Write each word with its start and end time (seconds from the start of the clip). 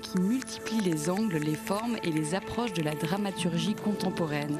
qui 0.00 0.18
multiplie 0.20 0.80
les 0.80 1.10
angles, 1.10 1.38
les 1.38 1.54
formes 1.54 1.96
et 2.02 2.10
les 2.10 2.34
approches 2.34 2.72
de 2.72 2.82
la 2.82 2.94
dramaturgie 2.94 3.74
contemporaine. 3.74 4.58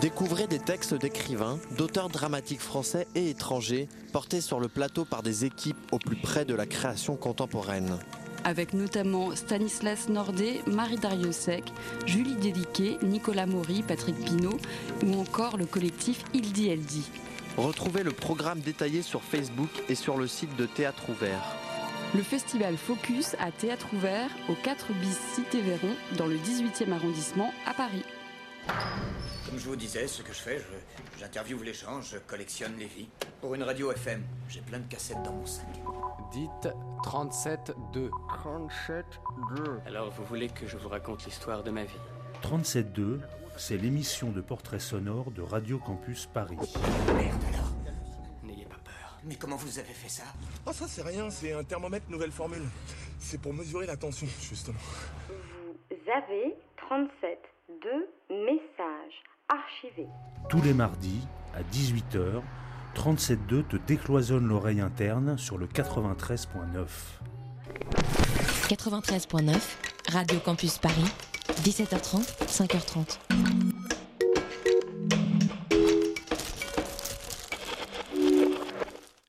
Découvrez 0.00 0.46
des 0.46 0.58
textes 0.58 0.94
d'écrivains, 0.94 1.58
d'auteurs 1.76 2.08
dramatiques 2.08 2.60
français 2.60 3.06
et 3.14 3.30
étrangers, 3.30 3.88
portés 4.12 4.40
sur 4.40 4.58
le 4.58 4.68
plateau 4.68 5.04
par 5.04 5.22
des 5.22 5.44
équipes 5.44 5.78
au 5.92 5.98
plus 5.98 6.16
près 6.16 6.44
de 6.44 6.54
la 6.54 6.66
création 6.66 7.16
contemporaine. 7.16 7.98
Avec 8.42 8.74
notamment 8.74 9.34
Stanislas 9.34 10.08
Nordet, 10.08 10.60
Marie 10.66 10.98
Dariussec, 10.98 11.64
Julie 12.06 12.34
Dédiquet, 12.34 12.98
Nicolas 13.02 13.46
Maury, 13.46 13.82
Patrick 13.82 14.16
Pinault 14.16 14.58
ou 15.06 15.18
encore 15.18 15.56
le 15.56 15.64
collectif 15.64 16.24
Ildi 16.34 16.68
Eldi. 16.68 17.10
Retrouvez 17.56 18.02
le 18.02 18.10
programme 18.10 18.60
détaillé 18.60 19.00
sur 19.00 19.22
Facebook 19.22 19.70
et 19.88 19.94
sur 19.94 20.18
le 20.18 20.26
site 20.26 20.56
de 20.56 20.66
Théâtre 20.66 21.08
Ouvert. 21.08 21.56
Le 22.14 22.22
festival 22.22 22.76
Focus 22.76 23.34
à 23.40 23.50
Théâtre 23.50 23.88
Ouvert 23.92 24.30
au 24.48 24.54
4 24.54 24.92
bis 25.00 25.18
Cité 25.34 25.60
Véron 25.60 25.90
dans 26.16 26.26
le 26.26 26.36
18e 26.36 26.92
arrondissement 26.92 27.52
à 27.66 27.74
Paris. 27.74 28.04
Comme 29.46 29.58
je 29.58 29.68
vous 29.68 29.74
disais, 29.74 30.06
ce 30.06 30.22
que 30.22 30.32
je 30.32 30.38
fais, 30.38 30.64
j'interviewe 31.18 31.64
les 31.64 31.74
gens, 31.74 32.00
je 32.02 32.18
collectionne 32.18 32.76
les 32.78 32.86
vies. 32.86 33.08
Pour 33.40 33.56
une 33.56 33.64
radio 33.64 33.90
FM, 33.90 34.22
j'ai 34.48 34.60
plein 34.60 34.78
de 34.78 34.86
cassettes 34.86 35.22
dans 35.24 35.32
mon 35.32 35.44
sac. 35.44 35.66
Dites 36.30 36.68
37-2. 37.02 38.10
37-2. 38.44 39.02
Alors 39.84 40.12
vous 40.12 40.24
voulez 40.24 40.48
que 40.48 40.68
je 40.68 40.76
vous 40.76 40.88
raconte 40.88 41.24
l'histoire 41.24 41.64
de 41.64 41.72
ma 41.72 41.82
vie? 41.82 41.98
37.2, 42.44 43.18
c'est 43.56 43.76
l'émission 43.76 44.30
de 44.30 44.40
portrait 44.40 44.78
sonore 44.78 45.32
de 45.32 45.42
Radio 45.42 45.78
Campus 45.78 46.28
Paris. 46.32 46.58
Merde 47.16 47.42
alors. 47.52 47.63
Mais 49.26 49.36
comment 49.36 49.56
vous 49.56 49.78
avez 49.78 49.92
fait 49.92 50.08
ça 50.08 50.24
Ah 50.66 50.72
ça 50.72 50.86
c'est 50.86 51.02
rien, 51.02 51.30
c'est 51.30 51.52
un 51.52 51.64
thermomètre 51.64 52.10
nouvelle 52.10 52.32
formule. 52.32 52.62
C'est 53.18 53.40
pour 53.40 53.54
mesurer 53.54 53.86
la 53.86 53.96
tension, 53.96 54.26
justement. 54.42 54.78
Vous 55.28 56.10
avez 56.10 56.54
37 56.76 57.38
de 57.68 58.34
messages 58.44 59.22
archivés. 59.48 60.08
Tous 60.48 60.60
les 60.60 60.74
mardis, 60.74 61.26
à 61.54 61.62
18h, 61.62 62.42
37.2 62.94 63.66
te 63.66 63.76
décloisonne 63.76 64.46
l'oreille 64.46 64.80
interne 64.80 65.38
sur 65.38 65.56
le 65.58 65.66
93.9. 65.66 66.86
93.9, 68.68 69.58
Radio 70.12 70.38
Campus 70.40 70.78
Paris, 70.78 71.10
17h30, 71.62 72.46
5h30. 72.46 73.18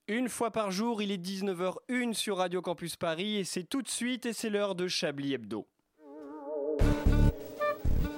Une 0.07 0.29
fois 0.29 0.51
par 0.51 0.69
jour, 0.69 1.01
il 1.01 1.11
est 1.11 1.17
19h01 1.17 2.13
sur 2.13 2.37
Radio 2.37 2.61
Campus 2.61 2.95
Paris 2.95 3.37
et 3.37 3.43
c'est 3.43 3.63
tout 3.63 3.81
de 3.81 3.87
suite 3.87 4.27
et 4.27 4.33
c'est 4.33 4.51
l'heure 4.51 4.75
de 4.75 4.87
Chablis 4.87 5.33
Hebdo. 5.33 5.65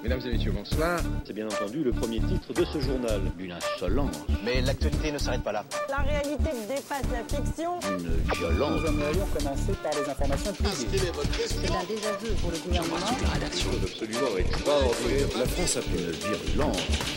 Mesdames 0.04 0.20
et 0.26 0.32
messieurs, 0.34 0.52
bonsoir. 0.52 1.00
C'est 1.26 1.32
bien 1.32 1.48
entendu 1.48 1.86
le 1.86 1.94
premier 1.94 2.20
titre 2.20 2.52
de 2.54 2.66
ce 2.66 2.82
journal. 2.82 3.22
Une 3.40 3.54
insolence, 3.54 4.26
Mais 4.44 4.62
l'actualité 4.62 5.14
ne 5.14 5.18
s'arrête 5.18 5.44
pas 5.44 5.54
là. 5.54 5.64
La 5.90 5.98
réalité 5.98 6.50
dépasse 6.68 7.04
la 7.10 7.24
fiction. 7.24 7.80
une 7.90 8.36
violence. 8.38 8.82
Nous 8.82 8.88
aimerions 8.88 9.26
commencer 9.28 9.74
par 9.82 9.92
les 9.94 10.10
informations 10.10 10.54
privées. 10.54 11.00
C'est 11.48 11.72
un 11.72 11.84
désaveu 11.86 12.36
pour 12.42 12.52
le 12.52 12.58
gouvernement. 12.58 12.96
absolument 12.98 14.38
extraordinaire. 14.38 15.28
La 15.40 15.46
France 15.46 15.78
a 15.78 15.82
fait 15.82 15.98
une 15.98 16.12
virulence. 16.12 17.17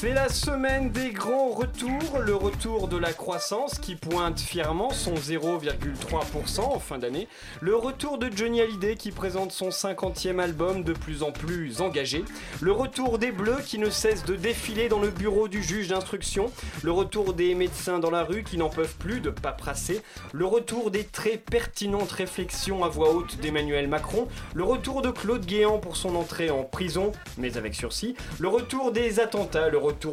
C'est 0.00 0.14
la 0.14 0.30
semaine 0.30 0.88
des 0.92 1.10
grands 1.10 1.50
retours, 1.50 2.20
le 2.24 2.34
retour 2.34 2.88
de 2.88 2.96
la 2.96 3.12
croissance 3.12 3.78
qui 3.78 3.96
pointe 3.96 4.40
fièrement 4.40 4.88
son 4.92 5.12
0,3% 5.12 6.60
en 6.60 6.78
fin 6.78 6.96
d'année, 6.96 7.28
le 7.60 7.76
retour 7.76 8.16
de 8.16 8.30
Johnny 8.34 8.62
Hallyday 8.62 8.96
qui 8.96 9.10
présente 9.10 9.52
son 9.52 9.68
50e 9.68 10.38
album 10.38 10.84
de 10.84 10.94
plus 10.94 11.22
en 11.22 11.32
plus 11.32 11.82
engagé, 11.82 12.24
le 12.62 12.72
retour 12.72 13.18
des 13.18 13.30
Bleus 13.30 13.60
qui 13.62 13.78
ne 13.78 13.90
cessent 13.90 14.24
de 14.24 14.36
défiler 14.36 14.88
dans 14.88 15.00
le 15.00 15.10
bureau 15.10 15.48
du 15.48 15.62
juge 15.62 15.88
d'instruction, 15.88 16.50
le 16.82 16.92
retour 16.92 17.34
des 17.34 17.54
médecins 17.54 17.98
dans 17.98 18.10
la 18.10 18.24
rue 18.24 18.42
qui 18.42 18.56
n'en 18.56 18.70
peuvent 18.70 18.96
plus 18.96 19.20
de 19.20 19.28
paperasser, 19.28 20.00
le 20.32 20.46
retour 20.46 20.90
des 20.90 21.04
très 21.04 21.36
pertinentes 21.36 22.12
réflexions 22.12 22.84
à 22.84 22.88
voix 22.88 23.12
haute 23.12 23.36
d'Emmanuel 23.42 23.86
Macron, 23.86 24.28
le 24.54 24.64
retour 24.64 25.02
de 25.02 25.10
Claude 25.10 25.44
Guéant 25.44 25.76
pour 25.76 25.98
son 25.98 26.14
entrée 26.14 26.48
en 26.48 26.62
prison, 26.62 27.12
mais 27.36 27.58
avec 27.58 27.74
sursis, 27.74 28.16
le 28.38 28.48
retour 28.48 28.92
des 28.92 29.20
attentats, 29.20 29.68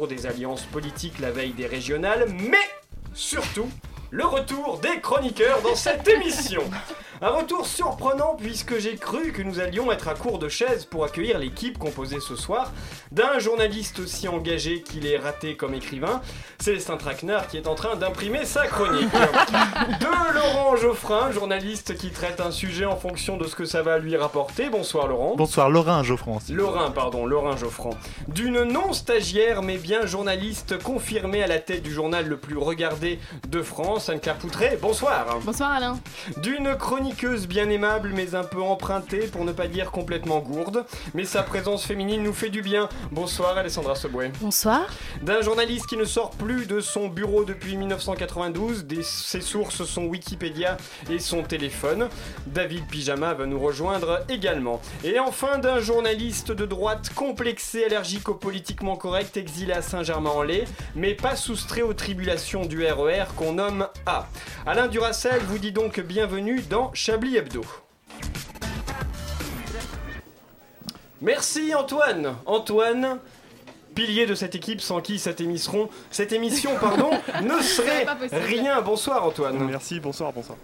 des 0.08 0.26
alliances 0.26 0.64
politiques 0.66 1.18
la 1.20 1.30
veille 1.30 1.52
des 1.52 1.66
régionales, 1.66 2.26
mais 2.30 2.56
surtout 3.14 3.68
le 4.10 4.24
retour 4.24 4.80
des 4.80 5.00
chroniqueurs 5.00 5.62
dans 5.62 5.76
cette 5.76 6.08
émission. 6.08 6.62
Un 7.20 7.30
retour 7.30 7.66
surprenant 7.66 8.36
puisque 8.38 8.78
j'ai 8.78 8.94
cru 8.94 9.32
que 9.32 9.42
nous 9.42 9.58
allions 9.58 9.90
être 9.90 10.06
à 10.06 10.14
court 10.14 10.38
de 10.38 10.48
chaises 10.48 10.84
pour 10.84 11.04
accueillir 11.04 11.38
l'équipe 11.38 11.76
composée 11.76 12.20
ce 12.20 12.36
soir 12.36 12.70
d'un 13.10 13.40
journaliste 13.40 13.98
aussi 13.98 14.28
engagé 14.28 14.82
qu'il 14.82 15.04
est 15.04 15.18
raté 15.18 15.56
comme 15.56 15.74
écrivain, 15.74 16.20
Célestin 16.60 16.96
Traquenard 16.96 17.48
qui 17.48 17.56
est 17.56 17.66
en 17.66 17.74
train 17.74 17.96
d'imprimer 17.96 18.44
sa 18.44 18.68
chronique. 18.68 19.10
De 20.00 20.34
Laurent 20.34 20.76
Geoffrin, 20.76 21.32
journaliste 21.32 21.96
qui 21.96 22.10
traite 22.10 22.40
un 22.40 22.52
sujet 22.52 22.84
en 22.84 22.96
fonction 22.96 23.36
de 23.36 23.48
ce 23.48 23.56
que 23.56 23.64
ça 23.64 23.82
va 23.82 23.98
lui 23.98 24.16
rapporter. 24.16 24.68
Bonsoir 24.68 25.08
Laurent. 25.08 25.34
Bonsoir 25.36 25.70
Laurent 25.70 26.04
Geoffrand. 26.04 26.38
Lorrain, 26.50 26.92
pardon, 26.92 27.26
Lorrain 27.26 27.56
Geoffrand. 27.56 27.94
D'une 28.28 28.62
non-stagiaire 28.62 29.62
mais 29.62 29.78
bien 29.78 30.06
journaliste 30.06 30.80
confirmée 30.80 31.42
à 31.42 31.48
la 31.48 31.58
tête 31.58 31.82
du 31.82 31.92
journal 31.92 32.26
le 32.26 32.36
plus 32.36 32.56
regardé 32.56 33.18
de 33.48 33.60
France, 33.60 34.08
Anne-Claire 34.08 34.36
Poutré. 34.36 34.78
Bonsoir. 34.80 35.38
Bonsoir 35.44 35.72
Alain. 35.72 35.98
D'une 36.36 36.76
chroniqueuse 37.08 37.46
bien 37.46 37.70
aimable 37.70 38.10
mais 38.14 38.34
un 38.34 38.44
peu 38.44 38.60
empruntée 38.60 39.28
pour 39.28 39.44
ne 39.44 39.52
pas 39.52 39.66
dire 39.66 39.90
complètement 39.90 40.40
gourde. 40.40 40.84
Mais 41.14 41.24
sa 41.24 41.42
présence 41.42 41.84
féminine 41.84 42.22
nous 42.22 42.32
fait 42.34 42.50
du 42.50 42.60
bien. 42.60 42.88
Bonsoir 43.10 43.56
Alessandra 43.56 43.94
Seboué. 43.94 44.30
Bonsoir. 44.40 44.82
D'un 45.22 45.40
journaliste 45.40 45.86
qui 45.86 45.96
ne 45.96 46.04
sort 46.04 46.30
plus 46.30 46.66
de 46.66 46.80
son 46.80 47.08
bureau 47.08 47.44
depuis 47.44 47.76
1992. 47.76 48.84
Des- 48.84 49.02
ses 49.02 49.40
sources 49.40 49.84
sont 49.84 50.04
Wikipédia 50.04 50.76
et 51.10 51.18
son 51.18 51.42
téléphone. 51.42 52.08
David 52.46 52.86
Pyjama 52.88 53.32
va 53.34 53.46
nous 53.46 53.58
rejoindre 53.60 54.20
également. 54.28 54.80
Et 55.02 55.18
enfin 55.18 55.58
d'un 55.58 55.80
journaliste 55.80 56.52
de 56.52 56.66
droite 56.66 57.10
complexé, 57.14 57.84
allergique 57.84 58.28
au 58.28 58.34
politiquement 58.34 58.96
correct, 58.96 59.36
exilé 59.36 59.72
à 59.72 59.82
Saint-Germain-en-Laye, 59.82 60.64
mais 60.94 61.14
pas 61.14 61.36
soustrait 61.36 61.82
aux 61.82 61.94
tribulations 61.94 62.66
du 62.66 62.84
RER 62.86 63.24
qu'on 63.36 63.54
nomme 63.54 63.86
A. 64.06 64.26
Alain 64.66 64.88
Duracel 64.88 65.40
vous 65.48 65.58
dit 65.58 65.72
donc 65.72 66.00
bienvenue 66.00 66.60
dans 66.68 66.90
Chablis 67.00 67.36
Hebdo. 67.36 67.62
Merci 71.20 71.72
Antoine. 71.72 72.34
Antoine, 72.44 73.20
pilier 73.94 74.26
de 74.26 74.34
cette 74.34 74.56
équipe 74.56 74.80
sans 74.80 75.00
qui 75.00 75.20
cette 75.20 75.40
émission, 75.40 75.88
cette 76.10 76.32
émission 76.32 76.72
pardon, 76.80 77.10
ne 77.44 77.62
serait 77.62 78.04
rien. 78.32 78.80
Bonsoir 78.82 79.24
Antoine. 79.24 79.58
Merci, 79.64 80.00
bonsoir, 80.00 80.32
bonsoir. 80.32 80.58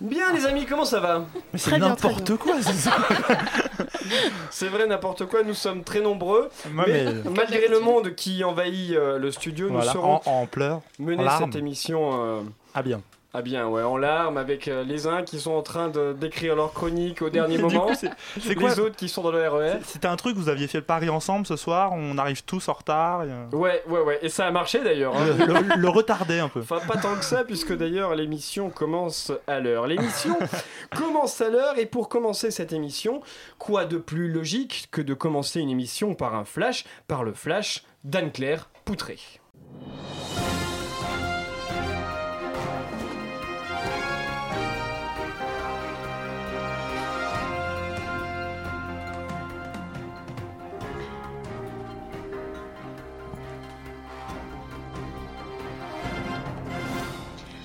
Bien 0.00 0.32
les 0.32 0.44
amis, 0.44 0.66
comment 0.66 0.84
ça 0.84 0.98
va? 0.98 1.24
Mais 1.52 1.58
c'est 1.60 1.78
n'importe 1.78 2.34
quoi, 2.36 2.54
c'est 2.60 2.72
ça. 2.72 2.96
C'est 4.50 4.68
vrai, 4.68 4.86
n'importe 4.88 5.26
quoi, 5.26 5.44
nous 5.44 5.54
sommes 5.54 5.84
très 5.84 6.00
nombreux. 6.00 6.50
Moi, 6.72 6.84
mais, 6.88 7.04
mais- 7.04 7.30
malgré 7.30 7.68
le 7.68 7.78
monde 7.78 8.14
qui 8.16 8.42
envahit 8.42 8.92
euh, 8.92 9.18
le 9.18 9.30
studio, 9.30 9.68
Voilà, 9.70 9.86
nous 9.86 9.92
saurons 9.92 10.20
en, 10.26 10.42
en 10.42 10.46
pleurs. 10.46 10.80
mener 10.98 11.24
en 11.28 11.38
cette 11.38 11.54
émission 11.54 12.24
euh, 12.24 12.40
Ah 12.74 12.82
bien. 12.82 13.02
À 13.34 13.42
bien, 13.42 13.68
ouais, 13.68 13.82
en 13.82 13.98
larmes, 13.98 14.38
avec 14.38 14.68
euh, 14.68 14.82
les 14.84 15.06
uns 15.06 15.22
qui 15.22 15.38
sont 15.38 15.50
en 15.52 15.60
train 15.60 15.88
de- 15.88 16.14
d'écrire 16.18 16.56
leur 16.56 16.72
chronique 16.72 17.20
au 17.20 17.28
dernier 17.28 17.58
moment, 17.86 17.88
c'est- 17.94 18.10
c'est 18.40 18.48
les 18.50 18.54
quoi 18.54 18.78
autres 18.80 18.96
qui 18.96 19.08
sont 19.10 19.22
dans 19.22 19.30
le 19.30 19.38
E 19.44 19.48
RER. 19.50 19.72
C'est- 19.82 19.92
C'était 19.92 20.08
un 20.08 20.16
truc, 20.16 20.34
vous 20.36 20.48
aviez 20.48 20.66
fait 20.66 20.78
le 20.78 20.84
pari 20.84 21.10
ensemble 21.10 21.44
ce 21.46 21.54
soir, 21.56 21.92
on 21.92 22.16
arrive 22.16 22.42
tous 22.44 22.68
en 22.68 22.72
retard. 22.72 23.24
et, 23.24 23.28
euh, 23.30 23.44
Ouais, 23.52 23.82
ouais, 23.86 24.00
ouais, 24.00 24.18
et 24.22 24.30
ça 24.30 24.46
a 24.46 24.50
marché 24.50 24.82
d'ailleurs. 24.82 25.14
hein. 25.14 25.26
le, 25.38 25.44
le- 25.44 25.76
le 25.76 25.88
retarder 25.90 26.38
un 26.38 26.48
peu. 26.48 26.60
Enfin, 26.60 26.78
pas 26.88 26.96
tant 26.96 27.14
que 27.16 27.24
ça, 27.24 27.44
puisque 27.44 27.76
d'ailleurs 27.76 28.14
l'émission 28.14 28.70
commence 28.70 29.30
à 29.46 29.60
l'heure. 29.60 29.86
L'émission 29.86 30.36
commence 30.96 31.40
à 31.42 31.50
l'heure, 31.50 31.78
et 31.78 31.84
pour 31.84 32.08
commencer 32.08 32.50
cette 32.50 32.72
émission, 32.72 33.20
quoi 33.58 33.84
de 33.84 33.98
plus 33.98 34.32
logique 34.32 34.88
que 34.90 35.02
de 35.02 35.12
commencer 35.12 35.60
une 35.60 35.70
émission 35.70 36.14
par 36.14 36.34
un 36.34 36.44
flash, 36.46 36.86
par 37.08 37.24
le 37.24 37.34
flash 37.34 37.84
d'Anne-Claire 38.04 38.70
Poutré? 38.86 39.18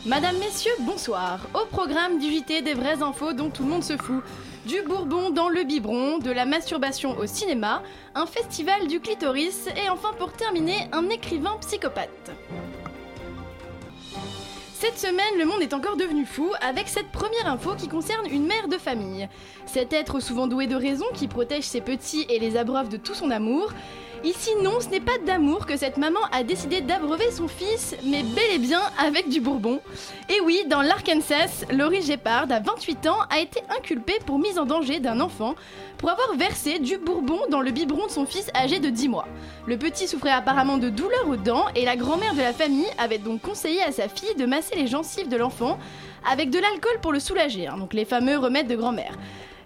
Madame, 0.05 0.37
messieurs, 0.37 0.73
bonsoir. 0.81 1.39
Au 1.53 1.65
programme 1.65 2.19
du 2.19 2.29
JT 2.29 2.61
des 2.61 2.73
vraies 2.73 3.01
infos 3.01 3.31
dont 3.31 3.49
tout 3.49 3.63
le 3.63 3.69
monde 3.69 3.85
se 3.85 3.95
fout. 3.95 4.21
Du 4.65 4.81
bourbon 4.81 5.29
dans 5.29 5.47
le 5.47 5.63
biberon, 5.63 6.17
de 6.17 6.29
la 6.29 6.43
masturbation 6.43 7.17
au 7.17 7.25
cinéma, 7.25 7.81
un 8.13 8.25
festival 8.25 8.87
du 8.87 8.99
clitoris 8.99 9.67
et 9.67 9.89
enfin 9.89 10.09
pour 10.19 10.33
terminer, 10.33 10.89
un 10.91 11.07
écrivain 11.09 11.55
psychopathe. 11.61 12.31
Cette 14.73 14.99
semaine, 14.99 15.39
le 15.39 15.45
monde 15.45 15.61
est 15.61 15.73
encore 15.73 15.95
devenu 15.95 16.25
fou 16.25 16.51
avec 16.59 16.89
cette 16.89 17.09
première 17.13 17.47
info 17.47 17.73
qui 17.77 17.87
concerne 17.87 18.27
une 18.29 18.45
mère 18.45 18.67
de 18.67 18.77
famille. 18.77 19.29
Cet 19.65 19.93
être 19.93 20.19
souvent 20.19 20.47
doué 20.47 20.67
de 20.67 20.75
raison 20.75 21.05
qui 21.13 21.29
protège 21.29 21.63
ses 21.63 21.79
petits 21.79 22.25
et 22.27 22.39
les 22.39 22.57
abreuve 22.57 22.89
de 22.89 22.97
tout 22.97 23.13
son 23.13 23.31
amour. 23.31 23.71
Ici, 24.23 24.51
non, 24.61 24.79
ce 24.79 24.87
n'est 24.87 25.01
pas 25.01 25.17
d'amour 25.25 25.65
que 25.65 25.75
cette 25.75 25.97
maman 25.97 26.21
a 26.31 26.43
décidé 26.43 26.79
d'abreuver 26.79 27.29
son 27.29 27.49
fils, 27.49 27.93
mais 28.05 28.23
bel 28.23 28.51
et 28.53 28.57
bien 28.57 28.79
avec 28.97 29.27
du 29.27 29.41
bourbon. 29.41 29.81
Et 30.29 30.39
oui, 30.39 30.63
dans 30.69 30.81
l'Arkansas, 30.81 31.65
Laurie 31.69 32.01
Gepard, 32.01 32.45
à 32.49 32.61
28 32.61 33.07
ans, 33.07 33.17
a 33.29 33.41
été 33.41 33.59
inculpée 33.77 34.19
pour 34.25 34.39
mise 34.39 34.57
en 34.57 34.65
danger 34.65 35.01
d'un 35.01 35.19
enfant 35.19 35.55
pour 35.97 36.09
avoir 36.09 36.35
versé 36.37 36.79
du 36.79 36.97
bourbon 36.97 37.37
dans 37.49 37.59
le 37.59 37.71
biberon 37.71 38.05
de 38.05 38.11
son 38.11 38.25
fils 38.25 38.49
âgé 38.55 38.79
de 38.79 38.89
10 38.89 39.09
mois. 39.09 39.27
Le 39.67 39.77
petit 39.77 40.07
souffrait 40.07 40.31
apparemment 40.31 40.77
de 40.77 40.87
douleurs 40.87 41.27
aux 41.27 41.35
dents 41.35 41.65
et 41.75 41.83
la 41.83 41.97
grand-mère 41.97 42.33
de 42.33 42.41
la 42.41 42.53
famille 42.53 42.87
avait 42.97 43.17
donc 43.17 43.41
conseillé 43.41 43.81
à 43.81 43.91
sa 43.91 44.07
fille 44.07 44.35
de 44.35 44.45
masser 44.45 44.75
les 44.77 44.87
gencives 44.87 45.27
de 45.27 45.35
l'enfant 45.35 45.77
avec 46.25 46.49
de 46.49 46.59
l'alcool 46.59 47.01
pour 47.01 47.11
le 47.11 47.19
soulager, 47.19 47.67
hein, 47.67 47.75
donc 47.77 47.93
les 47.93 48.05
fameux 48.05 48.37
remèdes 48.37 48.67
de 48.67 48.77
grand-mère. 48.77 49.17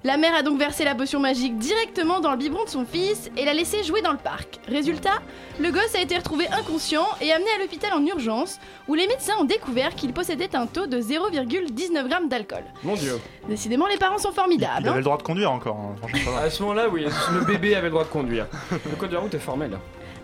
La 0.07 0.15
mère 0.15 0.35
a 0.35 0.41
donc 0.41 0.57
versé 0.57 0.85
la 0.85 0.95
potion 0.95 1.19
magique 1.19 1.57
directement 1.57 2.21
dans 2.21 2.31
le 2.31 2.37
biberon 2.37 2.63
de 2.63 2.69
son 2.69 2.85
fils 2.85 3.29
et 3.35 3.43
l'a 3.43 3.53
laissé 3.53 3.83
jouer 3.83 4.01
dans 4.01 4.13
le 4.13 4.17
parc. 4.17 4.61
Résultat, 4.65 5.21
le 5.59 5.69
gosse 5.69 5.95
a 5.95 6.01
été 6.01 6.15
retrouvé 6.15 6.47
inconscient 6.47 7.05
et 7.19 7.33
amené 7.33 7.49
à 7.57 7.59
l'hôpital 7.59 7.91
en 7.91 8.05
urgence, 8.05 8.57
où 8.87 8.95
les 8.95 9.05
médecins 9.05 9.33
ont 9.37 9.43
découvert 9.43 9.95
qu'il 9.95 10.13
possédait 10.13 10.55
un 10.55 10.65
taux 10.65 10.87
de 10.87 11.01
0,19 11.01 12.09
g 12.09 12.27
d'alcool. 12.29 12.63
Mon 12.85 12.95
dieu. 12.95 13.19
Décidément, 13.49 13.85
les 13.87 13.97
parents 13.97 14.17
sont 14.17 14.31
formidables. 14.31 14.83
Il 14.83 14.87
hein. 14.87 14.91
avait 14.91 14.99
le 14.99 15.03
droit 15.03 15.17
de 15.17 15.23
conduire 15.23 15.51
encore, 15.51 15.75
hein, 15.75 15.95
franchement. 15.97 16.37
À 16.37 16.49
ce 16.49 16.63
moment-là, 16.63 16.87
oui, 16.87 17.03
le 17.33 17.43
bébé 17.43 17.75
avait 17.75 17.87
le 17.87 17.91
droit 17.91 18.05
de 18.05 18.09
conduire. 18.09 18.47
Le 18.71 18.95
code 18.95 19.09
de 19.09 19.15
la 19.15 19.19
route 19.19 19.33
est 19.33 19.39
formel. 19.39 19.77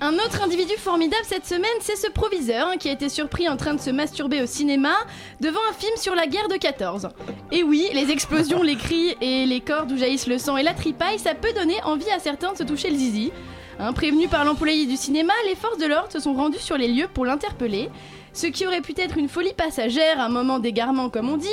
Un 0.04 0.16
autre 0.16 0.44
individu 0.44 0.74
formidable 0.78 1.24
cette 1.24 1.46
semaine, 1.46 1.64
c'est 1.80 1.96
ce 1.96 2.08
proviseur 2.08 2.68
hein, 2.68 2.76
qui 2.78 2.90
a 2.90 2.92
été 2.92 3.08
surpris 3.08 3.48
en 3.48 3.56
train 3.56 3.74
de 3.74 3.80
se 3.80 3.90
masturber 3.90 4.42
au 4.42 4.46
cinéma 4.46 4.94
devant 5.40 5.62
un 5.70 5.74
film 5.74 5.96
sur 5.96 6.14
la 6.14 6.28
guerre 6.28 6.50
de 6.50 6.58
14. 6.58 7.08
Et 7.54 7.64
oui, 7.64 7.88
les 7.94 8.12
explosions, 8.12 8.64
les 8.64 8.76
cris 8.76 9.16
et 9.22 9.46
les 9.46 9.62
cordes 9.62 9.94
où 9.94 9.98
jaillissent 9.98 10.28
le 10.28 10.40
sang 10.40 10.58
et 10.58 10.64
la 10.64 10.74
tripaille, 10.74 11.20
ça 11.20 11.36
peut 11.36 11.54
donner 11.54 11.82
envie 11.86 12.12
à 12.12 12.20
certains 12.20 12.52
de 12.52 12.58
se 12.58 12.64
toucher 12.64 12.90
le 12.90 12.98
zizi. 12.98 13.32
Hein, 13.80 13.94
prévenus 13.94 14.30
par 14.30 14.44
l'employé 14.44 14.86
du 14.88 14.98
cinéma, 14.98 15.32
les 15.48 15.56
forces 15.56 15.78
de 15.78 15.86
l'ordre 15.86 16.12
se 16.12 16.20
sont 16.20 16.34
rendues 16.34 16.60
sur 16.60 16.78
les 16.78 16.90
lieux 16.90 17.08
pour 17.08 17.24
l'interpeller. 17.24 17.90
Ce 18.34 18.48
qui 18.48 18.66
aurait 18.66 18.82
pu 18.82 18.94
être 18.98 19.18
une 19.18 19.30
folie 19.30 19.54
passagère, 19.54 20.20
un 20.20 20.30
moment 20.30 20.58
d'égarement 20.60 21.10
comme 21.10 21.30
on 21.30 21.38
dit, 21.38 21.48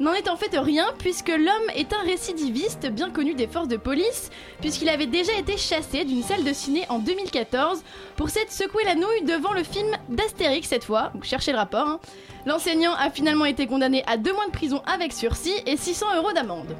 n'en 0.00 0.12
est 0.14 0.28
en 0.30 0.36
fait 0.36 0.56
rien 0.56 0.86
puisque 0.98 1.28
l'homme 1.28 1.70
est 1.76 1.92
un 1.92 2.02
récidiviste 2.06 2.86
bien 2.90 3.10
connu 3.10 3.34
des 3.34 3.46
forces 3.46 3.68
de 3.68 3.76
police, 3.76 4.30
puisqu'il 4.60 4.88
avait 4.88 5.06
déjà 5.06 5.32
été 5.38 5.56
chassé 5.58 6.04
d'une 6.04 6.22
salle 6.22 6.42
de 6.44 6.52
ciné 6.54 6.86
en 6.88 6.98
2014 7.00 7.82
pour 8.16 8.30
s'être 8.30 8.50
secoué 8.50 8.82
la 8.84 8.94
nouille 8.94 9.24
devant 9.26 9.52
le 9.52 9.62
film 9.62 9.88
d'Astérix 10.08 10.68
cette 10.68 10.84
fois, 10.84 11.10
donc 11.14 11.24
cherchez 11.24 11.52
le 11.52 11.58
rapport. 11.58 11.86
hein. 11.86 12.00
L'enseignant 12.46 12.94
a 12.94 13.08
finalement 13.10 13.44
été 13.44 13.66
condamné 13.68 14.02
à 14.08 14.16
deux 14.16 14.32
mois 14.32 14.46
de 14.46 14.50
prison 14.52 14.82
avec 14.92 15.12
sursis 15.12 15.52
et 15.66 15.76
600 15.76 16.06
euros 16.16 16.32
d'amende. 16.32 16.74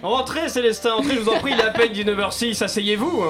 Entrez, 0.00 0.48
Célestin, 0.48 0.92
entrez, 0.94 1.14
je 1.16 1.20
vous 1.20 1.28
en 1.30 1.38
prie, 1.40 1.52
il 1.54 1.58
est 1.58 1.62
à 1.64 1.70
peine 1.70 1.92
19h06, 1.92 2.62
asseyez-vous. 2.62 3.24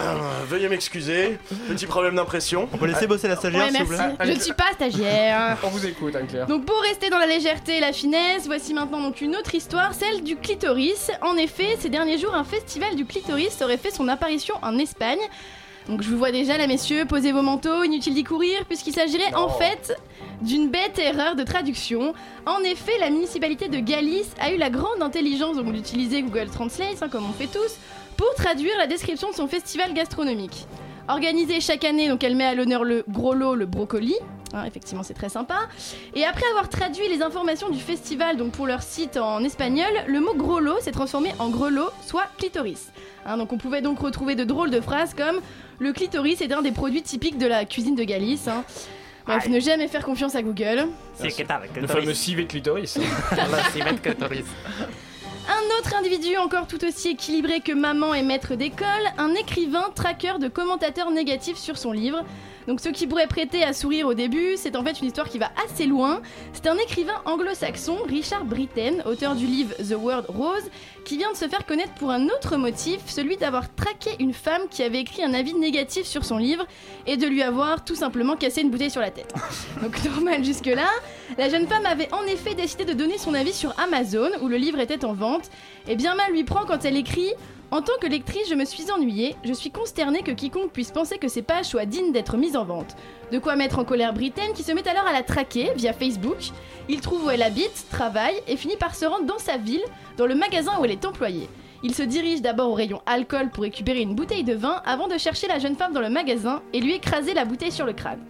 Veuillez 0.48 0.68
m'excuser, 0.68 1.38
petit 1.68 1.84
problème 1.86 2.14
d'impression. 2.14 2.66
On 2.72 2.78
peut 2.78 2.86
laisser 2.86 3.06
bosser 3.06 3.28
la 3.28 3.36
stagiaire, 3.36 3.64
Ouais, 3.66 3.70
s'il 3.72 3.84
vous 3.84 3.92
merci. 3.92 4.16
plaît 4.16 4.26
Je 4.26 4.32
ne 4.32 4.40
suis 4.40 4.52
pas 4.54 4.72
stagiaire. 4.72 5.23
On 5.62 5.68
vous 5.68 5.86
écoute, 5.86 6.14
Anne-Claire. 6.16 6.46
Donc 6.46 6.64
pour 6.64 6.80
rester 6.82 7.10
dans 7.10 7.18
la 7.18 7.26
légèreté 7.26 7.76
et 7.76 7.80
la 7.80 7.92
finesse, 7.92 8.46
voici 8.46 8.74
maintenant 8.74 9.00
donc 9.00 9.20
une 9.20 9.36
autre 9.36 9.54
histoire, 9.54 9.94
celle 9.94 10.22
du 10.22 10.36
clitoris. 10.36 11.10
En 11.22 11.36
effet, 11.36 11.76
ces 11.78 11.88
derniers 11.88 12.18
jours, 12.18 12.34
un 12.34 12.44
festival 12.44 12.94
du 12.96 13.04
clitoris 13.04 13.60
aurait 13.62 13.76
fait 13.76 13.90
son 13.90 14.08
apparition 14.08 14.54
en 14.62 14.78
Espagne. 14.78 15.20
Donc 15.88 16.02
je 16.02 16.08
vous 16.08 16.16
vois 16.16 16.32
déjà 16.32 16.56
là 16.56 16.66
messieurs, 16.66 17.04
posez 17.04 17.32
vos 17.32 17.42
manteaux, 17.42 17.84
inutile 17.84 18.14
d'y 18.14 18.24
courir 18.24 18.64
puisqu'il 18.64 18.94
s'agirait 18.94 19.34
en 19.34 19.50
fait 19.50 19.94
d'une 20.40 20.70
bête 20.70 20.98
erreur 20.98 21.36
de 21.36 21.42
traduction. 21.42 22.14
En 22.46 22.60
effet, 22.60 22.98
la 23.00 23.10
municipalité 23.10 23.68
de 23.68 23.78
Galice 23.78 24.32
a 24.40 24.50
eu 24.50 24.56
la 24.56 24.70
grande 24.70 25.02
intelligence 25.02 25.56
donc, 25.56 25.72
d'utiliser 25.72 26.22
Google 26.22 26.48
Translate, 26.48 27.02
hein, 27.02 27.08
comme 27.10 27.28
on 27.28 27.32
fait 27.32 27.48
tous, 27.48 27.76
pour 28.16 28.34
traduire 28.34 28.76
la 28.78 28.86
description 28.86 29.30
de 29.30 29.34
son 29.34 29.46
festival 29.46 29.92
gastronomique. 29.92 30.66
Organisé 31.08 31.60
chaque 31.60 31.84
année, 31.84 32.08
donc 32.08 32.24
elle 32.24 32.34
met 32.34 32.44
à 32.44 32.54
l'honneur 32.54 32.82
le 32.84 33.04
gros 33.08 33.34
lot, 33.34 33.54
le 33.54 33.66
brocoli. 33.66 34.14
Hein, 34.54 34.64
effectivement, 34.66 35.02
c'est 35.02 35.14
très 35.14 35.28
sympa. 35.28 35.56
Et 36.14 36.24
après 36.24 36.44
avoir 36.50 36.68
traduit 36.68 37.08
les 37.08 37.22
informations 37.22 37.68
du 37.70 37.80
festival 37.80 38.36
donc 38.36 38.52
pour 38.52 38.66
leur 38.66 38.82
site 38.82 39.16
en 39.16 39.42
espagnol, 39.42 39.90
le 40.06 40.20
mot 40.20 40.32
gros 40.34 40.60
lot 40.60 40.80
s'est 40.80 40.92
transformé 40.92 41.32
en 41.40 41.50
grelot, 41.50 41.90
soit 42.06 42.26
clitoris. 42.38 42.90
Hein, 43.26 43.36
donc 43.36 43.52
on 43.52 43.58
pouvait 43.58 43.82
donc 43.82 43.98
retrouver 43.98 44.34
de 44.36 44.44
drôles 44.44 44.70
de 44.70 44.80
phrases 44.80 45.12
comme 45.14 45.40
le 45.80 45.92
clitoris 45.92 46.40
est 46.40 46.52
un 46.52 46.62
des 46.62 46.70
produits 46.72 47.02
typiques 47.02 47.36
de 47.36 47.46
la 47.46 47.64
cuisine 47.64 47.96
de 47.96 48.04
Galice. 48.04 48.46
hein. 48.48 48.64
Bref, 49.26 49.48
ne 49.48 49.58
jamais 49.58 49.88
faire 49.88 50.04
confiance 50.04 50.34
à 50.36 50.42
Google. 50.42 50.86
Le 51.80 51.86
fameux 51.86 52.12
civet 53.72 53.94
clitoris. 53.96 54.44
Un 55.46 55.78
autre 55.78 55.94
individu 55.94 56.38
encore 56.38 56.66
tout 56.66 56.82
aussi 56.86 57.08
équilibré 57.10 57.60
que 57.60 57.72
maman 57.72 58.14
et 58.14 58.22
maître 58.22 58.54
d'école, 58.54 58.86
un 59.18 59.34
écrivain 59.34 59.90
traqueur 59.94 60.38
de 60.38 60.48
commentateurs 60.48 61.10
négatifs 61.10 61.58
sur 61.58 61.76
son 61.76 61.92
livre. 61.92 62.24
Donc 62.66 62.80
ce 62.80 62.88
qui 62.88 63.06
pourrait 63.06 63.26
prêter 63.26 63.62
à 63.62 63.72
sourire 63.72 64.06
au 64.06 64.14
début, 64.14 64.56
c'est 64.56 64.76
en 64.76 64.82
fait 64.82 65.00
une 65.00 65.06
histoire 65.06 65.28
qui 65.28 65.38
va 65.38 65.50
assez 65.64 65.86
loin. 65.86 66.22
C'est 66.52 66.66
un 66.66 66.76
écrivain 66.76 67.20
anglo-saxon, 67.24 67.98
Richard 68.08 68.44
Britten, 68.44 69.02
auteur 69.06 69.34
du 69.34 69.46
livre 69.46 69.74
The 69.76 69.96
Word 69.96 70.24
Rose, 70.28 70.70
qui 71.04 71.18
vient 71.18 71.32
de 71.32 71.36
se 71.36 71.46
faire 71.48 71.66
connaître 71.66 71.92
pour 71.94 72.10
un 72.10 72.26
autre 72.26 72.56
motif, 72.56 73.00
celui 73.06 73.36
d'avoir 73.36 73.74
traqué 73.74 74.10
une 74.18 74.32
femme 74.32 74.62
qui 74.70 74.82
avait 74.82 75.00
écrit 75.00 75.22
un 75.22 75.34
avis 75.34 75.54
négatif 75.54 76.06
sur 76.06 76.24
son 76.24 76.38
livre 76.38 76.66
et 77.06 77.16
de 77.16 77.26
lui 77.26 77.42
avoir 77.42 77.84
tout 77.84 77.94
simplement 77.94 78.36
cassé 78.36 78.62
une 78.62 78.70
bouteille 78.70 78.90
sur 78.90 79.00
la 79.00 79.10
tête. 79.10 79.32
Donc 79.82 80.02
normal 80.04 80.44
jusque-là. 80.44 80.88
La 81.38 81.48
jeune 81.48 81.66
femme 81.66 81.86
avait 81.86 82.12
en 82.12 82.22
effet 82.24 82.54
décidé 82.54 82.84
de 82.84 82.92
donner 82.92 83.18
son 83.18 83.34
avis 83.34 83.52
sur 83.52 83.78
Amazon, 83.78 84.30
où 84.40 84.48
le 84.48 84.56
livre 84.56 84.80
était 84.80 85.04
en 85.04 85.12
vente, 85.12 85.50
et 85.88 85.96
bien 85.96 86.14
mal 86.14 86.32
lui 86.32 86.44
prend 86.44 86.64
quand 86.64 86.84
elle 86.84 86.96
écrit 86.96 87.32
En 87.74 87.82
tant 87.82 87.98
que 88.00 88.06
lectrice, 88.06 88.48
je 88.48 88.54
me 88.54 88.64
suis 88.64 88.92
ennuyée, 88.92 89.34
je 89.42 89.52
suis 89.52 89.72
consternée 89.72 90.22
que 90.22 90.30
quiconque 90.30 90.70
puisse 90.70 90.92
penser 90.92 91.18
que 91.18 91.26
ces 91.26 91.42
pages 91.42 91.64
soient 91.64 91.86
dignes 91.86 92.12
d'être 92.12 92.36
mises 92.36 92.54
en 92.54 92.64
vente. 92.64 92.94
De 93.32 93.40
quoi 93.40 93.56
mettre 93.56 93.80
en 93.80 93.84
colère 93.84 94.14
Britten 94.14 94.52
qui 94.52 94.62
se 94.62 94.70
met 94.70 94.86
alors 94.86 95.08
à 95.08 95.12
la 95.12 95.24
traquer 95.24 95.72
via 95.74 95.92
Facebook. 95.92 96.36
Il 96.88 97.00
trouve 97.00 97.24
où 97.24 97.30
elle 97.30 97.42
habite, 97.42 97.86
travaille 97.90 98.36
et 98.46 98.56
finit 98.56 98.76
par 98.76 98.94
se 98.94 99.04
rendre 99.04 99.26
dans 99.26 99.40
sa 99.40 99.56
ville, 99.56 99.82
dans 100.16 100.26
le 100.26 100.36
magasin 100.36 100.78
où 100.78 100.84
elle 100.84 100.92
est 100.92 101.04
employée. 101.04 101.48
Il 101.82 101.96
se 101.96 102.04
dirige 102.04 102.42
d'abord 102.42 102.70
au 102.70 102.74
rayon 102.74 103.02
alcool 103.06 103.50
pour 103.50 103.64
récupérer 103.64 104.02
une 104.02 104.14
bouteille 104.14 104.44
de 104.44 104.54
vin 104.54 104.80
avant 104.86 105.08
de 105.08 105.18
chercher 105.18 105.48
la 105.48 105.58
jeune 105.58 105.74
femme 105.74 105.92
dans 105.92 106.00
le 106.00 106.10
magasin 106.10 106.62
et 106.72 106.80
lui 106.80 106.94
écraser 106.94 107.34
la 107.34 107.44
bouteille 107.44 107.72
sur 107.72 107.86
le 107.86 107.92
crâne. 107.92 108.24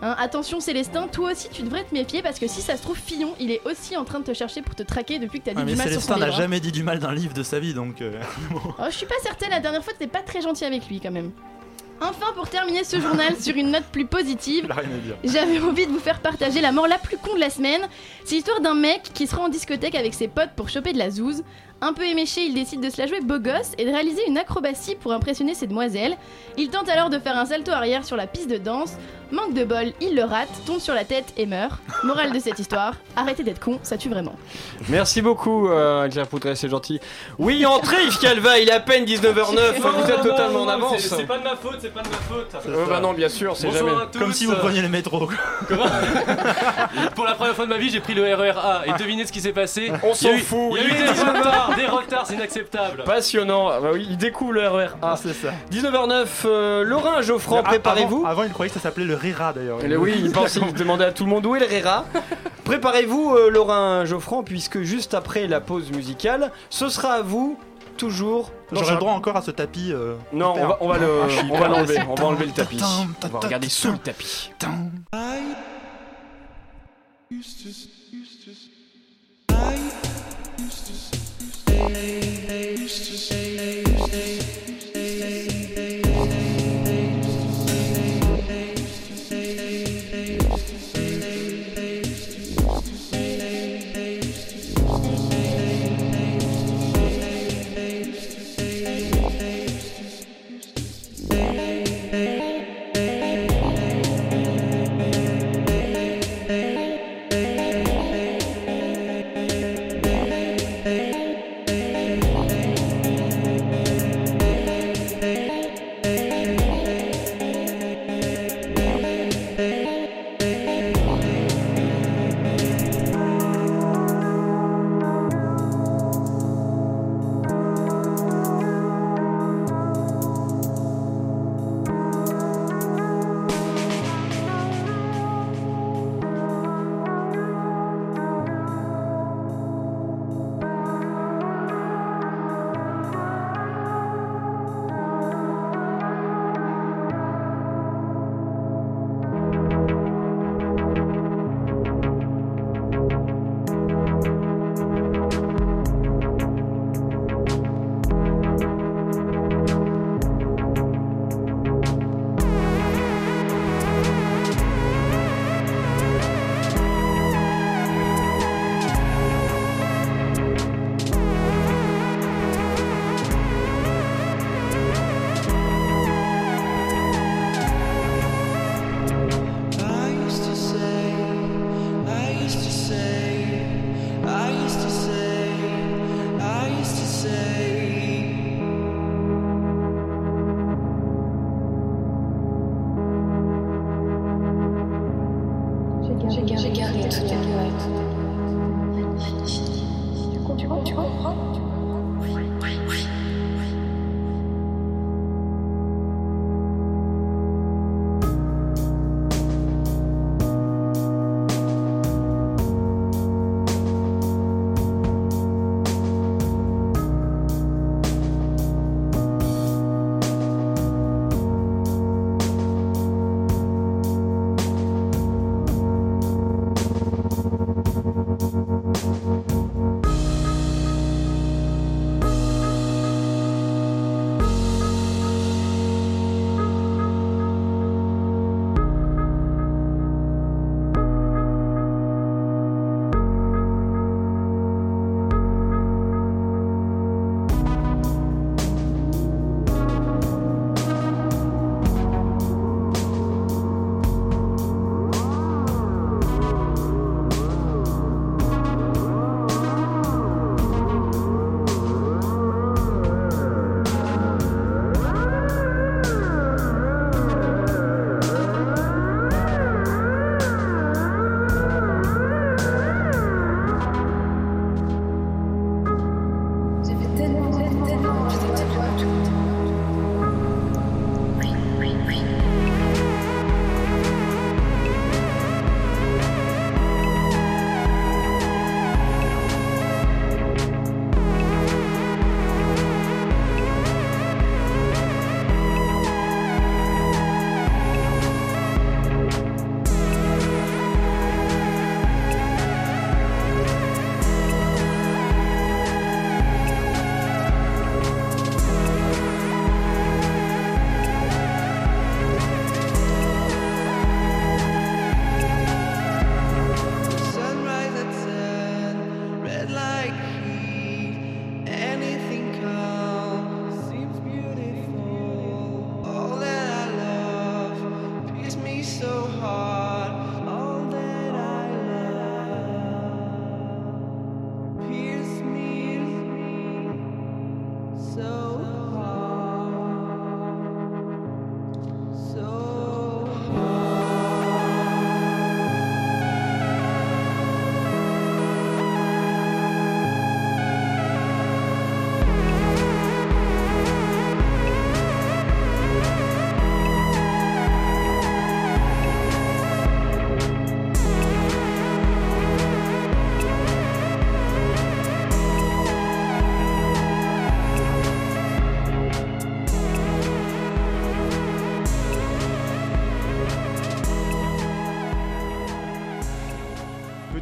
Hein, 0.00 0.14
attention 0.18 0.60
Célestin, 0.60 1.08
toi 1.08 1.32
aussi 1.32 1.48
tu 1.50 1.62
devrais 1.62 1.82
te 1.84 1.92
méfier 1.92 2.22
parce 2.22 2.38
que 2.38 2.46
si 2.46 2.60
ça 2.62 2.76
se 2.76 2.82
trouve 2.82 2.96
Fillon, 2.96 3.34
il 3.40 3.50
est 3.50 3.60
aussi 3.64 3.96
en 3.96 4.04
train 4.04 4.20
de 4.20 4.24
te 4.24 4.32
chercher 4.32 4.62
pour 4.62 4.74
te 4.76 4.84
traquer 4.84 5.18
depuis 5.18 5.40
que 5.40 5.46
t'as 5.46 5.50
dit 5.52 5.58
Ouais, 5.58 5.64
mais 5.64 5.72
du 5.72 5.78
mal 5.78 5.90
sur 5.90 6.00
son 6.00 6.14
Célestin 6.14 6.26
n'a 6.26 6.36
jamais 6.36 6.60
dit 6.60 6.70
du 6.70 6.84
mal 6.84 7.00
d'un 7.00 7.12
livre 7.12 7.34
de 7.34 7.42
sa 7.42 7.58
vie, 7.58 7.74
donc. 7.74 8.00
euh, 8.00 8.20
Oh, 8.78 8.84
je 8.88 8.94
suis 8.96 9.06
pas 9.06 9.16
certaine, 9.24 9.50
la 9.50 9.58
dernière 9.60 9.82
fois 9.82 9.92
t'étais 9.94 10.06
pas 10.06 10.22
très 10.22 10.40
gentil 10.40 10.64
avec 10.64 10.86
lui 10.88 11.00
quand 11.00 11.10
même. 11.10 11.32
Enfin, 12.00 12.26
pour 12.36 12.48
terminer 12.48 12.84
ce 12.84 13.00
journal 13.00 13.34
sur 13.40 13.56
une 13.56 13.72
note 13.72 13.82
plus 13.90 14.06
positive, 14.06 14.72
j'avais 15.24 15.58
envie 15.58 15.84
de 15.84 15.90
vous 15.90 15.98
faire 15.98 16.20
partager 16.20 16.60
la 16.60 16.70
mort 16.70 16.86
la 16.86 16.96
plus 16.96 17.16
con 17.16 17.34
de 17.34 17.40
la 17.40 17.50
semaine. 17.50 17.80
C'est 18.24 18.36
l'histoire 18.36 18.60
d'un 18.60 18.74
mec 18.74 19.10
qui 19.14 19.26
se 19.26 19.34
rend 19.34 19.46
en 19.46 19.48
discothèque 19.48 19.96
avec 19.96 20.14
ses 20.14 20.28
potes 20.28 20.50
pour 20.54 20.68
choper 20.68 20.92
de 20.92 20.98
la 20.98 21.10
zouze. 21.10 21.42
Un 21.80 21.92
peu 21.92 22.04
éméché, 22.04 22.42
il 22.42 22.54
décide 22.54 22.80
de 22.80 22.90
se 22.90 23.00
la 23.00 23.06
jouer 23.06 23.20
beau 23.20 23.38
gosse 23.38 23.70
et 23.78 23.84
de 23.84 23.90
réaliser 23.90 24.20
une 24.26 24.36
acrobatie 24.36 24.96
pour 24.96 25.12
impressionner 25.12 25.54
ses 25.54 25.68
demoiselles. 25.68 26.16
Il 26.56 26.70
tente 26.70 26.88
alors 26.88 27.08
de 27.08 27.20
faire 27.20 27.36
un 27.36 27.46
salto 27.46 27.70
arrière 27.70 28.04
sur 28.04 28.16
la 28.16 28.26
piste 28.26 28.50
de 28.50 28.58
danse. 28.58 28.94
Manque 29.30 29.52
de 29.52 29.62
bol, 29.62 29.92
il 30.00 30.14
le 30.16 30.24
rate, 30.24 30.48
tombe 30.66 30.80
sur 30.80 30.94
la 30.94 31.04
tête 31.04 31.26
et 31.36 31.44
meurt. 31.44 31.78
Morale 32.02 32.32
de 32.32 32.38
cette 32.38 32.58
histoire, 32.58 32.94
arrêtez 33.14 33.42
d'être 33.42 33.60
con, 33.60 33.78
ça 33.82 33.98
tue 33.98 34.08
vraiment. 34.08 34.32
Merci 34.88 35.20
beaucoup, 35.20 35.68
euh, 35.68 36.08
Claire 36.08 36.26
Poutré, 36.26 36.56
c'est 36.56 36.70
gentil. 36.70 36.98
Oui, 37.38 37.66
entrez, 37.66 38.06
Yves 38.06 38.18
Calva, 38.20 38.58
il 38.58 38.70
est 38.70 38.72
à 38.72 38.80
peine 38.80 39.04
19h09, 39.04 39.80
vous 39.80 40.10
êtes 40.10 40.22
totalement 40.22 40.62
en 40.62 40.68
avance. 40.68 40.96
C'est 40.98 41.26
pas 41.26 41.36
de 41.36 41.44
ma 41.44 41.56
faute, 41.56 41.76
c'est 41.78 41.92
pas 41.92 42.00
de 42.00 42.08
ma 42.08 42.16
faute. 42.16 42.56
Euh, 42.68 42.86
bah 42.88 43.00
non, 43.00 43.12
bien 43.12 43.28
sûr, 43.28 43.54
c'est 43.54 43.70
jamais. 43.70 43.90
à 43.90 44.06
tous. 44.10 44.18
Comme 44.18 44.32
si 44.32 44.46
vous 44.46 44.54
preniez 44.54 44.80
le 44.80 44.88
métro. 44.88 45.28
Comment 45.68 45.84
Pour 47.14 47.26
la 47.26 47.34
première 47.34 47.54
fois 47.54 47.66
de 47.66 47.70
ma 47.70 47.76
vie, 47.76 47.90
j'ai 47.90 48.00
pris 48.00 48.14
le 48.14 48.22
RER 48.34 48.52
A 48.56 48.82
et 48.86 48.92
devinez 48.98 49.26
ce 49.26 49.32
qui 49.32 49.42
s'est 49.42 49.52
passé? 49.52 49.92
On 50.02 50.14
s'en 50.14 50.38
fout, 50.38 50.70
Il 50.72 50.76
y 50.76 50.80
a 50.80 50.82
il 50.84 50.88
eu 50.88 50.90
est 50.94 51.06
des 51.06 51.12
19. 51.12 51.67
Retards, 51.68 51.76
des 51.76 51.86
retards, 51.86 52.26
c'est 52.26 52.34
inacceptable. 52.34 53.04
Passionnant, 53.04 53.68
Ah 53.68 53.80
bah 53.80 53.90
oui, 53.92 54.06
il 54.10 54.16
découvre 54.16 54.52
le 54.52 54.66
RER 54.68 54.88
A. 55.02 55.16
c'est 55.16 55.32
ça. 55.32 55.52
19h09, 55.70 56.26
euh, 56.44 56.84
Laurent 56.84 57.22
Geoffrand, 57.22 57.58
Ah, 57.64 57.68
préparez-vous. 57.68 58.18
Avant, 58.20 58.28
avant, 58.28 58.42
il 58.44 58.50
croyait 58.52 58.68
que 58.70 58.74
ça 58.78 58.82
s'appelait 58.82 59.04
le 59.04 59.14
Rira 59.14 59.52
d'ailleurs. 59.52 59.84
Et 59.84 59.96
oui, 59.96 60.14
il 60.18 60.32
pense, 60.32 60.56
il 60.56 60.72
demandait 60.74 61.04
à 61.04 61.12
tout 61.12 61.24
le 61.24 61.30
monde 61.30 61.46
où 61.46 61.54
est 61.56 61.60
le 61.60 61.66
RERA. 61.66 62.04
Préparez-vous, 62.64 63.34
euh, 63.34 63.50
Laurent 63.50 64.04
Geoffrand, 64.04 64.42
puisque 64.42 64.80
juste 64.82 65.14
après 65.14 65.46
la 65.46 65.60
pause 65.60 65.90
musicale, 65.90 66.52
ce 66.70 66.88
sera 66.88 67.12
à 67.14 67.22
vous, 67.22 67.58
toujours. 67.96 68.50
dans 68.70 68.80
J'aurais 68.80 68.90
un- 68.90 68.94
le 68.94 69.00
droit 69.00 69.12
encore 69.12 69.36
à 69.36 69.42
ce 69.42 69.50
tapis. 69.50 69.92
euh, 69.92 70.14
Non, 70.32 70.50
on 70.52 70.54
hyper. 70.56 70.68
va, 70.68 70.78
on 70.82 70.88
va 70.88 70.98
le- 70.98 71.20
Ah, 71.22 71.42
on 71.50 71.58
va 71.58 71.68
l'enlever, 71.68 71.98
on 72.08 72.14
va 72.14 72.24
enlever 72.26 72.46
le 72.46 72.52
tapis. 72.52 72.80
On 73.24 73.28
va 73.28 73.38
regarder 73.40 73.68
sous 73.68 73.90
le 73.90 73.98
tam. 81.78 81.92
tapis. 81.92 83.28
Tam. 83.28 83.48
I 84.94 85.57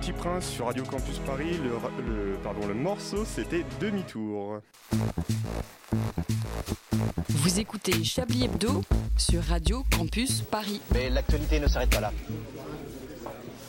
Petit 0.07 0.13
Prince 0.13 0.49
sur 0.51 0.67
Radio 0.67 0.85
Campus 0.85 1.19
Paris. 1.27 1.59
Le, 1.65 1.71
le- 2.07 2.37
pardon, 2.45 2.65
le 2.69 2.75
morceau, 2.75 3.25
c'était 3.25 3.65
Demi-tour. 3.81 4.61
Vous 7.29 7.59
écoutez 7.59 8.05
Chablis 8.05 8.45
Hebdo 8.45 8.83
sur 9.17 9.43
Radio 9.43 9.83
Campus 9.91 10.43
Paris. 10.43 10.81
Mais 10.95 11.11
l'actualité 11.11 11.59
ne 11.59 11.67
s'arrête 11.67 11.91
pas 11.91 11.99
là. 11.99 12.13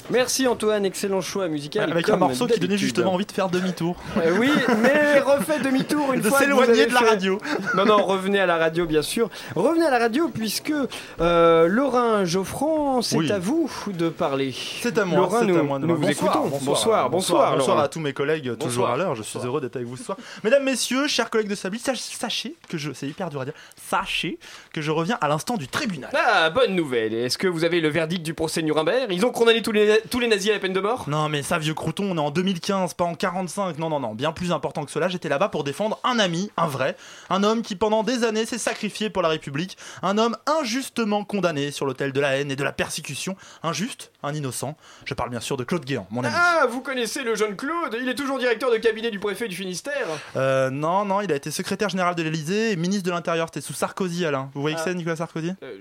Merci 0.09 0.47
Antoine, 0.47 0.85
excellent 0.85 1.19
choix 1.19 1.49
musical. 1.49 1.91
Avec 1.91 2.07
un 2.07 2.15
morceau 2.15 2.47
qui 2.47 2.59
donnait 2.61 2.77
justement 2.77 3.13
envie 3.13 3.25
de 3.25 3.31
faire 3.31 3.49
demi-tour. 3.49 3.97
Euh, 4.17 4.37
oui, 4.39 4.49
mais 4.81 5.19
refait 5.19 5.59
demi-tour 5.59 6.13
une 6.13 6.21
De 6.21 6.29
fois. 6.29 6.37
vous 6.39 6.43
s'éloigner 6.45 6.85
de 6.85 6.93
la 6.93 6.99
fait- 7.01 7.09
radio. 7.09 7.39
Non, 7.75 7.85
non, 7.85 7.97
revenez 8.05 8.39
à 8.39 8.45
la 8.45 8.55
radio, 8.57 8.85
bien 8.85 9.01
sûr. 9.01 9.29
Revenez 9.55 9.85
à 9.85 9.89
la 9.91 9.99
radio 9.99 10.29
puisque 10.33 10.71
euh, 11.19 11.67
Laurent 11.67 12.23
Geoffrand, 12.23 13.01
c'est 13.01 13.17
Oui. 13.17 13.29
à 13.31 13.37
vous 13.39 13.69
de 13.87 14.07
parler. 14.07 14.53
C'est 14.81 14.97
à 14.97 15.03
moi, 15.03 15.17
Laurent, 15.19 15.43
nous, 15.43 15.57
à 15.59 15.63
moi. 15.63 15.79
nous 15.79 15.87
vous 15.95 16.01
bonsoir, 16.01 16.35
écoutons. 16.37 16.57
bonsoir, 16.61 17.09
bonsoir, 17.09 17.57
bonsoir, 17.57 17.79
à 17.79 17.87
tous 17.89 17.99
mes 17.99 18.13
collègues, 18.13 18.43
toujours 18.57 18.57
Bonsoir. 18.85 18.91
à 18.93 18.97
l'heure. 18.97 19.15
Je 19.15 19.23
suis 19.23 19.39
heureux 19.39 19.59
d'être 19.59 19.75
avec 19.75 19.87
vous 19.89 19.97
ce 19.97 20.05
soir. 20.05 20.17
Mesdames, 20.45 20.63
messieurs, 20.63 21.07
chers 21.07 21.29
collègues 21.29 21.49
de 21.49 21.55
Sabli, 21.55 21.79
sach- 21.79 21.97
sachez 21.99 22.55
que 22.69 22.77
je, 22.77 22.91
c'est 22.93 23.07
hyper 23.07 23.29
dur 23.29 23.41
à 23.41 23.45
dire, 23.45 23.53
sachez 23.89 24.39
que 24.71 24.79
je 24.81 24.91
reviens 24.91 25.17
à 25.19 25.27
l'instant 25.27 25.57
du 25.57 25.67
tribunal. 25.67 26.11
Ah, 26.15 26.49
bonne 26.49 26.75
nouvelle. 26.75 27.13
Est-ce 27.13 27.37
que 27.37 27.47
vous 27.47 27.65
avez 27.65 27.81
le 27.81 27.89
verdict 27.89 28.23
du 28.23 28.33
procès 28.33 28.61
Nuremberg? 28.61 29.07
Ils 29.11 29.25
ont 29.25 29.31
condamné 29.31 29.61
tous 29.61 29.71
les, 29.73 29.96
tous 30.09 30.19
les 30.19 30.27
nazis 30.27 30.49
à 30.49 30.53
la 30.53 30.59
peine 30.59 30.73
de 30.73 30.79
mort? 30.79 31.05
Non, 31.07 31.29
mais 31.29 31.43
ça, 31.43 31.57
vieux 31.59 31.73
crouton, 31.73 32.05
on 32.11 32.17
est 32.17 32.19
en 32.19 32.31
2015, 32.31 32.93
pas 32.93 33.03
en 33.05 33.15
45. 33.15 33.77
Non, 33.77 33.89
non, 33.89 33.99
non, 33.99 34.15
bien 34.15 34.31
plus 34.31 34.51
important 34.51 34.83
que 34.85 34.91
cela. 34.91 35.07
J'étais 35.09 35.29
là-bas 35.29 35.49
pour 35.49 35.63
défendre 35.63 35.99
un 36.03 36.19
ami, 36.19 36.51
un 36.57 36.67
vrai, 36.67 36.95
un 37.29 37.43
homme 37.43 37.61
qui 37.61 37.75
pendant 37.75 38.03
des 38.03 38.23
années 38.23 38.45
s'est 38.45 38.57
sacrifié 38.57 39.09
pour 39.09 39.21
la 39.21 39.29
République, 39.29 39.77
un 40.01 40.17
homme 40.17 40.35
injustement 40.61 41.23
condamné 41.23 41.71
sur 41.71 41.85
l'autel 41.85 42.11
de 42.11 42.19
la 42.19 42.37
haine 42.37 42.51
et 42.51 42.55
de 42.55 42.63
la 42.63 42.71
persécution. 42.71 43.35
Injuste, 43.63 44.11
un 44.23 44.33
innocent. 44.33 44.75
Je 45.05 45.13
parle 45.13 45.29
bien 45.29 45.39
sûr 45.39 45.57
de 45.57 45.63
Claude 45.63 45.85
Guéant, 45.85 46.07
mon 46.09 46.23
ami. 46.23 46.33
Ah, 46.37 46.65
vous 46.69 46.81
connaissez 46.81 47.23
le 47.23 47.35
jeune 47.35 47.55
Claude? 47.55 47.95
Il 48.01 48.09
est 48.09 48.15
toujours 48.15 48.39
directeur 48.39 48.71
de 48.71 48.77
cabinet 48.77 49.11
du 49.11 49.19
préfet 49.19 49.47
du 49.47 49.55
Finistère. 49.55 50.07
Euh, 50.35 50.69
non, 50.69 51.05
non, 51.05 51.21
il 51.21 51.31
a 51.31 51.35
été 51.35 51.51
secrétaire 51.51 51.89
général 51.89 52.15
de 52.15 52.23
l'Elysée 52.23 52.71
et 52.71 52.75
ministre 52.75 53.05
de 53.05 53.11
l'Intérieur. 53.11 53.47
C'était 53.51 53.65
sous 53.65 53.73
Sarkozy, 53.73 54.25
Alain. 54.25 54.49
Vous 54.53 54.61
voyez 54.61 54.75
que 54.75 54.81
Ah. 54.81 54.85
c'est, 54.85 54.93
Nicolas 54.95 55.15
Sarkozy? 55.15 55.53
Euh, 55.63 55.75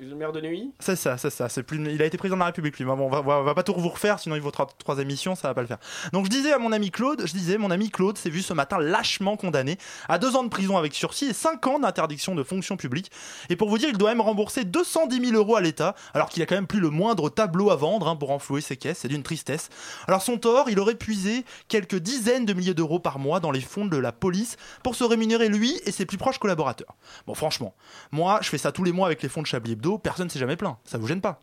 je- 0.00 0.04
le 0.06 0.14
maire 0.14 0.32
de 0.32 0.40
Neuilly? 0.40 0.72
C'est 0.80 0.96
ça, 0.96 1.18
c'est 1.18 1.30
ça. 1.30 1.48
C'est 1.48 1.62
plus. 1.62 1.78
Il 1.92 2.00
a 2.02 2.06
été 2.06 2.16
président 2.16 2.36
de 2.36 2.40
la 2.40 2.46
République, 2.46 2.78
lui. 2.78 2.84
Bon, 2.84 2.92
on 2.98 3.08
va, 3.10 3.20
on 3.20 3.42
va- 3.44 3.54
pas 3.54 3.62
tout 3.62 3.74
vous 3.76 3.88
refaire, 3.88 4.18
sinon 4.18 4.34
il 4.36 4.42
vaut 4.42 4.50
trois, 4.50 4.98
émissions, 4.98 5.34
ça 5.34 5.48
va 5.48 5.54
pas 5.54 5.60
le 5.60 5.66
faire. 5.66 5.78
Donc 6.12 6.24
je 6.24 6.30
disais 6.30 6.52
à 6.52 6.58
mon 6.58 6.72
ami 6.72 6.90
Claude, 6.90 7.22
je 7.26 7.32
disais, 7.32 7.58
mon 7.58 7.70
ami 7.70 7.90
Claude 7.90 8.18
s'est 8.18 8.30
vu 8.30 8.42
ce 8.42 8.52
matin 8.52 8.78
lâchement 8.78 9.36
condamné 9.36 9.78
à 10.08 10.18
deux 10.18 10.36
ans 10.36 10.42
de 10.44 10.48
prison 10.48 10.76
avec 10.76 10.94
sursis 10.94 11.26
et 11.26 11.32
cinq 11.32 11.66
ans 11.66 11.78
d'interdiction 11.78 12.34
de 12.34 12.42
fonction 12.42 12.76
publique. 12.76 13.10
Et 13.50 13.56
pour 13.56 13.68
vous 13.68 13.78
dire, 13.78 13.88
il 13.88 13.98
doit 13.98 14.10
même 14.10 14.20
rembourser 14.20 14.64
210 14.64 15.20
000 15.30 15.36
euros 15.36 15.56
à 15.56 15.60
l'État, 15.60 15.94
alors 16.14 16.28
qu'il 16.28 16.42
a 16.42 16.46
quand 16.46 16.54
même 16.54 16.66
plus 16.66 16.80
le 16.80 16.90
moindre 16.90 17.28
tableau 17.30 17.70
à 17.70 17.76
vendre 17.76 18.08
hein, 18.08 18.16
pour 18.16 18.30
enflouer 18.30 18.60
ses 18.60 18.76
caisses. 18.76 18.98
C'est 18.98 19.08
d'une 19.08 19.22
tristesse. 19.22 19.68
Alors 20.08 20.22
son 20.22 20.38
tort, 20.38 20.68
il 20.70 20.78
aurait 20.80 20.94
puisé 20.94 21.44
quelques 21.68 21.96
dizaines 21.96 22.46
de 22.46 22.52
milliers 22.52 22.74
d'euros 22.74 22.98
par 22.98 23.18
mois 23.18 23.40
dans 23.40 23.50
les 23.50 23.60
fonds 23.60 23.86
de 23.86 23.96
la 23.96 24.12
police 24.12 24.56
pour 24.82 24.94
se 24.94 25.04
rémunérer 25.04 25.48
lui 25.48 25.80
et 25.84 25.92
ses 25.92 26.06
plus 26.06 26.18
proches 26.18 26.38
collaborateurs. 26.38 26.94
Bon, 27.26 27.34
franchement, 27.34 27.74
moi, 28.12 28.38
je 28.42 28.48
fais 28.48 28.58
ça 28.58 28.72
tous 28.72 28.84
les 28.84 28.92
mois 28.92 29.06
avec 29.06 29.22
les 29.22 29.28
fonds 29.28 29.42
de 29.42 29.46
Chablis 29.46 29.72
Hebdo. 29.72 29.98
Personne 29.98 30.30
s'est 30.30 30.38
jamais 30.38 30.56
plaint. 30.56 30.76
Ça 30.84 30.98
vous 30.98 31.06
gêne 31.06 31.20
pas? 31.20 31.40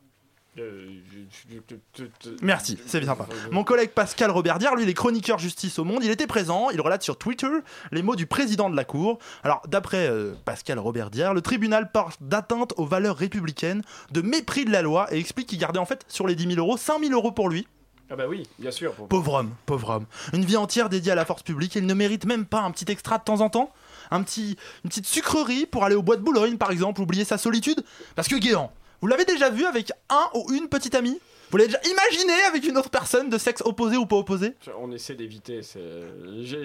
Merci, 2.42 2.78
c'est 2.86 3.00
bien 3.00 3.10
sympa. 3.10 3.26
Mon 3.52 3.64
collègue 3.64 3.92
Pascal 3.92 4.32
Roberdière, 4.32 4.76
lui, 4.76 4.84
il 4.84 4.90
est 4.90 4.94
chroniqueur 4.94 5.40
justice 5.40 5.80
au 5.80 5.84
monde. 5.84 6.04
Il 6.04 6.12
était 6.12 6.28
présent, 6.28 6.70
il 6.72 6.82
relate 6.82 7.04
sur 7.04 7.18
Twitter 7.18 7.48
les 7.92 8.02
mots 8.02 8.16
du 8.16 8.26
président 8.26 8.70
de 8.70 8.76
la 8.76 8.84
Cour. 8.84 9.20
Alors, 9.44 9.62
d'après 9.68 10.08
euh, 10.10 10.34
Pascal 10.46 10.80
Roberdière, 10.80 11.34
le 11.34 11.42
tribunal 11.42 11.92
parle 11.92 12.12
d'atteinte 12.20 12.74
aux 12.78 12.86
valeurs 12.86 13.16
républicaines, 13.18 13.82
de 14.12 14.22
mépris 14.22 14.66
de 14.66 14.72
la 14.72 14.82
loi 14.82 15.08
et 15.14 15.20
explique 15.20 15.48
qu'il 15.48 15.60
gardait 15.60 15.80
en 15.80 15.86
fait 15.86 16.04
sur 16.08 16.28
les 16.28 16.36
10 16.36 16.56
000 16.56 16.60
euros 16.60 16.78
5 16.78 17.00
000 17.02 17.14
euros 17.14 17.32
pour 17.32 17.50
lui. 17.50 17.68
Ah 18.10 18.18
bah 18.18 18.26
oui, 18.28 18.44
bien 18.60 18.72
sûr. 18.72 18.92
pour- 18.94 19.08
Pauvre 19.08 19.36
homme, 19.36 19.52
pauvre 19.66 19.90
homme. 19.92 20.06
Une 20.34 20.44
vie 20.44 20.58
entière 20.58 20.90
dédiée 20.90 21.14
à 21.14 21.16
la 21.16 21.24
force 21.24 21.44
publique, 21.44 21.76
il 21.76 21.86
ne 21.86 21.94
mérite 21.94 22.26
même 22.26 22.46
pas 22.46 22.60
un 22.60 22.72
petit 22.72 22.92
extra 22.92 23.18
de 23.18 23.24
temps 23.24 23.40
en 23.42 23.50
temps 23.50 23.72
un 24.14 24.24
petit, 24.24 24.58
Une 24.84 24.90
petite 24.90 25.06
sucrerie 25.06 25.66
pour 25.66 25.86
aller 25.86 25.96
au 25.96 26.02
bois 26.02 26.18
de 26.18 26.22
Boulogne, 26.22 26.58
par 26.58 26.70
exemple, 26.72 27.00
oublier 27.00 27.24
sa 27.24 27.38
solitude 27.38 27.82
Parce 28.16 28.28
que 28.28 28.36
Guéant, 28.36 28.70
vous 29.02 29.08
l'avez 29.08 29.26
déjà 29.26 29.50
vu 29.50 29.66
avec 29.66 29.92
un 30.10 30.26
ou 30.36 30.52
une 30.54 30.68
petite 30.68 30.96
amie 30.96 31.20
Vous 31.50 31.58
l'avez 31.58 31.68
déjà 31.70 31.82
imaginé 31.84 32.34
avec 32.48 32.66
une 32.68 32.78
autre 32.78 32.90
personne 32.90 33.30
de 33.30 33.38
sexe 33.38 33.62
opposé 33.66 33.98
ou 33.98 34.06
pas 34.06 34.16
opposé 34.16 34.56
On 34.80 34.92
essaie 34.92 35.16
d'éviter. 35.16 35.62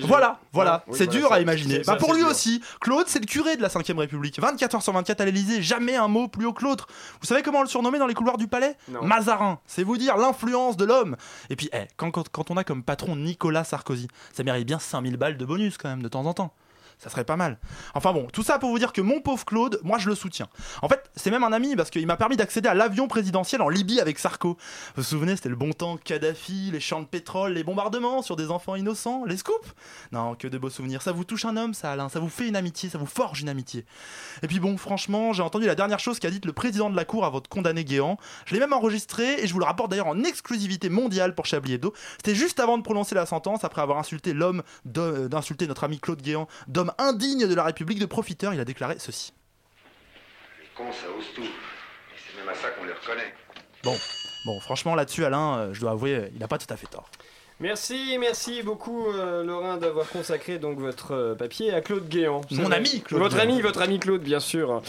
Voilà, 0.03 0.39
voilà, 0.53 0.85
Oui, 0.87 0.95
c'est 0.97 1.05
voilà, 1.07 1.21
dur 1.21 1.33
à 1.33 1.41
imaginer. 1.41 1.81
Bah 1.87 1.97
pour 1.97 2.13
lui 2.15 2.21
dur. 2.21 2.31
aussi, 2.31 2.63
Claude, 2.81 3.07
c'est 3.09 3.19
le 3.21 3.27
curé 3.27 3.57
de 3.57 3.63
la 3.63 3.69
5ème 3.69 3.99
République. 3.99 4.39
24 4.41 4.75
heures 4.77 4.83
sur 4.83 4.93
24 4.93 5.21
à 5.21 5.25
l'Elysée, 5.25 5.63
jamais 5.63 5.97
un 5.97 6.09
mot 6.09 6.29
plus 6.29 6.47
haut 6.47 6.53
que 6.53 6.65
l'autre. 6.65 6.87
Vous 7.21 7.27
savez 7.27 7.43
comment 7.43 7.61
on 7.61 7.63
le 7.63 7.69
surnommait 7.69 7.99
dans 7.99 8.07
les 8.07 8.15
couloirs 8.15 8.39
du 8.39 8.49
palais 8.49 8.77
Non. 8.89 9.03
Mazarin. 9.03 9.59
C'est 9.67 9.83
vous 9.83 9.97
dire 9.97 10.17
l'influence 10.17 10.77
de 10.77 10.85
l'homme. 10.85 11.17
Et 11.51 11.57
puis, 11.57 11.69
eh, 11.73 11.87
quand, 11.97 12.11
quand, 12.11 12.29
quand 12.29 12.51
on 12.51 12.57
a 12.57 12.65
comme 12.65 12.83
patron 12.83 13.17
Nicolas 13.17 13.65
Sarkozy, 13.65 14.09
ça 14.33 14.43
mérite 14.43 14.67
bien 14.67 14.79
5000 14.79 15.17
balles 15.17 15.37
de 15.37 15.45
bonus 15.45 15.79
quand 15.79 15.89
même 15.89 16.03
de 16.03 16.09
temps 16.09 16.25
en 16.27 16.35
temps. 16.35 16.53
Ça 16.99 17.11
serait 17.11 17.25
pas 17.25 17.37
mal. 17.37 17.59
Enfin 17.95 18.13
bon, 18.13 18.27
tout 18.33 18.43
ça 18.43 18.59
pour 18.59 18.71
vous 18.71 18.79
dire 18.79 18.93
que 18.93 19.03
mon 19.03 19.21
pauvre 19.21 19.45
Claude, 19.45 19.79
moi 19.85 19.99
je 19.99 20.09
le 20.09 20.15
soutiens. 20.15 20.49
En 20.81 20.89
fait, 20.89 21.11
c'est 21.15 21.31
même 21.31 21.45
un 21.45 21.53
ami 21.53 21.77
parce 21.77 21.91
qu'il 21.91 22.07
m'a 22.07 22.17
permis 22.17 22.37
d'accéder 22.37 22.69
à 22.69 22.75
l'avion 22.75 23.07
présidentiel 23.07 23.61
en 23.61 23.69
Libye 23.69 24.01
avec 24.01 24.19
Sarko. 24.19 24.57
Vous 24.95 25.03
vous 25.03 25.03
souvenez, 25.03 25.37
c'était 25.37 25.51
le 25.51 25.57
bon 25.57 25.73
temps, 25.73 25.99
Kadhafi, 25.99 26.71
les 26.73 26.81
champs 26.81 27.03
de 27.03 27.07
pétrole, 27.07 27.53
les 27.53 27.65
bombardements 27.65 28.23
sur 28.23 28.35
des 28.35 28.51
enfants 28.51 28.77
innocents, 28.77 29.25
les 29.27 29.37
scoops? 29.37 29.75
Non, 30.13 30.35
que 30.35 30.49
de 30.49 30.57
beaux 30.57 30.71
souvenirs. 30.71 31.03
Ça 31.03 31.13
vous 31.13 31.25
touche 31.25 31.45
un 31.45 31.57
homme, 31.57 31.75
ça, 31.75 31.93
Alain. 31.93 32.09
Ça 32.09 32.19
vous 32.19 32.31
fait 32.31 32.49
une 32.49 32.57
amitié, 32.57 32.89
ça 32.89 32.97
vous 32.97 33.07
forge 33.07 33.43
une 33.43 33.51
amitié. 33.51 33.85
Et 34.43 34.47
puis 34.47 34.59
bon, 34.59 34.79
franchement, 34.79 35.35
j'ai 35.35 35.43
entendu 35.43 35.67
la 35.67 35.75
dernière 35.75 35.99
chose 35.99 36.19
qu'a 36.19 36.31
dite 36.31 36.47
le 36.47 36.53
président 36.55 36.89
de 36.89 36.97
la 36.97 37.05
Cour 37.05 37.27
à 37.27 37.31
votre 37.31 37.51
condamné 37.51 37.85
Guéant. 37.85 38.17
Je 38.47 38.55
l'ai 38.55 38.61
même 38.61 38.73
enregistré 38.73 39.43
et 39.43 39.47
je 39.47 39.53
vous 39.53 39.61
le 39.61 39.67
rapporte 39.67 39.91
d'ailleurs 39.91 40.07
en 40.07 40.25
exclusivité 40.25 40.89
mondiale 40.89 41.35
pour 41.35 41.45
Chablis 41.45 41.75
Hebdo. 41.75 41.93
C'était 42.17 42.35
juste 42.35 42.59
avant 42.59 42.79
de 42.79 42.83
prononcer 42.83 43.15
la 43.15 43.27
sentence, 43.27 43.65
après 43.65 43.83
avoir 43.83 43.99
insulté 43.99 44.33
l'homme, 44.33 44.63
d'insulter 44.85 45.67
notre 45.67 45.85
ami 45.85 45.99
Claude 45.99 46.23
Guéant, 46.23 46.49
indigne 46.99 47.47
de 47.47 47.55
la 47.55 47.65
République, 47.65 47.99
de 47.99 48.07
profiteur. 48.07 48.55
Il 48.55 48.61
a 48.61 48.65
déclaré 48.65 48.97
ceci. 48.99 49.33
Les 50.61 50.69
cons, 50.75 50.93
ça 50.93 51.07
ose 51.17 51.25
tout. 51.35 51.43
Et 51.43 51.49
c'est 52.17 52.39
même 52.39 52.49
à 52.49 52.55
ça 52.55 52.71
qu'on 52.71 52.85
les 52.85 52.93
reconnaît. 52.93 53.35
Bon, 53.83 53.97
bon, 54.45 54.61
franchement 54.61 54.95
là-dessus, 54.95 55.25
Alain, 55.25 55.59
euh, 55.59 55.75
je 55.75 55.81
dois 55.81 55.93
avouer, 55.93 56.17
euh, 56.17 56.29
il 56.33 56.39
n'a 56.39 56.49
pas 56.49 56.59
tout 56.59 56.73
à 56.73 56.77
fait 56.77 56.87
tort. 56.87 57.09
Merci, 57.59 58.19
merci 58.21 58.63
beaucoup 58.63 59.07
euh, 59.07 59.43
Laurent 59.43 59.79
d'avoir 59.79 60.07
consacré 60.11 60.59
donc 60.59 60.79
votre 60.79 61.13
euh, 61.15 61.35
papier 61.35 61.73
à 61.73 61.81
Claude 61.81 62.07
Guéant. 62.07 62.43
Mon 62.51 62.71
ami, 62.71 63.01
Claude 63.01 63.23
Votre 63.23 63.37
Guéant. 63.37 63.49
ami, 63.51 63.63
votre 63.63 63.81
ami 63.81 63.99
Claude, 63.99 64.21
bien 64.21 64.41
sûr. 64.41 64.83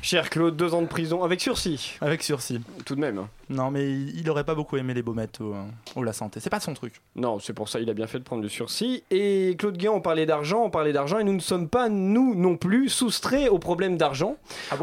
Cher 0.00 0.30
Claude, 0.30 0.56
deux 0.56 0.72
ans 0.74 0.80
de 0.82 0.86
prison 0.86 1.22
avec 1.22 1.40
sursis. 1.42 1.96
Avec 2.00 2.22
sursis. 2.22 2.60
Tout 2.86 2.94
de 2.94 3.00
même. 3.00 3.18
hein. 3.18 3.28
Non, 3.50 3.70
mais 3.70 3.84
il, 3.90 4.20
il 4.20 4.30
aurait 4.30 4.44
pas 4.44 4.54
beaucoup 4.54 4.78
aimé 4.78 4.94
les 4.94 5.02
baumettes 5.02 5.38
ou, 5.40 5.52
euh, 5.52 5.62
ou 5.96 6.02
la 6.02 6.14
santé. 6.14 6.40
C'est 6.40 6.48
pas 6.48 6.60
son 6.60 6.72
truc. 6.72 6.94
Non, 7.14 7.38
c'est 7.40 7.52
pour 7.52 7.68
ça 7.68 7.78
il 7.78 7.90
a 7.90 7.94
bien 7.94 8.06
fait 8.06 8.18
de 8.18 8.24
prendre 8.24 8.40
du 8.42 8.48
sursis. 8.48 9.04
Et 9.10 9.54
Claude 9.58 9.76
Guéant, 9.76 9.96
on 9.96 10.00
parlait 10.00 10.24
d'argent, 10.24 10.62
on 10.64 10.70
parlait 10.70 10.94
d'argent, 10.94 11.18
et 11.18 11.24
nous 11.24 11.34
ne 11.34 11.40
sommes 11.40 11.68
pas, 11.68 11.90
nous 11.90 12.34
non 12.34 12.56
plus, 12.56 12.88
soustraits 12.88 13.50
au 13.50 13.58
problème 13.58 13.98
d'argent. 13.98 14.36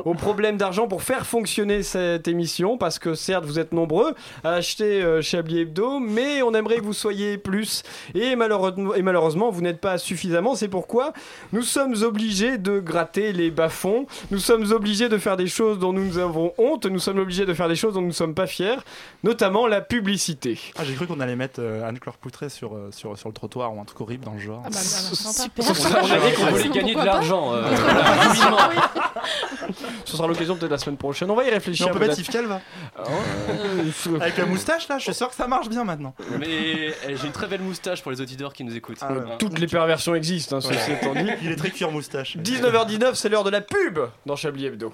au 0.06 0.13
problème 0.13 0.58
d'argent 0.58 0.88
pour 0.88 1.01
faire 1.01 1.25
fonctionner 1.25 1.82
cette 1.82 2.27
émission, 2.27 2.77
parce 2.77 2.99
que 2.99 3.15
certes, 3.15 3.45
vous 3.45 3.58
êtes 3.58 3.71
nombreux 3.73 4.13
à 4.43 4.54
acheter 4.54 5.01
euh, 5.01 5.23
Chablis 5.23 5.62
Hebdo, 5.62 5.99
mais 5.99 6.43
on 6.43 6.54
aimerait 6.54 6.77
que 6.77 6.84
vous 6.84 6.93
soyez 6.93 7.30
plus. 7.37 7.83
Et 8.15 8.35
malheureusement, 8.35 8.93
et 8.93 9.01
malheureusement 9.01 9.49
vous 9.49 9.61
n'êtes 9.61 9.79
pas 9.79 9.97
suffisamment. 9.97 10.55
C'est 10.55 10.67
pourquoi 10.67 11.13
nous 11.53 11.63
sommes 11.63 11.95
obligés 12.03 12.57
de 12.57 12.79
gratter 12.79 13.33
les 13.33 13.51
bas-fonds. 13.51 14.05
Nous 14.31 14.39
sommes 14.39 14.71
obligés 14.71 15.09
de 15.09 15.17
faire 15.17 15.37
des 15.37 15.47
choses 15.47 15.79
dont 15.79 15.93
nous 15.93 16.17
avons 16.17 16.53
honte. 16.57 16.85
Nous 16.85 16.99
sommes 16.99 17.19
obligés 17.19 17.45
de 17.45 17.53
faire 17.53 17.67
des 17.67 17.75
choses 17.75 17.93
dont 17.93 18.01
nous 18.01 18.07
ne 18.07 18.11
sommes 18.13 18.35
pas 18.35 18.47
fiers, 18.47 18.77
notamment 19.23 19.67
la 19.67 19.81
publicité. 19.81 20.59
Ah, 20.77 20.83
j'ai 20.83 20.93
cru 20.93 21.07
qu'on 21.07 21.19
allait 21.19 21.35
mettre 21.35 21.59
euh, 21.59 21.87
Anne-Claire 21.87 22.17
Poutré 22.17 22.49
sur, 22.49 22.75
euh, 22.75 22.89
sur, 22.91 23.17
sur 23.17 23.29
le 23.29 23.33
trottoir 23.33 23.73
ou 23.75 23.79
un 23.81 23.85
truc 23.85 24.01
horrible 24.01 24.25
dans 24.25 24.33
le 24.33 24.39
genre. 24.39 24.61
Ah 24.65 24.69
bah, 24.69 24.77
Super. 24.79 25.65
On 25.65 26.11
a 26.11 26.29
dit 26.29 26.35
qu'on 26.35 26.45
voulait 26.45 26.69
gagner 26.69 26.95
de 26.95 27.03
l'argent. 27.03 27.53
euh, 27.53 27.63
Ce 30.05 30.17
sera 30.17 30.27
l'occasion 30.27 30.55
peut-être 30.55 30.71
la 30.71 30.77
semaine 30.77 30.97
prochaine. 30.97 31.29
On 31.31 31.35
va 31.35 31.45
y 31.45 31.49
réfléchir. 31.49 31.85
Mais 31.87 31.91
on 31.91 31.93
peut 31.93 31.99
mettre 31.99 32.15
peut-être. 32.15 32.27
Yves 32.27 32.33
Calva. 32.33 32.61
Ah. 32.97 33.03
Avec 34.21 34.37
la 34.37 34.45
moustache 34.45 34.87
là, 34.87 34.97
je 34.97 35.03
suis 35.03 35.13
sûr 35.13 35.29
que 35.29 35.35
ça 35.35 35.47
marche 35.47 35.69
bien 35.69 35.83
maintenant. 35.83 36.13
Mais 36.39 36.93
eh, 37.07 37.15
j'ai 37.21 37.27
une 37.27 37.34
très 37.34 37.47
belle 37.47 37.62
moustache 37.62 38.01
pour 38.01 38.12
les 38.12 38.21
auditeurs 38.21 38.53
qui 38.53 38.63
nous 38.63 38.75
écoutent. 38.75 38.97
Ah 39.01 39.13
ouais. 39.13 39.19
Hein. 39.19 39.36
Toutes 39.39 39.60
les 39.60 39.67
perversions 39.67 40.15
existent, 40.15 40.57
hein, 40.57 40.62
ceci 40.62 40.91
étant 40.91 41.13
dit. 41.13 41.29
Il 41.41 41.51
est 41.51 41.55
très 41.55 41.69
cuir 41.69 41.91
moustache. 41.91 42.38
19h19, 42.38 43.15
c'est 43.15 43.29
l'heure 43.29 43.43
de 43.43 43.49
la 43.49 43.62
pub 43.62 43.99
dans 44.25 44.36
Chablis 44.36 44.65
Hebdo. 44.65 44.93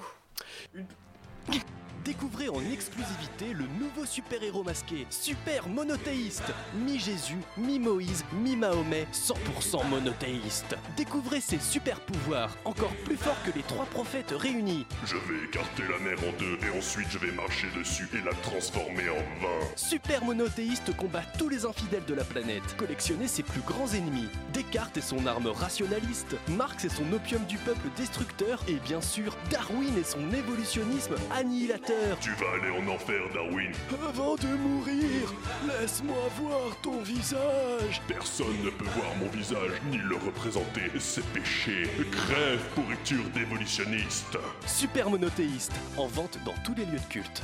Découvrez 2.08 2.48
en 2.48 2.62
exclusivité 2.72 3.52
le 3.52 3.65
nouveau 3.78 4.06
super-héros 4.06 4.63
masqué, 4.63 5.06
super 5.10 5.67
monothéiste, 5.67 6.54
mi-Jésus, 6.86 7.41
mi-Moïse, 7.58 8.24
mi-Mahomet, 8.32 9.08
100% 9.12 9.86
monothéiste. 9.89 10.78
Découvrez 10.96 11.41
ses 11.41 11.60
super 11.60 12.00
pouvoirs, 12.00 12.56
encore 12.63 12.93
plus 13.04 13.17
forts 13.17 13.36
que 13.46 13.52
les 13.54 13.62
trois 13.63 13.84
prophètes 13.88 14.32
réunis. 14.32 14.86
Je 15.04 15.15
vais 15.15 15.48
écarter 15.50 15.84
la 15.84 16.00
mer 16.00 16.17
en 16.20 16.39
deux 16.39 16.58
et 16.65 16.78
ensuite 16.78 17.10
je 17.10 17.17
vais 17.17 17.34
marcher 17.34 17.67
dessus 17.78 18.08
et 18.13 18.24
la 18.24 18.34
transformer 18.36 19.10
en 19.10 19.41
vin. 19.41 19.67
Super 19.76 20.24
monothéiste 20.24 20.96
combat 20.96 21.24
tous 21.38 21.50
les 21.50 21.65
infidèles 21.65 22.06
de 22.06 22.13
la 22.13 22.24
planète. 22.24 22.78
Collectionnez 22.78 23.28
ses 23.28 23.43
plus 23.43 23.60
grands 23.60 23.93
ennemis. 23.93 24.30
Descartes 24.54 24.96
et 24.96 25.02
son 25.02 25.28
arme 25.28 25.48
rationaliste, 25.48 26.38
Marx 26.56 26.86
et 26.86 26.89
son 26.89 27.12
opium 27.12 27.43
du 27.48 27.58
peuple 27.58 27.89
destructeur, 27.98 28.63
et 28.70 28.76
bien 28.76 29.02
sûr 29.02 29.36
Darwin 29.52 29.98
et 29.98 30.06
son 30.06 30.32
évolutionnisme 30.32 31.15
annihilateur. 31.36 31.97
Tu 32.22 32.30
vas 32.32 32.52
aller 32.54 32.70
en 32.70 32.94
enfer, 32.94 33.22
Darwin. 33.34 33.72
Avant 34.08 34.36
de 34.36 34.48
mourir, 34.48 35.34
laisse-moi 35.68 36.16
voir 36.40 36.76
ton 36.84 37.02
visage. 37.02 38.02
Personne 38.08 38.56
ne 38.64 38.70
peut 38.70 38.86
voir 38.96 39.16
mon 39.20 39.28
visage 39.30 39.82
ni 39.90 39.98
le 39.98 40.16
représenter. 40.16 40.92
C'est 41.00 41.26
péché. 41.28 41.90
Crève, 42.12 42.64
pourriture 42.76 43.24
d'évolutionniste. 43.34 44.38
Super 44.66 45.10
monothéiste, 45.10 45.74
en 45.98 46.08
vente 46.08 46.38
dans 46.46 46.54
tous 46.64 46.76
les 46.76 46.86
lieux 46.86 47.00
de 47.00 47.14
culte. 47.14 47.42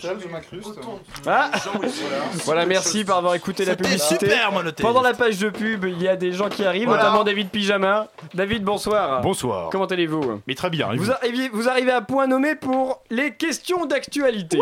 Je 0.00 0.28
m'incruste. 0.28 0.78
Ah 1.26 1.50
Voilà, 2.44 2.66
merci 2.66 3.04
pour 3.04 3.16
avoir 3.16 3.34
écouté 3.34 3.64
la 3.64 3.76
publicité. 3.76 4.26
super. 4.26 4.50
Pendant 4.80 5.02
la 5.02 5.14
page 5.14 5.38
de 5.38 5.50
pub, 5.50 5.84
il 5.84 6.02
y 6.02 6.08
a 6.08 6.16
des 6.16 6.32
gens 6.32 6.48
qui 6.48 6.64
arrivent, 6.64 6.88
Voilà. 6.88 7.04
notamment 7.04 7.24
David 7.24 7.48
Pyjama. 7.50 8.08
David, 8.34 8.64
bonsoir. 8.64 9.20
Bonsoir. 9.22 9.70
Comment 9.70 9.86
allez-vous? 9.86 10.40
Mais 10.46 10.54
très 10.54 10.70
bien. 10.70 10.92
et 10.92 10.96
vous 10.96 11.04
vous? 11.04 11.10
arrivez, 11.12 11.48
vous 11.52 11.68
arrivez 11.68 11.92
à 11.92 12.00
point 12.00 12.26
nommé 12.26 12.54
pour 12.54 13.02
les 13.10 13.32
questions 13.34 13.86
d'actualité. 13.86 14.58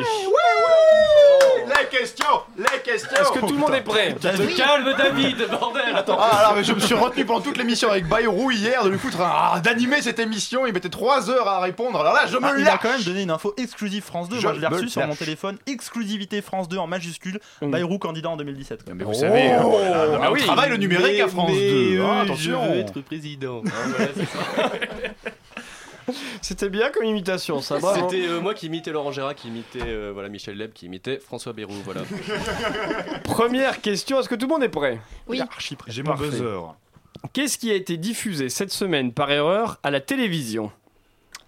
Les 1.80 1.98
questions 1.98 2.24
Les 2.58 2.80
questions 2.84 3.10
Est-ce 3.20 3.32
que 3.32 3.38
tout 3.40 3.52
le 3.54 3.58
monde 3.58 3.74
est 3.74 3.80
prêt 3.82 4.14
Te 4.14 4.56
calme, 4.56 4.94
David, 4.96 5.48
bordel 5.50 5.94
Attends. 5.94 6.18
Ah 6.20 6.36
alors 6.38 6.54
mais 6.56 6.64
je 6.64 6.72
me 6.72 6.80
suis 6.80 6.94
retenu 6.94 7.24
pendant 7.24 7.40
toute 7.40 7.56
l'émission 7.56 7.90
avec 7.90 8.06
Bayrou 8.08 8.50
hier 8.50 8.84
de 8.84 8.88
lui 8.90 8.98
foutre 8.98 9.20
un... 9.20 9.30
ah, 9.54 9.60
d'animer 9.60 10.02
cette 10.02 10.18
émission, 10.18 10.66
il 10.66 10.72
mettait 10.72 10.88
3 10.88 11.30
heures 11.30 11.48
à 11.48 11.60
répondre. 11.60 12.00
Alors 12.00 12.12
là 12.14 12.26
je 12.26 12.36
me 12.36 12.44
Ah, 12.44 12.54
il 12.58 12.68
a 12.68 12.78
quand 12.78 12.90
même 12.90 13.02
donné 13.02 13.22
une 13.22 13.30
info 13.30 13.54
exclusive 13.56 14.02
France 14.02 14.28
2. 14.28 14.36
Je 14.38 14.42
Moi, 14.42 14.54
je 14.54 14.60
l'ai 14.60 14.66
reçu 14.66 14.88
sur 14.88 15.06
mon 15.06 15.14
téléphone. 15.14 15.58
Exclusivité 15.66 16.42
France 16.42 16.68
2 16.68 16.76
en 16.78 16.86
majuscule. 16.86 17.38
Mm. 17.60 17.70
Bayrou 17.70 17.98
candidat 17.98 18.30
en 18.30 18.36
2017. 18.36 18.84
quoi. 18.84 18.94
Mais 18.94 19.04
vous 19.04 19.14
savez, 19.14 19.52
euh, 19.52 19.58
voilà, 19.60 20.06
non, 20.06 20.12
mais 20.18 20.18
Ah 20.24 20.30
on 20.30 20.32
oui. 20.34 20.42
travaille 20.42 20.70
le 20.70 20.76
numérique 20.76 21.20
à 21.20 21.28
France 21.28 21.50
2. 21.52 22.00
hein, 22.02 22.20
attention. 22.22 22.60
Je 22.64 22.72
veux 22.72 22.78
être 22.80 23.00
président. 23.00 23.62
Ah, 23.66 23.70
voilà, 23.96 24.10
c'est 24.16 24.26
ça. 24.26 24.70
C'était 26.42 26.68
bien 26.68 26.90
comme 26.90 27.04
imitation, 27.04 27.60
ça. 27.60 27.78
C'était 27.80 28.26
euh, 28.26 28.40
moi 28.40 28.54
qui 28.54 28.66
imitais 28.66 28.90
Laurent 28.92 29.12
Gérard, 29.12 29.34
qui 29.34 29.48
imitait 29.48 29.82
euh, 29.86 30.10
voilà, 30.12 30.28
Michel 30.28 30.56
Leb, 30.56 30.72
qui 30.72 30.86
imitait 30.86 31.18
François 31.18 31.52
Bayrou. 31.52 31.74
Voilà. 31.84 32.02
Première 33.24 33.80
question, 33.80 34.20
est-ce 34.20 34.28
que 34.28 34.34
tout 34.34 34.46
le 34.46 34.52
monde 34.52 34.62
est 34.62 34.68
prêt? 34.68 35.00
Oui. 35.28 35.40
J'ai 35.86 36.02
mon 36.02 36.14
buzzer. 36.14 36.74
Qu'est-ce 37.32 37.58
qui 37.58 37.70
a 37.70 37.74
été 37.74 37.96
diffusé 37.96 38.48
cette 38.48 38.72
semaine 38.72 39.12
par 39.12 39.30
erreur 39.30 39.78
à 39.82 39.90
la 39.90 40.00
télévision? 40.00 40.72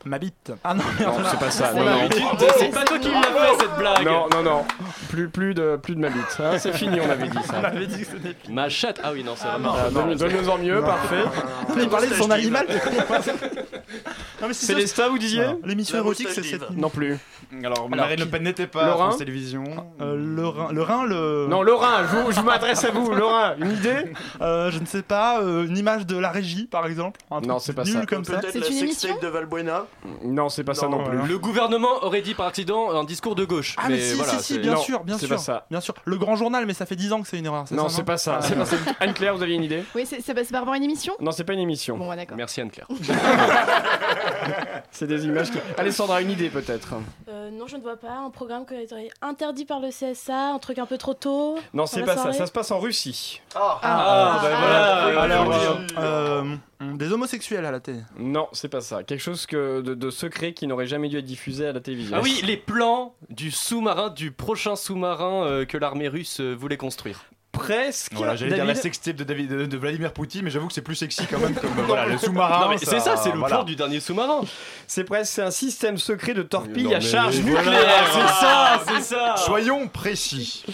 Ma 0.06 0.18
bite. 0.18 0.52
Ah 0.62 0.74
non, 0.74 0.82
Non, 1.00 1.12
c'est 1.30 1.38
pas 1.38 1.50
ça. 1.50 1.72
Non, 1.72 1.84
Non, 1.84 1.90
non. 2.02 2.08
C'est 2.58 2.68
pas 2.70 2.84
toi 2.84 2.98
qui 2.98 3.08
l'as 3.10 3.22
fait 3.22 3.58
cette 3.60 3.76
blague 3.78 4.04
Non, 4.04 4.26
non, 4.32 4.42
non. 4.42 4.64
Plus, 5.08 5.28
plus 5.28 5.54
de, 5.54 5.76
plus 5.82 5.94
de 5.94 6.00
ma 6.00 6.08
bite. 6.10 6.36
hein, 6.40 6.58
c'est 6.58 6.72
fini, 6.74 6.98
on 7.00 7.08
avait 7.10 7.28
dit 7.28 7.38
on 7.42 7.42
ça. 7.46 7.58
avait 7.58 7.86
dit 7.86 8.00
que 8.00 8.04
c'était. 8.06 8.36
Ma 8.52 8.68
chatte 8.68 9.00
Ah 9.02 9.12
oui, 9.12 9.24
non, 9.24 9.32
c'est 9.36 9.48
vraiment. 9.48 9.74
Ah, 9.78 9.90
donne- 9.90 10.14
Donne-nous 10.14 10.48
en 10.50 10.58
mieux, 10.58 10.80
parfait. 10.82 11.22
Il 11.78 11.88
parlait 11.88 12.08
de 12.08 12.14
son 12.14 12.30
animal. 12.30 12.66
Non, 14.42 14.48
c'est 14.52 14.66
Célestin, 14.66 15.08
vous 15.08 15.18
disiez 15.18 15.44
L'émission 15.64 15.96
érotique, 15.98 16.28
c'est 16.30 16.42
cette. 16.42 16.68
Non 16.70 16.90
plus. 16.90 17.16
Alors, 17.52 17.64
Alors, 17.76 17.88
Marine 17.88 18.18
Le 18.18 18.24
qui- 18.24 18.30
Pen 18.30 18.42
n'était 18.42 18.66
pas 18.66 18.84
Le 18.84 18.90
à 18.90 18.94
Rhin 18.94 19.04
France 19.06 19.18
Télévisions. 19.18 19.64
Euh, 20.00 20.16
le 20.16 20.46
Rhin, 20.46 20.68
le 20.72 20.82
Rhin, 20.82 21.04
le. 21.04 21.46
Non, 21.48 21.62
Laurent, 21.62 21.86
je, 22.10 22.16
vous- 22.16 22.32
je 22.32 22.40
m'adresse 22.40 22.84
à 22.84 22.90
vous. 22.90 23.12
Laurent, 23.12 23.52
une 23.58 23.70
idée 23.72 24.12
Euh, 24.40 24.70
je 24.72 24.78
ne 24.80 24.86
sais 24.86 25.02
pas, 25.02 25.40
euh, 25.40 25.64
une 25.66 25.78
image 25.78 26.04
de 26.06 26.16
la 26.18 26.30
régie 26.30 26.66
par 26.66 26.86
exemple. 26.86 27.20
Un 27.30 27.40
Non, 27.42 27.58
c'est 27.60 27.72
pas 27.74 27.84
nul 27.84 27.92
ça. 27.94 28.06
comme 28.06 28.24
ça. 28.24 28.40
C'est 28.50 28.68
une 28.68 28.78
émission 28.78 29.16
de 29.22 29.28
Valbuena. 29.28 29.86
Non, 30.22 30.48
c'est 30.48 30.64
pas 30.64 30.74
ça 30.74 30.88
non, 30.88 31.02
plus. 31.04 31.16
Le 31.26 31.38
gouvernement 31.38 32.02
aurait 32.02 32.20
dit 32.22 32.34
par 32.34 32.46
accident 32.46 32.90
un 32.90 33.04
discours 33.04 33.34
de 33.34 33.44
gauche. 33.44 33.74
Ah 33.78 33.86
mais, 33.88 33.98
si, 34.00 34.14
voilà, 34.16 34.32
si, 34.32 34.42
si, 34.42 34.52
c'est- 34.54 34.58
bien 34.60 34.74
Non, 34.74 34.80
sûr, 34.80 35.02
bien 35.04 35.16
sûr. 35.18 35.28
pas 35.28 35.38
ça. 35.38 35.66
Bien 35.70 35.80
sûr. 35.80 35.94
Le 36.04 36.16
grand 36.18 36.36
journal, 36.36 36.66
mais 36.66 36.74
ça 36.74 36.84
fait 36.86 36.96
10 36.96 37.12
ans 37.12 37.22
que 37.22 37.28
c'est 37.28 37.38
une 37.38 37.46
erreur. 37.46 37.64
Non, 37.70 37.88
c'est 37.88 38.04
pas 38.04 38.18
ça. 38.18 38.40
Ah. 38.42 38.64
Ça. 38.64 38.76
Anne-Claire, 39.00 39.34
vous 39.36 39.42
aviez 39.42 39.54
une 39.56 39.64
idée? 39.64 39.82
Oui, 39.94 40.04
c'est 40.06 40.16
pas 40.34 40.44
c'est 40.44 40.50
par 40.50 40.60
rapport 40.60 40.74
à 40.74 40.76
une 40.76 40.84
émission? 40.84 41.14
Non, 41.20 41.30
c'est 41.32 41.44
pas 41.44 41.52
une 41.54 41.60
émission. 41.60 41.96
Bon, 41.96 42.10
ouais, 42.10 42.16
d'accord. 42.16 42.36
Merci 42.36 42.60
Anne-Claire. 42.60 42.86
C'est 44.90 45.06
des 45.06 45.24
images. 45.24 45.50
qui- 45.50 45.58
Alessandra, 45.78 46.20
une 46.20 46.30
idée 46.30 46.50
peut-être 46.50 46.94
Euh, 47.28 47.50
non, 47.50 47.66
je 47.66 47.76
ne 47.76 47.82
vois 47.82 47.96
pas. 47.96 48.12
Un 48.26 48.30
programme 48.30 48.64
qui 48.66 48.74
été 48.74 49.10
interdit 49.22 49.64
par 49.64 49.80
le 49.80 49.88
CSA, 49.88 50.50
un 50.54 50.58
truc 50.58 50.78
un 50.78 50.86
peu 50.86 50.98
trop 50.98 51.14
tôt. 51.14 51.58
Non, 51.72 51.86
c'est 51.86 52.02
pas 52.02 52.16
ça. 52.16 52.32
Ça 52.32 52.46
se 52.46 52.52
passe 52.52 52.70
en 52.70 52.78
Russie. 52.78 53.40
Ah, 53.54 53.78
Ah, 53.82 54.40
bah 54.42 54.48
voilà. 54.50 55.22
Alors, 55.22 56.44
des 56.80 57.12
homosexuels 57.12 57.64
à 57.64 57.70
la 57.70 57.80
télé. 57.80 58.00
Non, 58.18 58.48
c'est 58.52 58.68
pas 58.68 58.80
ça. 58.82 59.02
Quelque 59.02 59.20
chose 59.20 59.46
que 59.46 59.80
de, 59.84 59.94
de 59.94 60.10
secret 60.10 60.52
qui 60.52 60.66
n'aurait 60.66 60.86
jamais 60.86 61.08
dû 61.08 61.18
être 61.18 61.24
diffusé 61.24 61.66
à 61.66 61.72
la 61.72 61.80
télévision. 61.80 62.16
Ah 62.16 62.20
oui, 62.22 62.40
les 62.44 62.56
plans 62.56 63.14
du 63.30 63.50
sous-marin, 63.52 64.10
du 64.10 64.32
prochain 64.32 64.74
sous-marin 64.74 65.46
euh, 65.46 65.64
que 65.64 65.78
l'armée 65.78 66.08
russe 66.08 66.40
euh, 66.40 66.54
voulait 66.54 66.76
construire. 66.76 67.26
Presque. 67.64 68.12
Voilà, 68.14 68.36
j'allais 68.36 68.54
dire 68.54 68.64
la 68.64 68.74
sextape 68.74 69.16
de, 69.16 69.24
David, 69.24 69.50
de, 69.50 69.66
de 69.66 69.76
Vladimir 69.76 70.12
Poutine, 70.12 70.42
mais 70.42 70.50
j'avoue 70.50 70.68
que 70.68 70.74
c'est 70.74 70.82
plus 70.82 70.94
sexy 70.94 71.26
quand 71.26 71.38
même 71.38 71.54
comme 71.54 71.70
voilà, 71.86 72.06
le 72.06 72.18
sous-marin. 72.18 72.64
Non, 72.64 72.68
mais 72.70 72.78
c'est 72.78 73.00
ça, 73.00 73.16
c'est 73.16 73.32
le 73.32 73.38
voilà. 73.38 73.56
plan 73.56 73.64
du 73.64 73.76
dernier 73.76 74.00
sous-marin. 74.00 74.42
C'est 74.86 75.04
presque 75.04 75.32
c'est 75.32 75.42
un 75.42 75.50
système 75.50 75.98
secret 75.98 76.34
de 76.34 76.42
torpille 76.42 76.84
Non, 76.84 76.94
à 76.96 77.00
charge 77.00 77.36
voilà, 77.40 77.60
nucléaire. 77.60 78.04
c'est 78.12 78.44
ça, 78.44 78.82
c'est 78.88 79.02
ça. 79.02 79.34
Soyons 79.36 79.88
précis. 79.88 80.64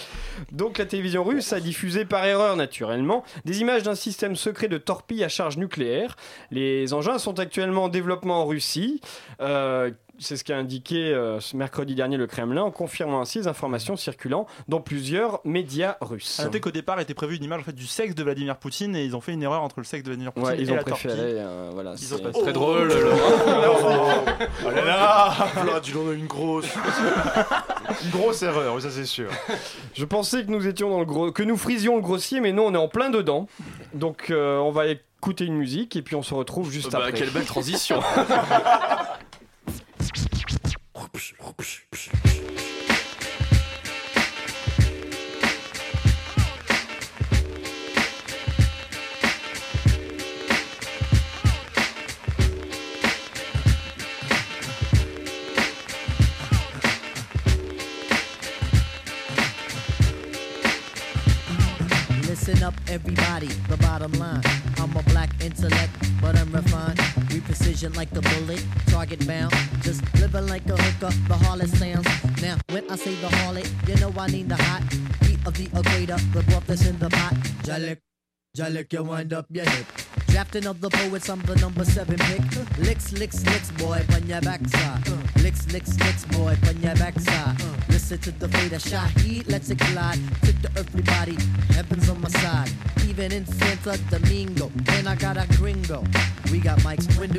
Donc 0.53 0.79
la 0.79 0.87
télévision 0.87 1.23
russe 1.23 1.53
a 1.53 1.61
diffusé 1.61 2.05
par 2.05 2.25
erreur 2.25 2.57
naturellement 2.57 3.25
des 3.45 3.61
images 3.61 3.83
d'un 3.83 3.95
système 3.95 4.37
secret 4.37 4.69
de 4.69 4.79
torpille 4.79 5.23
à 5.23 5.29
charge 5.29 5.57
nucléaire. 5.57 6.17
Les 6.51 6.93
engins 6.95 7.19
sont 7.19 7.39
actuellement 7.39 7.85
en 7.85 7.89
développement 7.89 8.43
en 8.43 8.47
Russie. 8.47 9.01
Euh, 9.41 9.91
c'est 10.21 10.37
ce 10.37 10.45
qu'a 10.45 10.57
indiqué 10.57 11.13
euh, 11.13 11.41
ce 11.41 11.57
mercredi 11.57 11.95
dernier 11.95 12.17
le 12.17 12.27
Kremlin 12.27 12.63
en 12.63 12.71
confirmant 12.71 13.21
ainsi 13.21 13.39
les 13.39 13.49
informations 13.49 13.97
circulant 13.97 14.47
dans 14.69 14.81
plusieurs 14.81 15.41
médias 15.45 15.97
russes. 16.01 16.39
À 16.41 16.45
noter 16.45 16.61
qu'au 16.61 16.71
départ 16.71 17.01
était 17.01 17.15
prévu 17.15 17.37
une 17.37 17.45
image 17.45 17.61
en 17.61 17.65
fait, 17.65 17.73
du 17.73 17.87
sexe 17.87 18.15
de 18.15 18.23
Vladimir 18.23 18.57
Poutine 18.57 18.95
et 18.97 19.05
ils 19.05 19.17
ont 19.17 19.21
fait 19.21 19.33
une 19.33 19.43
erreur 19.43 19.63
entre 19.63 19.81
le 19.81 19.85
sexe 19.85 20.03
de 20.05 20.09
Vladimir 20.11 20.33
Poutine 20.33 20.51
Ouais, 20.51 20.57
ils 20.61 20.69
et 20.69 20.73
ont 20.73 20.77
la 20.77 20.83
préféré. 20.83 21.15
torpille. 21.17 21.35
euh, 21.39 21.71
voilà, 21.73 21.95
Ils 22.01 22.15
ont 22.15 22.17
c'est 22.19 22.23
pas- 22.23 22.31
très 22.33 22.51
Oh. 22.51 22.53
drôle. 22.53 22.93
Oh 24.65 24.71
là 24.71 24.85
là 24.85 25.35
Là, 25.67 25.81
tu 25.83 25.97
en 25.97 26.09
as 26.09 26.13
une 26.13 26.27
grosse. 26.27 26.67
une 28.05 28.11
grosse 28.11 28.43
erreur, 28.43 28.81
ça 28.81 28.91
c'est 28.91 29.05
sûr. 29.07 29.31
Je 29.95 30.05
pensais 30.05 30.45
que 30.45 30.51
nous 30.51 30.67
étions 30.67 30.91
dans 30.91 31.01
le 31.01 31.05
gros, 31.07 31.33
que 31.33 31.43
nous 31.43 31.57
frisions 31.57 31.97
le 31.97 32.03
grossier, 32.03 32.41
mais 32.41 32.53
non, 32.53 32.67
on 32.67 32.75
est 32.75 32.79
en 32.79 32.89
plein 32.89 33.11
dedans. 33.11 33.47
Donc 33.95 34.31
euh, 34.31 34.59
on 34.59 34.71
va 34.71 34.87
écouter 34.87 35.45
une 35.45 35.57
musique 35.57 35.97
et 35.97 36.03
puis 36.03 36.15
on 36.17 36.23
se 36.23 36.35
retrouve 36.35 36.71
juste 36.71 36.93
Bah, 36.93 36.99
après. 36.99 37.13
quelle 37.13 37.31
belle 37.31 37.45
transition. 37.47 38.01
Listen 62.29 62.63
up, 62.63 62.75
everybody. 62.89 63.49
The 63.69 63.77
bottom 63.79 64.13
line. 64.13 64.43
I'm 64.79 64.97
a 64.97 65.03
black 65.11 65.31
intellect, 65.43 65.91
but 66.23 66.39
I'm 66.39 66.53
refined. 66.53 67.10
Precision 67.51 67.93
like 67.95 68.11
the 68.11 68.23
bullet, 68.23 68.65
target 68.87 69.27
bound. 69.27 69.53
Just 69.83 70.03
living 70.21 70.47
like 70.47 70.65
a 70.71 70.77
hooker, 70.81 71.13
the 71.27 71.35
harlot 71.35 71.67
sounds. 71.67 72.07
Now, 72.41 72.57
when 72.71 72.89
I 72.89 72.95
say 72.95 73.13
the 73.17 73.27
harlot, 73.27 73.69
you 73.89 73.97
know 73.97 74.15
I 74.17 74.29
need 74.29 74.49
the 74.49 74.55
hot 74.55 74.85
heat 75.23 75.45
of 75.45 75.55
the 75.55 75.65
equator, 75.65 76.17
the 76.33 76.45
broth 76.45 76.65
that's 76.69 76.87
in 76.87 76.97
the 77.01 77.11
pot. 77.11 77.35
Jalik, 77.65 77.99
Jalik, 78.57 78.93
you 78.93 79.03
wind 79.03 79.33
up 79.33 79.47
your 79.51 79.65
hip. 79.69 79.87
Drafting 80.29 80.67
of 80.67 80.81
the 80.81 80.91
poets, 80.91 81.29
I'm 81.29 81.41
the 81.43 81.57
number 81.57 81.85
seven 81.85 82.19
pick. 82.19 82.79
Licks, 82.79 83.13
licks, 83.13 83.45
licks, 83.45 83.73
boy, 83.73 84.01
on 84.15 84.29
your 84.29 84.41
backside. 84.43 85.09
Licks, 85.43 85.67
licks, 85.73 85.99
licks, 85.99 86.25
boy, 86.27 86.57
on 86.69 86.81
your 86.81 86.95
backside. 86.95 87.61
Listen 87.89 88.19
to 88.19 88.31
the 88.31 88.49
fate 88.49 88.73
of 88.73 88.83
Shaheed, 88.83 89.51
let's 89.51 89.71
it 89.71 89.79
glide. 89.79 90.21
Tip 90.43 90.63
the 90.63 90.71
earthly 90.79 91.03
body, 91.03 91.37
heaven's 91.75 92.09
on 92.09 92.21
my 92.21 92.29
side. 92.29 92.71
Even 93.09 93.33
in 93.33 93.45
Santa 93.45 93.99
Domingo, 94.09 94.71
and 94.91 95.09
I 95.09 95.17
got 95.17 95.37
a 95.37 95.49
gringo. 95.57 96.05
We 96.53 96.59
got 96.59 96.79
mics, 96.81 97.07
when 97.19 97.31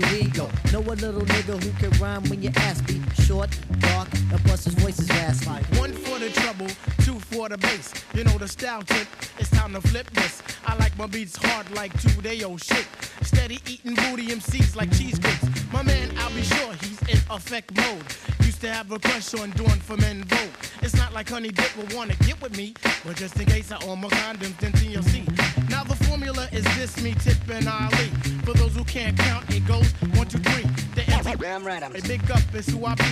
a 0.92 0.96
little 0.96 1.22
nigga 1.22 1.64
who 1.64 1.72
can 1.80 2.02
rhyme 2.02 2.22
when 2.30 2.42
you 2.42 2.52
ask 2.58 2.86
me. 2.90 3.02
Short, 3.24 3.50
dark, 3.80 4.10
plus 4.44 4.66
his 4.66 4.74
voice 4.74 5.00
is 5.00 5.08
raspy. 5.10 5.80
One 5.80 5.94
for 5.94 6.20
the 6.20 6.30
trouble, 6.32 6.68
two 7.06 7.18
for 7.32 7.48
the 7.48 7.58
bass. 7.58 7.94
You 8.14 8.26
know 8.26 8.38
the 8.38 8.48
style 8.48 8.82
tip, 8.82 9.08
it's 9.40 9.50
time 9.52 9.74
to 9.74 9.82
flip 9.82 10.10
this. 10.12 10.42
I 10.66 10.76
like 10.76 10.98
my 10.98 11.08
beats 11.08 11.38
hard 11.38 11.72
like 11.72 11.94
two 12.02 12.22
day 12.22 12.44
old 12.44 12.62
shit. 12.62 12.86
Steady 13.22 13.60
eating 13.68 13.96
booty 13.96 14.28
MCs 14.28 14.76
like 14.76 14.92
cheesecakes. 14.92 15.46
My 15.72 15.82
man, 15.82 16.14
I'll 16.18 16.30
be 16.32 16.42
sure 16.42 16.74
he's 16.74 17.02
in 17.04 17.20
effect 17.30 17.74
mode. 17.78 18.04
Used 18.42 18.60
to 18.62 18.70
have 18.70 18.92
a 18.92 19.00
crush 19.00 19.34
on 19.36 19.52
doing 19.52 19.70
for 19.70 19.96
men 19.96 20.26
vote. 20.26 20.52
It's 20.82 20.96
not 20.96 21.14
like 21.14 21.30
Honey 21.30 21.52
Dip 21.52 21.74
will 21.78 21.96
wanna 21.96 22.16
get 22.28 22.42
with 22.42 22.58
me, 22.58 22.74
but 23.06 23.16
just 23.16 23.40
in 23.40 23.46
case 23.46 23.72
I 23.72 23.78
own 23.86 24.02
my 24.02 24.10
condoms, 24.10 24.58
then 24.58 24.74
TLC. 24.74 25.51
Now 25.72 25.86
the 25.86 25.96
formula 26.04 26.50
is 26.52 26.66
this, 26.76 27.02
me, 27.02 27.14
Tip, 27.14 27.38
and 27.50 27.68
Ali. 27.68 28.08
For 28.44 28.54
those 28.54 28.76
who 28.76 28.84
can't 28.84 29.18
count, 29.18 29.50
it 29.50 29.66
goes 29.66 29.90
one, 30.20 30.28
two, 30.28 30.38
three. 30.40 30.66
The 30.96 31.04
empty 31.14 31.38
Damn 31.40 31.64
right, 31.64 31.82
I'm 31.82 31.94
big 31.94 32.30
up 32.30 32.44
is 32.54 32.68
who 32.68 32.86
I 32.86 32.94
be. 32.96 33.06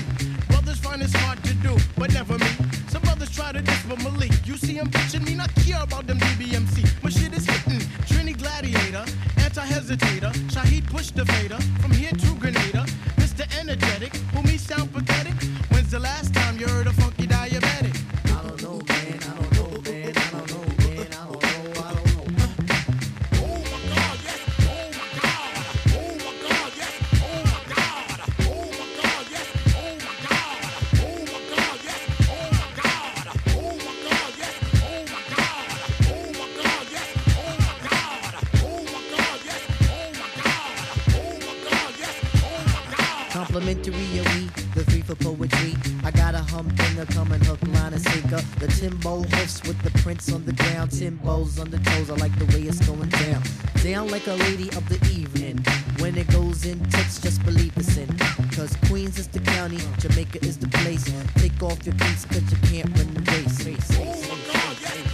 Brothers 0.50 0.78
find 0.78 1.02
it's 1.02 1.16
hard 1.16 1.42
to 1.46 1.54
do, 1.56 1.78
but 1.98 2.14
never 2.14 2.38
me. 2.38 2.52
Some 2.90 3.02
brothers 3.04 3.32
try 3.32 3.54
to 3.54 3.62
diss 3.62 3.84
but 3.88 4.04
Malik. 4.04 4.34
You 4.46 4.58
see 4.58 4.74
him 4.74 4.90
bitching 4.90 5.26
me, 5.26 5.36
not 5.36 5.56
care 5.56 5.82
about 5.82 6.06
them 6.06 6.20
DBMC. 6.20 7.02
My 7.02 7.10
shit 7.10 7.34
is 7.34 7.46
hitting. 7.46 7.80
Trini 8.10 8.38
Gladiator, 8.38 9.06
anti-hesitator. 9.38 10.34
Shaheed 10.54 10.86
push 10.88 11.12
the 11.12 11.26
fader. 11.26 11.60
From 11.82 11.92
here 11.92 12.12
to 12.12 12.36
Grenada. 12.36 12.86
Mr. 13.16 13.44
Energetic, 13.58 14.14
who 14.34 14.44
me 14.44 14.58
sound 14.58 14.92
pathetic. 14.92 15.34
When's 15.72 15.92
the 15.92 16.00
last 16.00 16.34
We, 43.70 43.76
the 44.74 44.84
three 44.90 45.02
for 45.02 45.14
poetry. 45.14 45.76
I 46.04 46.10
got 46.10 46.34
a 46.34 46.40
humdinger 46.40 47.06
coming 47.06 47.40
hook, 47.42 47.62
line, 47.68 47.94
and 47.94 48.02
sinker. 48.02 48.42
The 48.58 48.66
Timbo 48.66 49.22
hoofs 49.22 49.62
with 49.62 49.80
the 49.84 49.92
prints 50.00 50.34
on 50.34 50.44
the 50.44 50.54
ground. 50.54 50.90
Timbo's 50.90 51.60
on 51.60 51.70
the 51.70 51.78
toes. 51.78 52.10
I 52.10 52.16
like 52.16 52.36
the 52.40 52.46
way 52.46 52.64
it's 52.64 52.84
going 52.88 53.10
down. 53.10 53.44
Down 53.84 54.10
like 54.10 54.26
a 54.26 54.34
lady 54.34 54.70
of 54.70 54.90
the 54.90 54.98
evening. 55.12 55.64
When 56.00 56.18
it 56.18 56.28
goes 56.32 56.66
in 56.66 56.84
tits, 56.86 57.22
just 57.22 57.46
believe 57.46 57.72
it's 57.78 57.96
in. 57.96 58.08
Cause 58.56 58.76
Queens 58.88 59.20
is 59.20 59.28
the 59.28 59.40
county, 59.40 59.78
Jamaica 60.00 60.44
is 60.44 60.58
the 60.58 60.68
place. 60.70 61.06
Take 61.36 61.62
off 61.62 61.86
your 61.86 61.94
cleats 61.94 62.26
cause 62.26 62.52
you 62.52 62.58
can't 62.70 62.90
run 62.98 63.14
the 63.14 63.22
race. 63.32 63.66
race, 63.68 63.98
race, 64.00 64.00
race. 64.00 65.04
The 65.04 65.09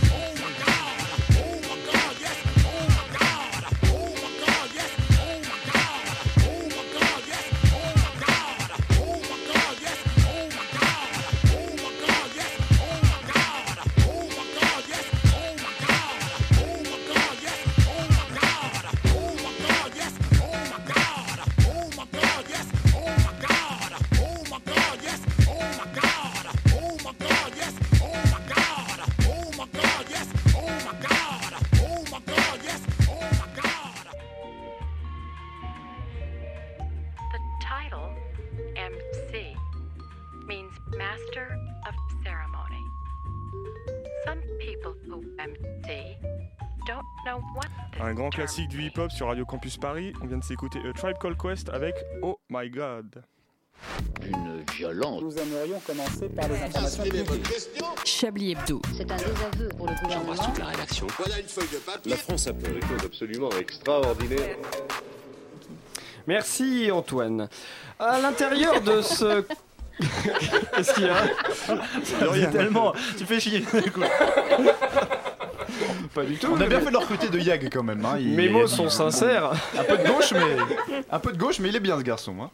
classique 48.35 48.67
du 48.67 48.83
hip-hop 48.83 49.09
sur 49.13 49.27
Radio 49.27 49.45
Campus 49.45 49.77
Paris. 49.77 50.11
On 50.21 50.25
vient 50.25 50.37
de 50.37 50.43
s'écouter 50.43 50.79
A 50.79 50.91
Tribe 50.91 51.15
Called 51.17 51.37
Quest 51.41 51.69
avec 51.69 51.95
Oh 52.21 52.37
My 52.49 52.69
God. 52.69 53.23
Une 54.25 54.61
violence. 54.73 55.21
Nous 55.21 55.37
aimerions 55.37 55.79
commencer 55.79 56.27
par 56.27 56.49
les 56.49 56.61
informations 56.61 57.03
Chablis 58.03 58.51
Hebdo. 58.51 58.81
C'est 58.93 59.09
un 59.09 59.15
désaveu 59.15 59.69
pour 59.77 59.87
le 59.87 59.93
gouvernement. 60.03 60.33
toute 60.33 60.59
la 60.59 60.65
rédaction. 60.65 61.07
Voilà 61.17 61.39
une 61.39 61.47
feuille 61.47 61.69
de 61.71 61.77
papier. 61.77 62.11
La 62.11 62.17
France 62.17 62.47
a 62.47 62.53
fait 62.53 62.73
des 62.73 62.81
choses 62.81 63.05
absolument 63.05 63.49
extraordinaires. 63.51 64.57
Merci 66.27 66.89
Antoine. 66.91 67.47
À 67.97 68.19
l'intérieur 68.19 68.81
de 68.81 69.01
ce. 69.01 69.45
Qu'est-ce 70.75 70.93
qu'il 70.93 71.05
y 71.05 71.09
a? 71.09 71.23
C'est 72.03 72.51
tellement. 72.51 72.93
Tu 73.17 73.25
fais 73.25 73.39
chier. 73.39 73.63
Pas 76.13 76.23
du 76.23 76.35
tout. 76.37 76.47
On 76.51 76.61
a 76.61 76.65
bien 76.67 76.79
fait 76.79 76.85
de 76.87 76.91
le 76.91 76.97
recruter 76.97 77.29
de 77.29 77.39
Yag 77.39 77.69
quand 77.71 77.83
même. 77.83 78.03
Hein. 78.05 78.15
Il- 78.19 78.35
Mes 78.35 78.49
mots 78.49 78.67
sont 78.67 78.89
sincères. 78.89 79.51
Un 79.77 79.83
peu 79.83 79.97
de 79.97 80.07
gauche, 80.07 80.33
mais 80.33 80.57
un 81.11 81.19
peu 81.19 81.31
de 81.31 81.37
gauche, 81.37 81.59
mais 81.59 81.69
il 81.69 81.75
est 81.75 81.79
bien 81.79 81.97
ce 81.97 82.03
garçon. 82.03 82.35
Hein. 82.41 82.49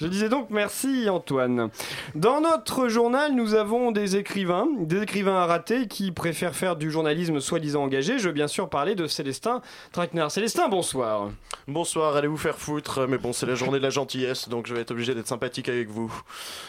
Je 0.00 0.06
disais 0.06 0.30
donc 0.30 0.46
merci 0.48 1.10
Antoine. 1.10 1.68
Dans 2.14 2.40
notre 2.40 2.88
journal, 2.88 3.34
nous 3.34 3.52
avons 3.54 3.90
des 3.92 4.16
écrivains, 4.16 4.66
des 4.80 5.02
écrivains 5.02 5.36
à 5.36 5.44
rater 5.44 5.88
qui 5.88 6.10
préfèrent 6.10 6.56
faire 6.56 6.76
du 6.76 6.90
journalisme 6.90 7.38
soi-disant 7.38 7.82
engagé. 7.82 8.18
Je 8.18 8.28
veux 8.28 8.32
bien 8.32 8.48
sûr 8.48 8.70
parler 8.70 8.94
de 8.94 9.06
Célestin 9.06 9.60
Traquenard. 9.92 10.30
Célestin, 10.30 10.68
bonsoir. 10.68 11.28
Bonsoir, 11.68 12.16
allez 12.16 12.28
vous 12.28 12.38
faire 12.38 12.56
foutre, 12.56 13.06
mais 13.08 13.18
bon, 13.18 13.34
c'est 13.34 13.44
la 13.44 13.54
journée 13.54 13.76
de 13.78 13.82
la 13.82 13.90
gentillesse, 13.90 14.48
donc 14.48 14.66
je 14.66 14.74
vais 14.74 14.80
être 14.80 14.90
obligé 14.90 15.14
d'être 15.14 15.28
sympathique 15.28 15.68
avec 15.68 15.90
vous. 15.90 16.10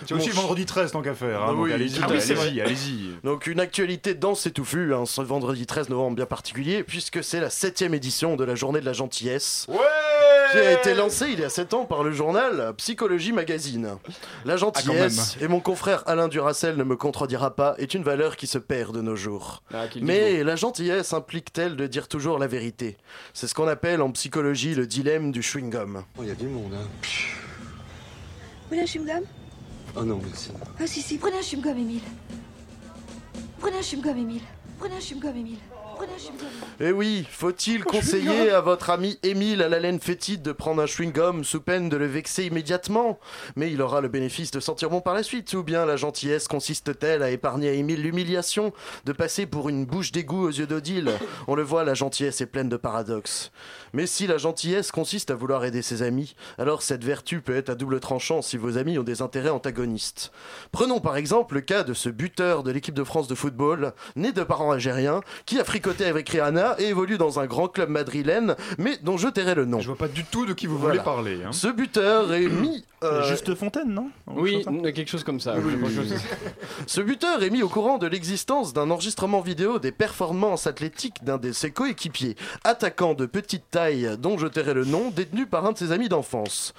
C'est 0.06 0.14
aussi 0.14 0.30
vendredi 0.30 0.66
13 0.66 0.92
tant 0.92 1.02
qu'à 1.02 1.14
faire. 1.16 1.42
Hein, 1.42 1.48
Ah 1.50 1.54
oui, 1.54 1.72
allez-y, 1.72 2.04
à 2.04 2.08
fait. 2.10 2.34
allez-y, 2.38 2.62
allez-y. 2.62 3.12
Donc 3.24 3.48
une 3.48 3.62
actualité 3.62 4.14
dense 4.14 4.46
et 4.46 4.52
touffue, 4.52 4.94
hein, 4.94 5.06
ce 5.06 5.22
vendredi 5.22 5.66
13 5.66 5.88
novembre 5.90 6.18
bien 6.18 6.26
particulier, 6.26 6.84
puisque 6.84 7.24
c'est 7.24 7.40
la 7.40 7.50
septième 7.50 7.94
édition 7.94 8.36
de 8.36 8.44
la 8.44 8.56
journée 8.56 8.82
de 8.82 8.86
la 8.86 8.94
gentillesse. 8.94 9.68
Qui 10.52 10.58
a 10.58 10.74
été 10.74 10.94
lancée 10.96 11.28
il 11.32 11.40
y 11.40 11.46
a 11.46 11.50
7 11.50 11.74
ans 11.74 11.86
par 11.86 12.04
le 12.04 12.12
journal 12.12 12.74
Psychologie 12.76 13.21
Magazine. 13.32 13.98
La 14.46 14.58
gentillesse, 14.58 15.38
et 15.40 15.48
mon 15.48 15.60
confrère 15.60 16.04
Alain 16.08 16.28
Duracel 16.28 16.76
ne 16.76 16.84
me 16.84 16.96
contredira 16.96 17.56
pas, 17.56 17.76
est 17.78 17.94
une 17.94 18.04
valeur 18.04 18.36
qui 18.36 18.48
se 18.48 18.58
perd 18.58 18.96
de 18.96 19.02
nos 19.02 19.16
jours. 19.16 19.62
Ah, 19.74 19.86
Mais 20.02 20.44
la 20.44 20.56
gentillesse 20.56 21.14
implique-t-elle 21.14 21.76
de 21.76 21.86
dire 21.86 22.08
toujours 22.08 22.40
la 22.40 22.48
vérité? 22.48 22.98
C'est 23.34 23.48
ce 23.48 23.54
qu'on 23.54 23.68
appelle 23.68 24.02
en 24.02 24.12
psychologie 24.12 24.74
le 24.74 24.88
dilemme 24.88 25.32
du 25.32 25.42
chewing-gum. 25.42 26.04
Il 26.20 26.28
y 26.28 26.32
a 26.32 26.36
du 26.36 26.48
monde, 26.48 26.74
hein. 26.74 26.88
Prenez 28.68 28.82
un 28.82 28.86
chewing-gum? 28.86 29.24
Oh 29.96 30.04
non, 30.04 30.20
merci. 30.26 30.50
Ah 30.80 30.88
si, 30.88 31.02
si, 31.02 31.18
prenez 31.18 31.38
un 31.38 31.42
chewing-gum, 31.42 31.78
Émile. 31.78 32.02
Prenez 33.60 33.78
un 33.78 33.82
chewing-gum, 33.82 34.18
Émile. 34.18 34.42
Prenez 34.80 34.96
un 34.96 35.00
chewing-gum, 35.00 35.36
Émile. 35.38 35.60
Prenez 36.02 36.14
un 36.14 36.18
chewing-gum. 36.18 36.48
Eh 36.80 36.92
oui, 36.92 37.28
faut-il 37.30 37.84
conseiller 37.84 38.50
à 38.50 38.60
votre 38.60 38.90
ami 38.90 39.20
Émile 39.22 39.62
à 39.62 39.70
la 39.70 39.78
laine 39.78 40.00
fétide 40.00 40.42
de 40.42 40.52
prendre 40.52 40.82
un 40.82 40.88
chewing-gum 40.88 41.44
sous 41.44 41.62
peine 41.62 41.90
de 41.90 41.98
le 41.98 42.08
vexer 42.08 42.46
immédiatement 42.46 43.20
Mais 43.56 43.72
il 43.72 43.84
aura 43.84 44.02
le 44.02 44.08
bénéfice 44.08 44.50
de 44.50 44.60
sentir 44.60 44.90
bon 44.90 45.00
par 45.00 45.14
la 45.14 45.22
suite, 45.22 45.54
ou 45.54 45.62
bien 45.62 45.86
la 45.86 45.96
gentillesse 45.96 46.48
consiste-t-elle 46.48 47.22
à 47.22 47.30
épargner 47.30 47.70
à 47.70 47.74
Émile 47.74 48.02
l'humiliation 48.02 48.74
de 49.06 49.12
passer 49.12 49.46
pour 49.46 49.70
une 49.70 49.86
bouche 49.86 50.12
d'égout 50.12 50.48
aux 50.48 50.50
yeux 50.50 50.66
d'Odile? 50.66 51.12
On 51.48 51.54
le 51.54 51.62
voit, 51.62 51.84
la 51.84 51.94
gentillesse 51.94 52.42
est 52.42 52.48
pleine 52.48 52.70
de 52.70 52.78
paradoxes. 52.78 53.52
Mais 53.94 54.08
si 54.08 54.26
la 54.26 54.40
gentillesse 54.40 54.92
consiste 54.92 55.30
à 55.30 55.36
vouloir 55.36 55.66
aider 55.66 55.84
ses 55.84 56.02
amis, 56.02 56.34
alors 56.58 56.82
cette 56.82 57.04
vertu 57.04 57.42
peut 57.42 57.56
être 57.56 57.70
à 57.70 57.76
double 57.76 58.00
tranchant 58.00 58.42
si 58.42 58.58
vos 58.58 58.80
amis 58.80 58.98
ont 58.98 59.04
des 59.04 59.22
intérêts 59.22 59.50
antagonistes. 59.50 60.32
Prenons 60.72 61.00
par 61.00 61.16
exemple 61.16 61.54
le 61.54 61.62
cas 61.62 61.84
de 61.84 61.94
ce 61.94 62.10
buteur 62.10 62.64
de 62.64 62.72
l'équipe 62.72 62.96
de 62.96 63.04
France 63.04 63.28
de 63.28 63.36
football, 63.36 63.94
né 64.16 64.32
de 64.32 64.42
parents 64.42 64.72
algériens, 64.72 65.22
qui 65.46 65.60
a 65.60 65.64
fricoté 65.64 65.91
avec 66.00 66.30
Rihanna 66.30 66.76
et 66.80 66.86
évolue 66.86 67.18
dans 67.18 67.40
un 67.40 67.46
grand 67.46 67.68
club 67.68 67.90
madrilène, 67.90 68.56
mais 68.78 68.98
dont 69.04 69.18
je 69.18 69.28
tairai 69.28 69.56
le 69.56 69.66
nom. 69.66 69.80
Je 69.80 69.88
vois 69.88 69.98
pas 69.98 70.08
du 70.08 70.24
tout 70.24 70.46
de 70.46 70.54
qui 70.54 70.68
vous 70.68 70.78
Voilà. 70.78 71.02
voulez 71.02 71.04
parler. 71.04 71.40
hein. 71.46 71.52
Ce 71.52 71.68
buteur 71.68 72.34
est 72.34 72.48
mis... 72.48 72.86
euh, 73.04 73.24
Juste 73.28 73.54
Fontaine, 73.56 73.90
non? 73.94 74.10
Oui, 74.28 74.64
quelque 74.94 75.10
chose 75.10 75.24
comme 75.24 75.40
ça. 75.40 75.56
Oui, 75.58 75.74
oui, 75.82 75.90
oui. 76.00 76.14
Ce 76.88 77.02
buteur 77.02 77.44
est 77.44 77.50
mis 77.50 77.62
au 77.64 77.70
courant 77.70 77.98
de 77.98 78.08
l'existence 78.08 78.74
d'un 78.74 78.90
enregistrement 78.92 79.42
vidéo 79.42 79.80
des 79.80 79.92
performances 79.92 80.68
athlétiques 80.68 81.24
d'un 81.24 81.38
de 81.38 81.52
ses 81.52 81.72
coéquipiers, 81.72 82.36
attaquant 82.64 83.14
de 83.14 83.26
petite 83.26 83.66
taille 83.72 84.10
dont 84.20 84.38
je 84.38 84.48
tairai 84.48 84.74
le 84.74 84.86
nom, 84.86 85.10
détenu 85.10 85.46
par 85.46 85.66
un 85.66 85.72
de 85.74 85.78
ses 85.78 85.92
amis 85.92 86.08
d'enfance. 86.10 86.74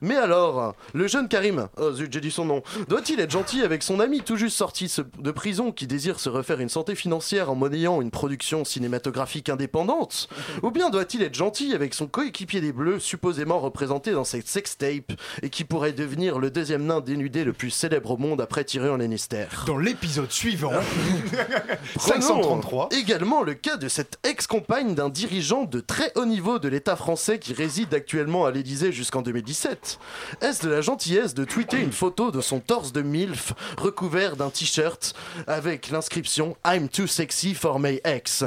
Mais 0.00 0.16
alors, 0.16 0.74
le 0.94 1.06
jeune 1.08 1.28
Karim, 1.28 1.68
oh 1.78 1.92
zut, 1.92 2.12
j'ai 2.12 2.20
dit 2.20 2.30
son 2.30 2.44
nom, 2.44 2.62
doit-il 2.88 3.18
être 3.20 3.30
gentil 3.30 3.62
avec 3.62 3.82
son 3.82 3.98
ami 4.00 4.20
tout 4.20 4.36
juste 4.36 4.56
sorti 4.56 4.92
de 5.18 5.30
prison 5.30 5.72
qui 5.72 5.86
désire 5.86 6.20
se 6.20 6.28
refaire 6.28 6.60
une 6.60 6.68
santé 6.68 6.94
financière 6.94 7.50
en 7.50 7.54
monnayant 7.54 8.00
une 8.02 8.10
production 8.10 8.51
cinématographique 8.64 9.48
indépendante 9.48 10.28
Ou 10.62 10.70
bien 10.70 10.90
doit-il 10.90 11.22
être 11.22 11.34
gentil 11.34 11.74
avec 11.74 11.94
son 11.94 12.06
coéquipier 12.06 12.60
des 12.60 12.72
Bleus, 12.72 13.00
supposément 13.00 13.58
représenté 13.60 14.12
dans 14.12 14.24
cette 14.24 14.48
sextape, 14.48 15.12
et 15.42 15.50
qui 15.50 15.64
pourrait 15.64 15.92
devenir 15.92 16.38
le 16.38 16.50
deuxième 16.50 16.84
nain 16.84 17.00
dénudé 17.00 17.44
le 17.44 17.52
plus 17.52 17.70
célèbre 17.70 18.12
au 18.12 18.16
monde 18.16 18.40
après 18.40 18.64
Tyrion 18.64 18.96
Lannister 18.96 19.46
Dans 19.66 19.78
l'épisode 19.78 20.30
suivant, 20.30 20.72
Prenons 21.94 22.20
533. 22.20 22.88
Également 22.92 23.42
le 23.42 23.54
cas 23.54 23.76
de 23.76 23.88
cette 23.88 24.18
ex-compagne 24.22 24.94
d'un 24.94 25.08
dirigeant 25.08 25.64
de 25.64 25.80
très 25.80 26.12
haut 26.16 26.26
niveau 26.26 26.58
de 26.58 26.68
l'État 26.68 26.96
français 26.96 27.38
qui 27.38 27.54
réside 27.54 27.94
actuellement 27.94 28.44
à 28.44 28.50
l'Élysée 28.50 28.92
jusqu'en 28.92 29.22
2017. 29.22 29.98
Est-ce 30.40 30.66
de 30.66 30.70
la 30.70 30.80
gentillesse 30.80 31.34
de 31.34 31.44
tweeter 31.44 31.80
une 31.80 31.92
photo 31.92 32.30
de 32.30 32.40
son 32.40 32.60
torse 32.60 32.92
de 32.92 33.02
MILF 33.02 33.52
recouvert 33.78 34.36
d'un 34.36 34.50
t-shirt 34.50 35.14
avec 35.46 35.90
l'inscription 35.90 36.56
I'm 36.66 36.88
too 36.88 37.06
sexy 37.06 37.54
for 37.54 37.78
my 37.78 38.00
ex 38.04 38.41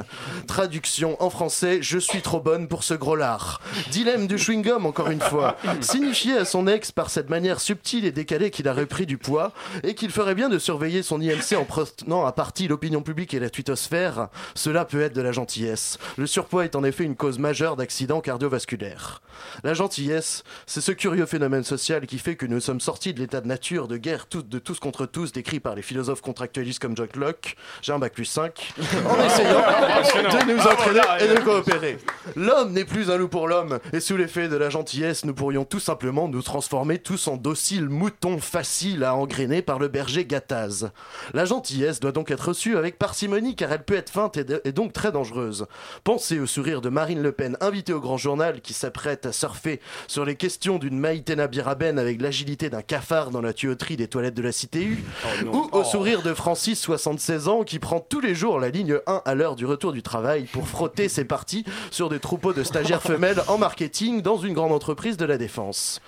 Traduction 0.48 1.22
en 1.22 1.30
français 1.30 1.80
Je 1.82 1.98
suis 1.98 2.22
trop 2.22 2.40
bonne 2.40 2.68
pour 2.68 2.84
ce 2.84 2.94
gros 2.94 3.16
lard. 3.16 3.62
Dilemme 3.92 4.28
du 4.28 4.36
chewing-gum 4.38 4.86
encore 4.86 5.10
une 5.10 5.22
fois. 5.22 5.58
Signifié 5.82 6.38
à 6.38 6.46
son 6.46 6.68
ex 6.68 6.92
par 6.92 7.10
cette 7.10 7.30
manière 7.30 7.60
subtile 7.60 8.06
et 8.06 8.12
décalée 8.12 8.52
qu'il 8.52 8.68
a 8.68 8.74
repris 8.74 9.06
du 9.06 9.18
poids 9.18 9.52
et 9.84 9.96
qu'il 9.96 10.12
ferait 10.12 10.36
bien 10.36 10.50
de 10.50 10.60
surveiller 10.60 11.04
son 11.04 11.22
IMC 11.22 11.58
en 11.58 11.66
prenant 11.66 12.26
à 12.26 12.32
partie 12.32 12.68
l'opinion 12.68 13.02
publique 13.02 13.34
et 13.34 13.40
la 13.40 13.50
twittosphère, 13.50 14.30
cela 14.54 14.86
peut 14.86 15.02
être 15.02 15.16
de 15.16 15.22
la 15.22 15.32
gentillesse. 15.32 15.98
Le 16.18 16.28
surpoids 16.28 16.66
est 16.66 16.76
en 16.76 16.84
effet 16.84 17.04
une 17.04 17.16
cause 17.16 17.40
majeure 17.40 17.76
d'accidents 17.76 18.22
cardiovasculaires. 18.22 19.22
La 19.64 19.74
gentillesse, 19.74 20.44
c'est 20.66 20.82
ce 20.82 20.92
curieux 20.92 21.26
phénomène 21.26 21.64
social 21.64 22.06
qui 22.06 22.20
fait 22.20 22.36
que 22.36 22.46
nous 22.46 22.60
sommes 22.60 22.80
sortis 22.80 23.14
de 23.14 23.20
l'état 23.20 23.42
de 23.42 23.48
nature, 23.48 23.88
de 23.88 23.98
guerre 23.98 24.26
de 24.32 24.60
tous 24.60 24.80
contre 24.80 25.06
tous, 25.06 25.32
décrit 25.32 25.60
par 25.60 25.76
les 25.76 25.82
philosophes 25.82 26.22
contractualistes 26.22 26.80
comme 26.80 26.96
John 26.96 27.08
Locke, 27.16 27.56
j'ai 27.82 27.94
un 27.94 28.00
bac 28.00 28.14
plus 28.14 28.26
5, 28.26 28.74
en 29.08 29.26
essayant 29.26 29.62
de 29.90 30.54
nous 30.54 30.60
entraîner 30.62 31.02
et 31.22 31.28
de 31.36 31.40
coopérer. 31.42 31.98
L'homme 32.36 32.72
n'est 32.74 32.86
plus 32.86 33.10
un 33.12 33.18
loup 33.18 33.28
pour 33.28 33.48
l'homme, 33.48 33.80
et 33.94 34.00
sous 34.00 34.18
l'effet 34.18 34.48
de 34.48 34.56
la 34.56 34.70
gentillesse, 34.70 35.26
nous 35.26 35.34
pourrions 35.34 35.64
tout 35.66 35.80
simplement 35.80 36.28
nous 36.28 36.42
transformer 36.42 36.98
tous 37.00 37.28
en 37.28 37.38
dociles 37.38 37.90
moutons 37.90 38.40
faciles 38.40 39.04
à 39.04 39.16
engrainer 39.16 39.62
par 39.62 39.80
le 39.80 39.88
berger 39.88 40.26
Gattaz. 40.26 40.90
La 41.34 41.46
gentillesse 41.46 42.00
doit 42.00 42.12
donc 42.12 42.32
être 42.32 42.50
reçue 42.50 42.78
avec 42.78 42.98
parcimonie 42.98 43.56
car 43.56 43.72
elle 43.72 43.84
peut 43.84 43.96
être 43.96 44.10
feinte 44.10 44.38
et, 44.38 44.44
de- 44.44 44.62
et 44.66 44.72
donc 44.72 44.94
très 44.94 45.12
dangereuse. 45.12 45.66
Pensez 46.04 46.40
au 46.40 46.46
sourire 46.46 46.82
de 46.82 46.90
Marine 46.90 47.22
Le 47.22 47.32
Pen, 47.32 47.58
invitée 47.62 47.94
au 47.94 48.00
grand 48.00 48.18
journal, 48.18 48.62
qui 48.62 48.74
s'apprête 48.74 49.26
à 49.26 49.32
surfer 49.32 49.80
sur 50.08 50.26
les 50.26 50.36
questions 50.36 50.78
d'une 50.80 50.98
Maïtena 51.00 51.48
Biraben 51.48 52.00
avec 52.00 52.22
l'agilité 52.22 52.70
d'un 52.70 52.82
cafard 52.82 53.30
dans 53.32 53.42
la 53.42 53.54
tuyauterie 53.54 53.98
des 53.98 54.08
toilettes 54.08 54.34
de 54.36 54.42
la 54.42 54.52
cité 54.52 54.84
U, 54.84 55.04
ou 55.52 55.70
au 55.72 55.84
sourire 55.84 56.22
de 56.22 56.34
Francis, 56.34 56.80
76 56.82 57.48
ans, 57.48 57.64
qui 57.64 57.80
prend 57.80 58.00
tous 58.00 58.20
les 58.22 58.36
jours 58.36 58.60
la 58.60 58.70
ligne 58.70 59.00
1 59.08 59.22
à 59.26 59.36
l'heure 59.36 59.56
du 59.56 59.65
retour 59.66 59.92
du 59.94 60.02
travail 60.04 60.44
pour 60.46 60.68
frotter 60.68 61.10
ses 61.10 61.26
parties 61.26 61.66
sur 61.92 62.10
des 62.10 62.20
troupeaux 62.20 62.54
de 62.54 62.64
stagiaires 62.64 63.02
femelles 63.02 63.42
en 63.48 63.58
marketing 63.58 64.22
dans 64.22 64.38
une 64.38 64.54
grande 64.54 64.72
entreprise 64.72 65.18
de 65.18 65.26
la 65.26 65.38
défense. 65.38 66.02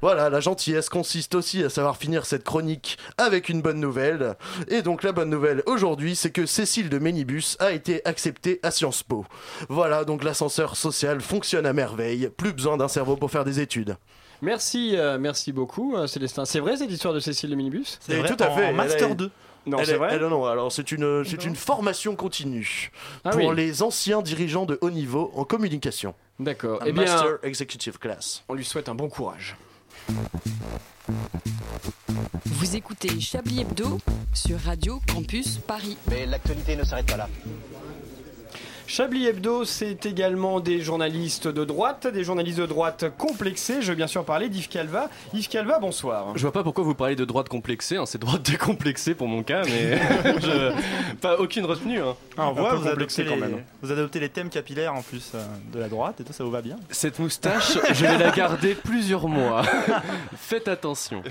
Voilà, 0.00 0.30
la 0.30 0.40
gentillesse 0.40 0.88
consiste 0.88 1.34
aussi 1.34 1.62
à 1.64 1.70
savoir 1.70 1.96
finir 1.96 2.26
cette 2.26 2.44
chronique 2.44 2.98
avec 3.18 3.48
une 3.48 3.62
bonne 3.62 3.80
nouvelle. 3.80 4.36
Et 4.68 4.82
donc 4.82 5.02
la 5.02 5.12
bonne 5.12 5.30
nouvelle 5.30 5.62
aujourd'hui, 5.66 6.16
c'est 6.16 6.30
que 6.30 6.46
Cécile 6.46 6.88
de 6.88 6.98
Ménibus 6.98 7.56
a 7.60 7.72
été 7.72 8.04
acceptée 8.06 8.60
à 8.62 8.70
Sciences 8.70 9.02
Po. 9.02 9.24
Voilà, 9.68 10.04
donc 10.04 10.24
l'ascenseur 10.24 10.76
social 10.76 11.20
fonctionne 11.20 11.66
à 11.66 11.72
merveille. 11.72 12.30
Plus 12.36 12.52
besoin 12.52 12.76
d'un 12.76 12.88
cerveau 12.88 13.16
pour 13.16 13.30
faire 13.30 13.44
des 13.44 13.60
études. 13.60 13.96
Merci, 14.42 14.96
euh, 14.96 15.16
merci 15.18 15.52
beaucoup, 15.52 15.96
euh, 15.96 16.06
Célestin. 16.06 16.44
C'est 16.44 16.60
vrai 16.60 16.76
cette 16.76 16.90
histoire 16.90 17.14
de 17.14 17.20
Cécile 17.20 17.50
de 17.50 17.54
Minibus 17.54 17.98
Et 18.08 18.22
tout 18.24 18.36
à 18.40 18.50
fait. 18.50 18.64
elle 18.64 18.80
a- 18.80 19.28
Non, 19.66 19.78
c'est 19.84 19.92
est- 19.92 19.96
vrai. 19.96 20.08
elle- 20.12 20.20
non, 20.22 20.28
non, 20.30 20.44
alors 20.46 20.70
c'est 20.70 20.92
une, 20.92 21.24
c'est 21.24 21.44
une 21.44 21.56
formation 21.56 22.16
continue 22.16 22.90
Ah 23.24 23.30
pour 23.30 23.48
oui. 23.50 23.56
les 23.56 23.82
anciens 23.82 24.20
dirigeants 24.22 24.66
de 24.66 24.78
haut 24.80 24.90
niveau 24.90 25.32
en 25.34 25.44
communication. 25.44 26.14
D'accord. 26.38 26.80
Eh 26.84 26.92
bien, 26.92 27.04
Master 27.04 27.38
Executive 27.42 27.98
Class. 27.98 28.42
on 28.48 28.54
lui 28.54 28.64
souhaite 28.64 28.88
un 28.88 28.94
bon 28.94 29.08
courage. 29.08 29.56
Vous 32.46 32.76
écoutez 32.76 33.20
Chablis 33.20 33.60
Hebdo 33.60 33.98
sur 34.32 34.58
Radio 34.60 35.00
Campus 35.12 35.58
Paris. 35.58 35.96
Mais 36.10 36.26
l'actualité 36.26 36.76
ne 36.76 36.84
s'arrête 36.84 37.06
pas 37.06 37.16
là. 37.16 37.28
Chablis 38.86 39.26
Hebdo, 39.26 39.64
c'est 39.64 40.04
également 40.04 40.60
des 40.60 40.80
journalistes 40.82 41.48
de 41.48 41.64
droite, 41.64 42.06
des 42.06 42.22
journalistes 42.22 42.58
de 42.58 42.66
droite 42.66 43.06
complexés. 43.16 43.80
Je 43.80 43.88
veux 43.90 43.94
bien 43.96 44.06
sûr 44.06 44.24
parler 44.24 44.50
d'Yves 44.50 44.68
Calva. 44.68 45.08
Yves 45.32 45.48
Calva, 45.48 45.78
bonsoir. 45.78 46.26
Je 46.36 46.42
vois 46.42 46.52
pas 46.52 46.62
pourquoi 46.62 46.84
vous 46.84 46.94
parlez 46.94 47.16
de 47.16 47.24
droite 47.24 47.48
complexée, 47.48 47.96
hein, 47.96 48.04
c'est 48.04 48.18
droite 48.18 48.42
décomplexée 48.42 49.14
pour 49.14 49.26
mon 49.26 49.42
cas, 49.42 49.62
mais 49.64 49.98
je- 50.42 51.14
pas 51.16 51.38
aucune 51.38 51.64
retenue. 51.64 52.00
Hein. 52.00 52.14
Ah, 52.36 52.48
on 52.48 52.52
voit, 52.52 52.74
vous 52.74 52.86
adoptez, 52.86 53.24
quand 53.24 53.34
les, 53.36 53.40
même. 53.40 53.62
vous 53.82 53.90
adoptez 53.90 54.20
les 54.20 54.28
thèmes 54.28 54.50
capillaires 54.50 54.94
en 54.94 55.02
plus 55.02 55.32
euh, 55.34 55.42
de 55.72 55.78
la 55.78 55.88
droite 55.88 56.20
et 56.20 56.24
tout, 56.24 56.34
ça 56.34 56.44
vous 56.44 56.50
va 56.50 56.60
bien? 56.60 56.76
Cette 56.90 57.18
moustache, 57.18 57.78
je 57.90 58.04
vais 58.04 58.18
la 58.18 58.30
garder 58.32 58.74
plusieurs 58.74 59.28
mois. 59.28 59.62
Faites 60.36 60.68
attention. 60.68 61.22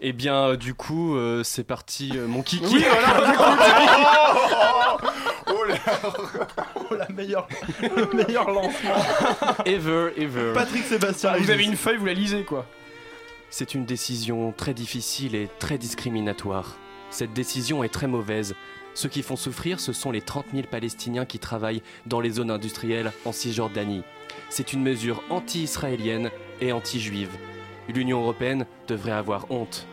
Et 0.00 0.12
bien, 0.12 0.48
euh, 0.48 0.56
du 0.56 0.74
coup, 0.74 1.16
euh, 1.16 1.42
c'est 1.42 1.64
parti, 1.64 2.10
euh, 2.16 2.26
mon 2.26 2.42
kiki. 2.42 2.64
Oui, 2.74 2.84
voilà, 2.84 3.30
du 3.30 3.36
coup, 3.38 3.44
Oh 6.74 6.94
la 6.94 7.08
meilleure, 7.08 7.48
le 7.82 8.16
meilleur 8.16 8.50
lancement 8.50 8.94
Ever, 9.64 10.10
ever. 10.16 10.52
Patrick 10.54 10.84
Sébastien. 10.84 11.36
Vous 11.36 11.50
avez 11.50 11.64
une 11.64 11.76
feuille, 11.76 11.96
vous 11.96 12.06
la 12.06 12.14
lisez 12.14 12.44
quoi 12.44 12.66
C'est 13.50 13.74
une 13.74 13.84
décision 13.84 14.52
très 14.52 14.74
difficile 14.74 15.34
et 15.34 15.48
très 15.58 15.78
discriminatoire. 15.78 16.76
Cette 17.10 17.32
décision 17.32 17.82
est 17.84 17.88
très 17.88 18.06
mauvaise. 18.06 18.54
Ceux 18.94 19.08
qui 19.08 19.22
font 19.22 19.36
souffrir, 19.36 19.78
ce 19.78 19.92
sont 19.92 20.10
les 20.10 20.22
30 20.22 20.46
000 20.52 20.66
Palestiniens 20.70 21.26
qui 21.26 21.38
travaillent 21.38 21.82
dans 22.06 22.20
les 22.20 22.30
zones 22.30 22.50
industrielles 22.50 23.12
en 23.24 23.32
Cisjordanie. 23.32 24.02
C'est 24.48 24.72
une 24.72 24.82
mesure 24.82 25.22
anti-israélienne 25.28 26.30
et 26.60 26.72
anti-juive. 26.72 27.30
L'Union 27.88 28.22
européenne 28.22 28.66
devrait 28.88 29.12
avoir 29.12 29.50
honte. 29.50 29.86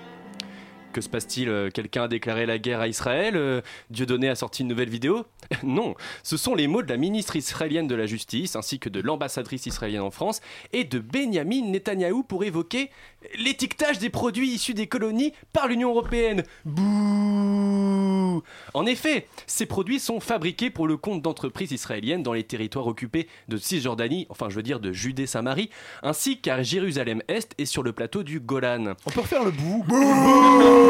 Que 0.94 1.02
se 1.02 1.10
passe-t-il 1.10 1.50
Euh, 1.50 1.70
Quelqu'un 1.72 2.04
a 2.04 2.08
déclaré 2.08 2.46
la 2.46 2.58
guerre 2.60 2.80
à 2.80 2.88
Israël 2.88 3.34
Euh, 3.36 3.62
Dieudonné 3.90 4.30
a 4.30 4.36
sorti 4.36 4.62
une 4.62 4.68
nouvelle 4.70 4.90
vidéo 4.90 5.26
Non, 5.64 5.96
ce 6.22 6.38
sont 6.38 6.56
les 6.56 6.68
mots 6.68 6.82
de 6.84 6.90
la 6.90 6.98
ministre 6.98 7.36
israélienne 7.36 7.88
de 7.88 7.96
la 7.96 8.06
Justice 8.06 8.56
ainsi 8.56 8.80
que 8.80 8.90
de 8.90 9.02
l'ambassadrice 9.02 9.66
israélienne 9.66 10.02
en 10.02 10.12
France 10.12 10.40
et 10.72 10.84
de 10.84 11.00
Benjamin 11.00 11.64
Netanyahou 11.66 12.24
pour 12.24 12.44
évoquer 12.44 12.92
l'étiquetage 13.38 14.00
des 14.00 14.10
produits 14.10 14.50
issus 14.50 14.74
des 14.74 14.88
colonies 14.88 15.34
par 15.52 15.68
l'Union 15.68 15.90
européenne. 15.90 16.44
Bouh 16.66 18.44
En 18.74 18.86
effet, 18.86 19.28
ces 19.48 19.66
produits 19.66 20.00
sont 20.00 20.20
fabriqués 20.20 20.70
pour 20.70 20.88
le 20.88 20.98
compte 20.98 21.22
d'entreprises 21.22 21.72
israéliennes 21.72 22.24
dans 22.24 22.34
les 22.34 22.44
territoires 22.44 22.88
occupés 22.88 23.28
de 23.48 23.58
Cisjordanie, 23.58 24.28
enfin 24.30 24.50
je 24.50 24.56
veux 24.56 24.64
dire 24.64 24.80
de 24.80 24.92
Judée-Samarie, 24.92 25.70
ainsi 26.04 26.40
qu'à 26.40 26.62
Jérusalem-Est 26.64 27.54
et 27.58 27.66
sur 27.66 27.84
le 27.84 27.94
plateau 27.94 28.24
du 28.24 28.40
Golan. 28.40 28.94
On 29.06 29.12
peut 29.12 29.22
refaire 29.22 29.44
le 29.44 29.52
bout. 29.52 29.86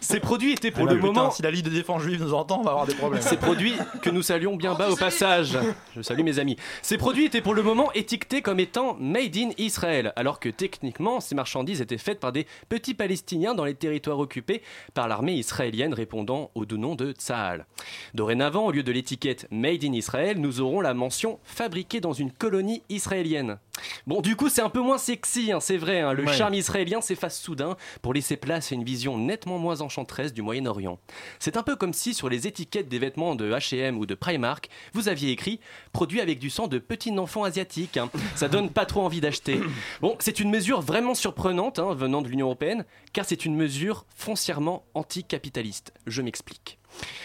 Ces 0.00 0.20
produits 0.20 0.52
étaient 0.52 0.70
pour 0.70 0.86
Ah 0.88 0.92
le 0.92 1.00
putain, 1.00 1.12
moment 1.12 1.30
si 1.30 1.42
la 1.42 1.50
Ligue 1.50 1.64
de 1.64 1.70
défense 1.70 2.02
juive 2.02 2.22
nous 2.22 2.34
entend, 2.34 2.60
on 2.60 2.62
va 2.62 2.70
avoir 2.70 2.86
des 2.86 2.94
problèmes. 2.94 3.22
ces 3.22 3.36
produits 3.36 3.74
que 4.02 4.10
nous 4.10 4.22
saluons 4.22 4.56
bien 4.56 4.74
bas 4.74 4.90
au 4.90 4.96
passage. 4.96 5.58
Je 5.96 6.02
salue 6.02 6.22
mes 6.22 6.38
amis. 6.38 6.56
Ces 6.82 6.98
produits 6.98 7.24
étaient 7.24 7.40
pour 7.40 7.54
le 7.54 7.62
moment 7.62 7.90
étiquetés 7.94 8.42
comme 8.42 8.60
étant 8.60 8.96
Made 9.00 9.36
in 9.36 9.50
Israel, 9.58 10.12
alors 10.16 10.40
que 10.40 10.48
techniquement, 10.48 11.20
ces 11.20 11.34
marchandises 11.34 11.80
étaient 11.80 11.98
faites 11.98 12.20
par 12.20 12.32
des 12.32 12.46
petits 12.68 12.94
Palestiniens 12.94 13.54
dans 13.54 13.64
les 13.64 13.74
territoires 13.74 14.18
occupés 14.18 14.62
par 14.92 15.08
l'armée 15.08 15.34
israélienne 15.34 15.94
répondant 15.94 16.50
au 16.54 16.64
doux 16.64 16.78
nom 16.78 16.94
de 16.94 17.12
Tsahal. 17.12 17.66
Dorénavant, 18.14 18.66
au 18.66 18.72
lieu 18.72 18.82
de 18.82 18.92
l'étiquette 18.92 19.48
Made 19.50 19.84
in 19.84 19.92
Israel, 19.92 20.38
nous 20.38 20.60
aurons 20.60 20.80
la 20.80 20.94
mention 20.94 21.38
fabriquée 21.44 22.00
dans 22.00 22.12
une 22.12 22.30
colonie 22.30 22.82
israélienne. 22.88 23.58
Bon, 24.06 24.20
du 24.20 24.36
coup, 24.36 24.48
c'est 24.48 24.62
un 24.62 24.68
peu 24.68 24.80
moins 24.80 24.98
sexy, 24.98 25.50
hein, 25.52 25.60
c'est 25.60 25.76
vrai. 25.76 26.00
hein. 26.00 26.12
Le 26.12 26.24
Ouais. 26.24 26.32
charme 26.32 26.54
israélien 26.54 27.00
s'efface 27.00 27.40
soudain 27.40 27.76
pour 28.02 28.14
laisser 28.14 28.36
place 28.36 28.70
à 28.72 28.74
une 28.74 28.84
vision 28.84 29.18
nettement 29.18 29.58
moins 29.58 29.80
enchanteresse 29.80 30.32
du 30.32 30.42
Moyen-Orient. 30.42 30.98
C'est 31.38 31.56
un 31.56 31.62
peu 31.62 31.74
comme 31.76 31.92
si 31.92 32.14
sur 32.14 32.28
les 32.28 32.46
étiquettes 32.46 32.88
des 32.88 32.98
vêtements 32.98 33.34
de 33.34 33.50
H&M 33.52 33.98
ou 33.98 34.06
de 34.06 34.14
Primark, 34.14 34.68
vous 34.92 35.08
aviez 35.08 35.30
écrit 35.32 35.60
produit 35.92 36.20
avec 36.20 36.38
du 36.38 36.50
sang 36.50 36.66
de 36.68 36.78
petit 36.78 37.10
enfant 37.18 37.44
asiatique. 37.44 37.96
hein. 37.96 38.10
Ça 38.36 38.48
donne 38.48 38.70
pas 38.70 38.86
trop 38.86 39.02
envie 39.02 39.20
d'acheter. 39.20 39.60
Bon, 40.00 40.16
c'est 40.20 40.40
une 40.40 40.50
mesure 40.50 40.80
vraiment 40.80 41.14
surprenante 41.14 41.78
venant 41.80 42.22
de 42.22 42.28
l'Union 42.28 42.46
européenne, 42.46 42.84
car 43.12 43.24
c'est 43.24 43.44
une 43.44 43.54
mesure 43.56 44.04
foncièrement 44.16 44.84
anticapitaliste. 44.94 45.92
Je 46.06 46.22
m'explique. 46.22 46.78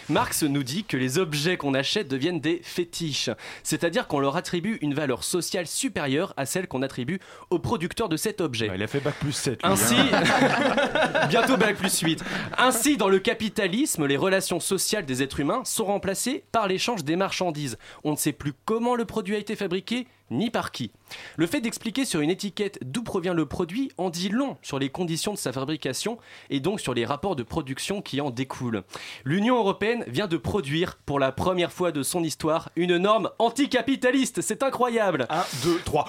Marx 0.08 0.42
nous 0.42 0.64
dit 0.64 0.84
que 0.84 0.96
les 0.96 1.18
objets 1.18 1.56
qu'on 1.56 1.72
achète 1.72 2.08
deviennent 2.08 2.40
des 2.40 2.60
fétiches, 2.64 3.30
c'est-à-dire 3.62 4.08
qu'on 4.08 4.18
leur 4.18 4.36
attribue 4.36 4.78
une 4.80 4.92
valeur 4.92 5.22
sociale 5.22 5.68
supérieure 5.68 6.34
à 6.36 6.46
celle 6.46 6.66
qu'on 6.66 6.82
attribue 6.82 7.20
au 7.50 7.60
producteur 7.60 8.08
de 8.08 8.16
cet 8.16 8.40
objet. 8.40 8.70
Il 8.74 8.82
a 8.82 8.88
fait 8.88 9.00
bac 9.00 9.14
plus 9.20 9.32
7. 9.32 9.60
Ainsi, 9.62 9.94
bientôt 11.28 11.56
bac 11.56 11.76
plus 11.76 12.00
8. 12.00 12.24
Ainsi, 12.58 12.96
dans 12.96 13.08
le 13.08 13.20
capitalisme, 13.20 14.06
les 14.06 14.16
relations 14.16 14.58
sociales 14.58 15.06
des 15.06 15.22
êtres 15.22 15.40
humains 15.40 15.62
sont 15.64 15.84
remplacées 15.84 16.42
par 16.50 16.66
l'échange 16.66 17.04
des 17.04 17.14
marchandises. 17.16 17.78
On 18.02 18.12
ne 18.12 18.16
sait 18.16 18.32
plus 18.32 18.52
comment 18.64 18.96
le 18.96 19.04
produit 19.04 19.36
a 19.36 19.38
été 19.38 19.54
fabriqué, 19.54 20.08
ni 20.30 20.50
par 20.50 20.72
qui. 20.72 20.90
Le 21.36 21.46
fait 21.46 21.60
d'expliquer 21.60 22.04
sur 22.04 22.20
une 22.20 22.30
étiquette 22.30 22.78
d'où 22.82 23.02
provient 23.02 23.34
le 23.34 23.46
produit 23.46 23.90
en 23.98 24.10
dit 24.10 24.28
long 24.28 24.56
sur 24.62 24.78
les 24.78 24.88
conditions 24.88 25.32
de 25.32 25.38
sa 25.38 25.52
fabrication 25.52 26.18
et 26.50 26.60
donc 26.60 26.80
sur 26.80 26.94
les 26.94 27.04
rapports 27.04 27.36
de 27.36 27.42
production 27.42 28.00
qui 28.02 28.20
en 28.20 28.30
découlent. 28.30 28.82
L'Union 29.24 29.56
européenne 29.58 30.04
vient 30.06 30.26
de 30.26 30.36
produire 30.36 30.98
pour 31.06 31.18
la 31.18 31.32
première 31.32 31.72
fois 31.72 31.92
de 31.92 32.02
son 32.02 32.22
histoire 32.22 32.70
une 32.76 32.96
norme 32.96 33.30
anticapitaliste. 33.38 34.40
C'est 34.40 34.62
incroyable. 34.62 35.26
1, 35.30 35.44
2, 35.64 35.80
3. 35.84 36.08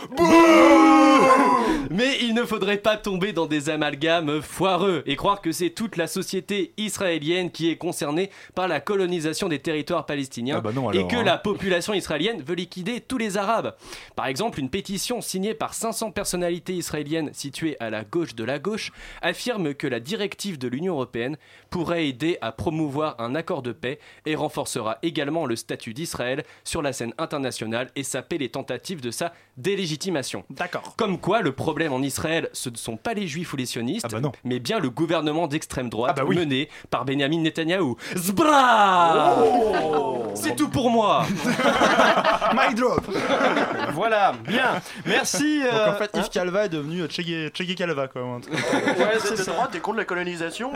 Mais 1.89 2.17
il 2.21 2.33
ne 2.33 2.43
faudrait 2.45 2.77
pas 2.77 2.97
tomber 2.97 3.33
dans 3.33 3.47
des 3.47 3.69
amalgames 3.69 4.41
foireux 4.41 5.03
et 5.05 5.15
croire 5.15 5.41
que 5.41 5.51
c'est 5.51 5.71
toute 5.71 5.97
la 5.97 6.07
société 6.07 6.73
israélienne 6.77 7.51
qui 7.51 7.69
est 7.69 7.77
concernée 7.77 8.29
par 8.55 8.67
la 8.67 8.79
colonisation 8.79 9.49
des 9.49 9.59
territoires 9.59 10.05
palestiniens 10.05 10.55
Ah 10.57 10.61
bah 10.61 10.71
non, 10.73 10.91
et 10.91 11.07
que 11.07 11.17
hein. 11.17 11.23
la 11.23 11.37
population 11.37 11.93
israélienne 11.93 12.41
veut 12.41 12.55
liquider 12.55 13.01
tous 13.01 13.17
les 13.17 13.37
Arabes. 13.37 13.73
Par 14.15 14.25
exemple, 14.27 14.59
une 14.59 14.69
pétition 14.69 15.21
signée 15.21 15.53
par 15.53 15.73
500 15.73 16.11
personnalités 16.11 16.73
israéliennes 16.73 17.29
situées 17.33 17.77
à 17.79 17.89
la 17.89 18.03
gauche 18.03 18.35
de 18.35 18.43
la 18.43 18.59
gauche 18.59 18.91
affirme 19.21 19.73
que 19.73 19.87
la 19.87 19.99
directive 19.99 20.57
de 20.57 20.67
l'Union 20.67 20.93
européenne 20.93 21.37
pourrait 21.69 22.07
aider 22.07 22.37
à 22.41 22.51
promouvoir 22.51 23.15
un 23.19 23.35
accord 23.35 23.61
de 23.61 23.71
paix 23.71 23.99
et 24.25 24.35
renforcera 24.35 24.97
également 25.01 25.45
le 25.45 25.55
statut 25.55 25.93
d'Israël 25.93 26.43
sur 26.63 26.81
la 26.81 26.93
scène 26.93 27.13
internationale 27.17 27.89
et 27.95 28.03
saper 28.03 28.37
les 28.37 28.49
tentatives 28.49 29.01
de 29.01 29.11
sa 29.11 29.33
délégitimation. 29.57 30.43
D'accord. 30.49 30.95
Comme 30.97 31.19
quoi, 31.19 31.41
le 31.41 31.51
problème 31.53 31.93
en 31.93 32.01
Israël, 32.01 32.49
ce 32.53 32.69
ne 32.69 32.75
sont 32.77 32.97
pas 32.97 33.13
les 33.13 33.27
juifs 33.27 33.53
ou 33.53 33.57
les 33.57 33.65
sionistes, 33.65 34.05
Ah 34.05 34.13
bah 34.13 34.19
non. 34.21 34.31
mais 34.43 34.59
bien 34.59 34.79
le 34.79 34.89
gouvernement 34.89 35.47
d'extrême 35.47 35.89
droite 35.89 36.13
Ah 36.17 36.21
bah 36.21 36.27
oui. 36.27 36.35
mené 36.35 36.69
par 36.89 37.05
Benjamin 37.05 37.39
Netanyahou. 37.41 37.95
Zbra 38.15 39.35
Oh 39.43 40.17
C'est 40.33 40.55
tout 40.55 40.69
pour 40.69 40.89
moi 40.89 41.25
Mic 42.53 42.75
drop 42.75 43.01
Voilà, 44.01 44.33
bien. 44.47 44.81
Merci. 45.05 45.61
Donc 45.61 45.73
euh, 45.73 45.91
en 45.91 45.93
fait, 45.93 46.09
hein. 46.15 46.21
Yves 46.21 46.29
Calva 46.29 46.65
est 46.65 46.69
devenu 46.69 47.01
euh, 47.01 47.07
Che 47.07 47.21
Che 47.21 47.75
Calva 47.75 48.07
quoi. 48.07 48.23
Ouais, 48.23 49.19
c'est 49.19 49.37
de 49.37 49.43
droite, 49.43 49.69
t'es 49.73 49.79
contre 49.79 49.99
la 49.99 50.05
colonisation 50.05 50.71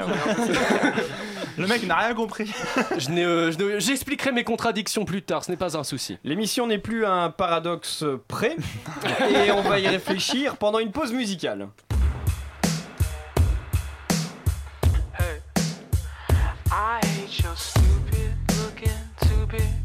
Le 1.58 1.66
mec 1.66 1.88
n'a 1.88 1.96
rien 1.96 2.14
compris. 2.14 2.54
Je 3.00 3.10
n'ai, 3.10 3.26
euh, 3.26 3.80
J'expliquerai 3.80 4.32
mes 4.32 4.44
contradictions 4.44 5.06
plus 5.06 5.24
tard, 5.24 5.44
ce 5.44 5.50
n'est 5.50 5.58
pas 5.58 5.76
un 5.76 5.84
souci. 5.84 6.20
L'émission 6.24 6.68
n'est 6.68 6.78
plus 6.78 7.04
un 7.04 7.32
paradoxe 7.32 8.06
près 8.28 8.58
et 9.48 9.50
on 9.50 9.64
va 9.64 9.80
y 9.80 9.88
réfléchir 9.88 10.58
pendant 10.58 10.78
une 10.78 10.92
pause 10.92 11.12
musicale. 11.12 11.70
I 16.72 17.00
hate 17.02 17.44
your 17.44 17.58
stupid 17.58 18.36
looking, 18.60 18.90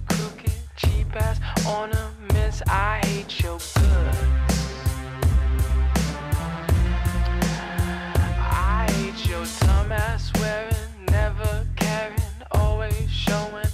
crooked, 0.09 0.53
cheap 0.77 1.17
ass 1.17 1.39
I 2.67 3.01
hate 3.05 3.43
your 3.43 3.61
guts. 3.61 4.17
I 8.39 8.89
hate 8.91 9.31
your 9.31 9.47
never 11.11 11.65
caring, 11.77 12.19
always 12.51 13.09
showing 13.09 13.70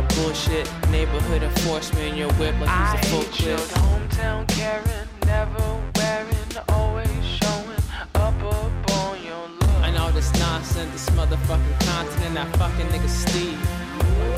that 0.00 0.16
bullshit. 0.16 0.70
Neighborhood 0.90 1.42
enforcement 1.42 2.16
your 2.16 2.32
whip 2.34 2.58
like 2.60 2.68
I 2.68 2.96
he's 2.96 3.06
a 3.06 3.10
full 3.10 3.22
clip. 3.24 3.58
hometown 3.58 4.48
Karen, 4.48 5.08
never 5.26 5.62
wearing, 5.96 6.68
always 6.68 7.24
showing 7.24 7.82
up 8.14 8.34
up 8.42 8.90
on 8.92 9.22
your 9.22 9.48
look. 9.60 9.70
And 9.82 9.96
all 9.98 10.10
this 10.10 10.32
nonsense, 10.38 10.92
this 10.92 11.10
motherfucking 11.16 11.80
continent, 11.86 12.34
that 12.34 12.56
fucking 12.56 12.86
nigga 12.86 13.08
Steve. 13.08 13.58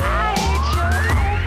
I 0.01 0.35
hate 0.37 1.37
your 1.37 1.42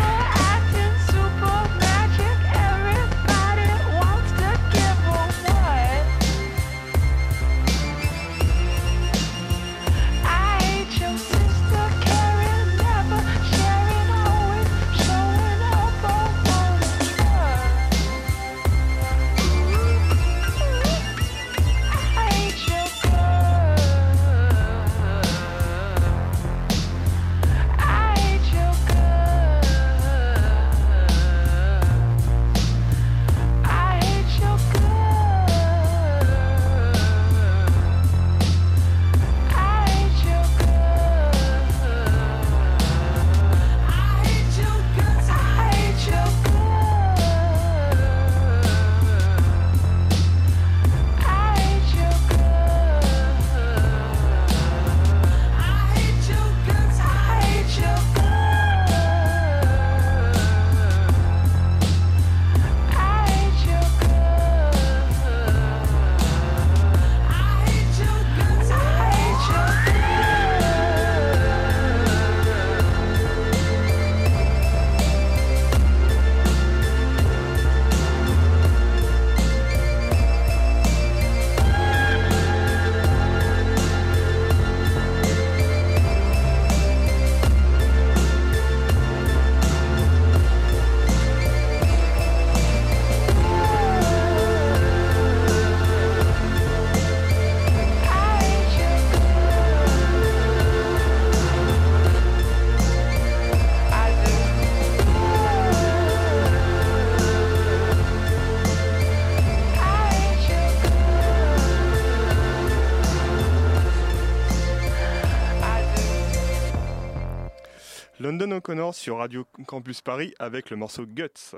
London 118.19 118.51
O'Connor 118.53 118.95
sur 118.95 119.19
Radio 119.19 119.45
Campus 119.67 120.01
Paris 120.01 120.33
avec 120.39 120.71
le 120.71 120.77
morceau 120.77 121.05
Guts. 121.05 121.55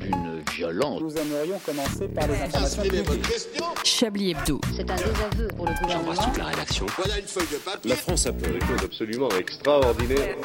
Une 0.00 0.42
violence. 0.52 1.00
Nous 1.00 1.16
aimerions 1.16 1.58
commencer 1.58 2.06
par 2.08 2.28
les 2.28 2.34
informations 2.34 2.82
publiques. 2.82 3.48
Chablis 3.82 4.30
Hebdo. 4.30 4.60
C'est 4.76 4.88
un 4.88 4.94
désaveu 4.94 5.48
pour 5.56 5.66
le 5.66 5.72
gouvernement. 5.82 6.12
la 6.38 6.44
rédaction. 6.44 6.86
Voilà 6.96 7.18
une 7.18 7.26
feuille 7.26 7.48
de 7.52 7.56
papier. 7.56 7.90
La 7.90 7.96
France 7.96 8.26
a 8.26 8.32
fait 8.32 8.52
des 8.52 8.60
choses 8.60 8.84
absolument 8.84 9.28
extraordinaires. 9.30 10.36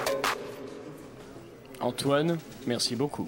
Antoine, 1.82 2.38
merci 2.68 2.96
beaucoup. 2.96 3.26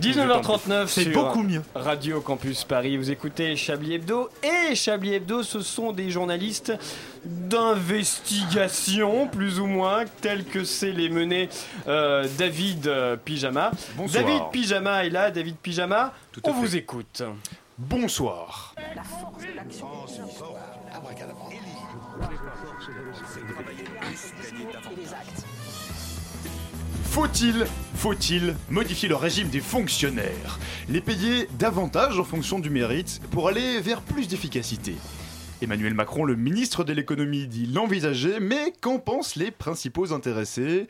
19h39 0.00 0.86
C'est 0.86 1.04
sur 1.04 1.12
beaucoup 1.12 1.42
mieux. 1.42 1.62
Radio 1.74 2.20
Campus 2.20 2.64
Paris. 2.64 2.96
Vous 2.96 3.10
écoutez 3.10 3.56
Chablis 3.56 3.94
Hebdo 3.94 4.28
et 4.42 4.74
Chablis 4.74 5.14
Hebdo, 5.14 5.42
ce 5.42 5.60
sont 5.60 5.92
des 5.92 6.10
journalistes 6.10 6.72
d'investigation, 7.24 9.26
plus 9.28 9.58
ou 9.58 9.66
moins, 9.66 10.04
tels 10.20 10.44
que 10.44 10.64
c'est 10.64 10.92
les 10.92 11.08
mené 11.08 11.48
euh, 11.88 12.26
David 12.38 12.86
euh, 12.86 13.16
Pyjama. 13.16 13.72
Bonsoir. 13.96 14.24
David 14.24 14.42
Pyjama 14.52 15.04
est 15.04 15.10
là. 15.10 15.30
David 15.30 15.56
Pyjama, 15.56 16.12
Tout 16.32 16.40
à 16.44 16.50
on 16.50 16.54
fait. 16.54 16.60
vous 16.60 16.76
écoute. 16.76 17.22
Bonsoir. 17.76 18.74
Faut-il, 27.10 27.66
faut-il 27.96 28.54
modifier 28.70 29.08
le 29.08 29.16
régime 29.16 29.48
des 29.48 29.60
fonctionnaires 29.60 30.60
Les 30.88 31.00
payer 31.00 31.48
davantage 31.58 32.20
en 32.20 32.24
fonction 32.24 32.60
du 32.60 32.70
mérite 32.70 33.20
pour 33.32 33.48
aller 33.48 33.80
vers 33.80 34.00
plus 34.00 34.28
d'efficacité? 34.28 34.94
Emmanuel 35.60 35.92
Macron, 35.94 36.24
le 36.24 36.36
ministre 36.36 36.84
de 36.84 36.92
l'économie, 36.92 37.48
dit 37.48 37.66
l'envisager, 37.66 38.38
mais 38.38 38.72
qu'en 38.80 39.00
pensent 39.00 39.34
les 39.34 39.50
principaux 39.50 40.12
intéressés? 40.12 40.86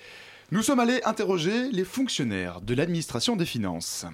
Nous 0.51 0.63
sommes 0.63 0.79
allés 0.79 1.01
interroger 1.05 1.71
les 1.73 1.85
fonctionnaires 1.85 2.61
de 2.61 2.75
l'administration 2.75 3.35
des 3.35 3.47
finances. 3.47 4.05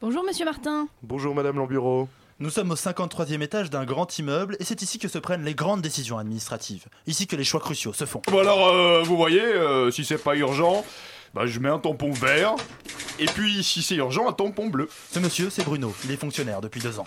Bonjour 0.00 0.24
Monsieur 0.24 0.46
Martin. 0.46 0.88
Bonjour 1.02 1.34
Madame 1.34 1.56
Lambureau. 1.56 2.08
Nous 2.38 2.50
sommes 2.50 2.70
au 2.70 2.76
53e 2.76 3.42
étage 3.42 3.68
d'un 3.68 3.84
grand 3.84 4.18
immeuble 4.18 4.56
et 4.58 4.64
c'est 4.64 4.80
ici 4.80 4.98
que 4.98 5.08
se 5.08 5.18
prennent 5.18 5.44
les 5.44 5.54
grandes 5.54 5.82
décisions 5.82 6.16
administratives. 6.16 6.86
Ici 7.06 7.26
que 7.26 7.36
les 7.36 7.44
choix 7.44 7.60
cruciaux 7.60 7.92
se 7.92 8.06
font. 8.06 8.22
Bon 8.26 8.38
alors, 8.38 8.68
euh, 8.68 9.02
vous 9.02 9.16
voyez, 9.16 9.42
euh, 9.42 9.90
si 9.90 10.04
c'est 10.04 10.22
pas 10.22 10.34
urgent, 10.36 10.84
bah 11.34 11.46
je 11.46 11.58
mets 11.60 11.68
un 11.68 11.78
tampon 11.78 12.12
vert. 12.12 12.54
Et 13.18 13.26
puis 13.26 13.64
si 13.64 13.82
c'est 13.82 13.94
urgent, 13.94 14.28
un 14.28 14.32
tampon 14.32 14.68
bleu. 14.68 14.90
Ce 15.10 15.18
monsieur, 15.18 15.48
c'est 15.48 15.64
Bruno. 15.64 15.94
Il 16.04 16.10
est 16.10 16.16
fonctionnaire 16.18 16.60
depuis 16.60 16.80
deux 16.80 16.98
ans. 16.98 17.06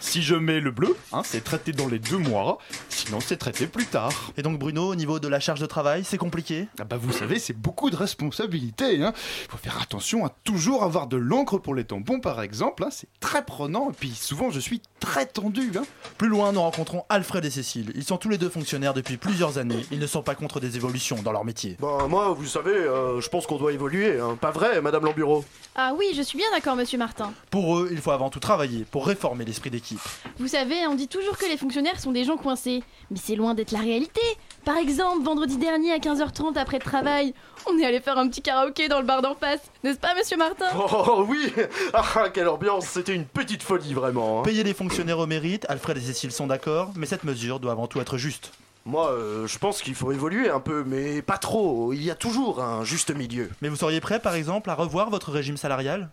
Si 0.00 0.22
je 0.22 0.34
mets 0.34 0.60
le 0.60 0.70
bleu, 0.70 0.96
hein, 1.12 1.22
c'est 1.24 1.44
traité 1.44 1.72
dans 1.72 1.88
les 1.88 1.98
deux 1.98 2.16
mois. 2.16 2.58
Sinon, 2.88 3.20
c'est 3.20 3.36
traité 3.36 3.66
plus 3.66 3.86
tard. 3.86 4.32
Et 4.36 4.42
donc 4.42 4.58
Bruno, 4.58 4.88
au 4.88 4.94
niveau 4.94 5.18
de 5.18 5.28
la 5.28 5.40
charge 5.40 5.60
de 5.60 5.66
travail, 5.66 6.04
c'est 6.04 6.18
compliqué? 6.18 6.68
Ah 6.80 6.84
bah 6.84 6.96
vous 6.96 7.12
savez, 7.12 7.38
c'est 7.38 7.52
beaucoup 7.56 7.90
de 7.90 7.96
responsabilités. 7.96 9.02
Hein. 9.02 9.12
Faut 9.48 9.58
faire 9.58 9.80
attention 9.80 10.24
à 10.24 10.30
toujours 10.44 10.84
avoir 10.84 11.06
de 11.06 11.16
l'encre 11.16 11.58
pour 11.58 11.74
les 11.74 11.84
tampons, 11.84 12.20
par 12.20 12.40
exemple. 12.42 12.84
hein. 12.84 12.88
C'est 12.90 13.08
très 13.20 13.44
prenant. 13.44 13.90
Et 13.90 13.94
puis 13.94 14.10
souvent, 14.14 14.50
je 14.50 14.60
suis 14.60 14.80
très 15.02 15.26
tendu. 15.26 15.72
Hein. 15.76 15.82
Plus 16.16 16.28
loin, 16.28 16.52
nous 16.52 16.60
rencontrons 16.60 17.04
Alfred 17.08 17.44
et 17.44 17.50
Cécile. 17.50 17.92
Ils 17.96 18.04
sont 18.04 18.16
tous 18.16 18.28
les 18.28 18.38
deux 18.38 18.48
fonctionnaires 18.48 18.94
depuis 18.94 19.16
plusieurs 19.16 19.58
années. 19.58 19.84
Ils 19.90 19.98
ne 19.98 20.06
sont 20.06 20.22
pas 20.22 20.34
contre 20.36 20.60
des 20.60 20.76
évolutions 20.76 21.20
dans 21.22 21.32
leur 21.32 21.44
métier. 21.44 21.76
Bah 21.80 22.06
moi, 22.08 22.32
vous 22.32 22.46
savez, 22.46 22.70
euh, 22.70 23.20
je 23.20 23.28
pense 23.28 23.46
qu'on 23.46 23.56
doit 23.58 23.72
évoluer. 23.72 24.18
hein. 24.20 24.38
Pas 24.40 24.52
vrai, 24.52 24.80
Madame 24.80 25.04
Lambureau? 25.04 25.44
Ah 25.74 25.92
oui, 25.98 26.06
je 26.14 26.22
suis 26.22 26.38
bien 26.38 26.46
d'accord 26.52 26.76
Monsieur 26.76 26.98
Martin. 26.98 27.32
Pour 27.50 27.78
eux, 27.78 27.88
il 27.90 27.98
faut 28.00 28.12
avant 28.12 28.30
tout 28.30 28.40
travailler 28.40 28.84
pour 28.90 29.06
réformer 29.06 29.44
l'esprit 29.44 29.70
d'équipe. 29.70 29.98
Vous 30.38 30.48
savez, 30.48 30.86
on 30.86 30.94
dit 30.94 31.08
toujours 31.08 31.36
que 31.36 31.46
les 31.46 31.56
fonctionnaires 31.56 31.98
sont 31.98 32.12
des 32.12 32.24
gens 32.24 32.36
coincés. 32.36 32.82
Mais 33.10 33.18
c'est 33.22 33.34
loin 33.36 33.54
d'être 33.54 33.72
la 33.72 33.80
réalité. 33.80 34.20
Par 34.64 34.76
exemple, 34.76 35.24
vendredi 35.24 35.56
dernier 35.56 35.92
à 35.92 35.98
15h30 35.98 36.56
après 36.56 36.78
le 36.78 36.84
travail, 36.84 37.34
on 37.68 37.76
est 37.78 37.84
allé 37.84 38.00
faire 38.00 38.16
un 38.16 38.28
petit 38.28 38.42
karaoké 38.42 38.86
dans 38.86 39.00
le 39.00 39.04
bar 39.06 39.20
d'en 39.20 39.34
face. 39.34 39.60
N'est-ce 39.82 39.98
pas 39.98 40.14
Monsieur 40.14 40.36
Martin? 40.36 40.66
Oh 40.76 41.24
oui 41.28 41.52
Ah, 41.92 42.28
quelle 42.32 42.48
ambiance 42.48 42.86
C'était 42.86 43.14
une 43.14 43.24
petite 43.24 43.62
folie, 43.64 43.92
vraiment. 43.92 44.40
hein. 44.40 44.42
Payer 44.44 44.62
les 44.62 44.72
fonctionnaires 44.74 45.18
au 45.18 45.26
mérite, 45.26 45.66
Alfred 45.68 45.96
et 45.96 46.00
Cécile 46.00 46.30
sont 46.30 46.46
d'accord, 46.46 46.92
mais 46.94 47.06
cette 47.06 47.24
mesure 47.24 47.58
doit 47.58 47.72
avant 47.72 47.88
tout 47.88 48.00
être 48.00 48.16
juste. 48.18 48.52
Moi, 48.86 49.10
euh, 49.10 49.46
je 49.48 49.58
pense 49.58 49.82
qu'il 49.82 49.94
faut 49.96 50.12
évoluer 50.12 50.48
un 50.48 50.60
peu, 50.60 50.84
mais 50.86 51.22
pas 51.22 51.38
trop. 51.38 51.92
Il 51.92 52.02
y 52.02 52.10
a 52.10 52.14
toujours 52.14 52.62
un 52.62 52.84
juste 52.84 53.10
milieu. 53.14 53.50
Mais 53.62 53.68
vous 53.68 53.76
seriez 53.76 54.00
prêt, 54.00 54.20
par 54.20 54.34
exemple, 54.34 54.70
à 54.70 54.74
revoir 54.74 55.10
votre 55.10 55.32
régime 55.32 55.56
salarial? 55.56 56.08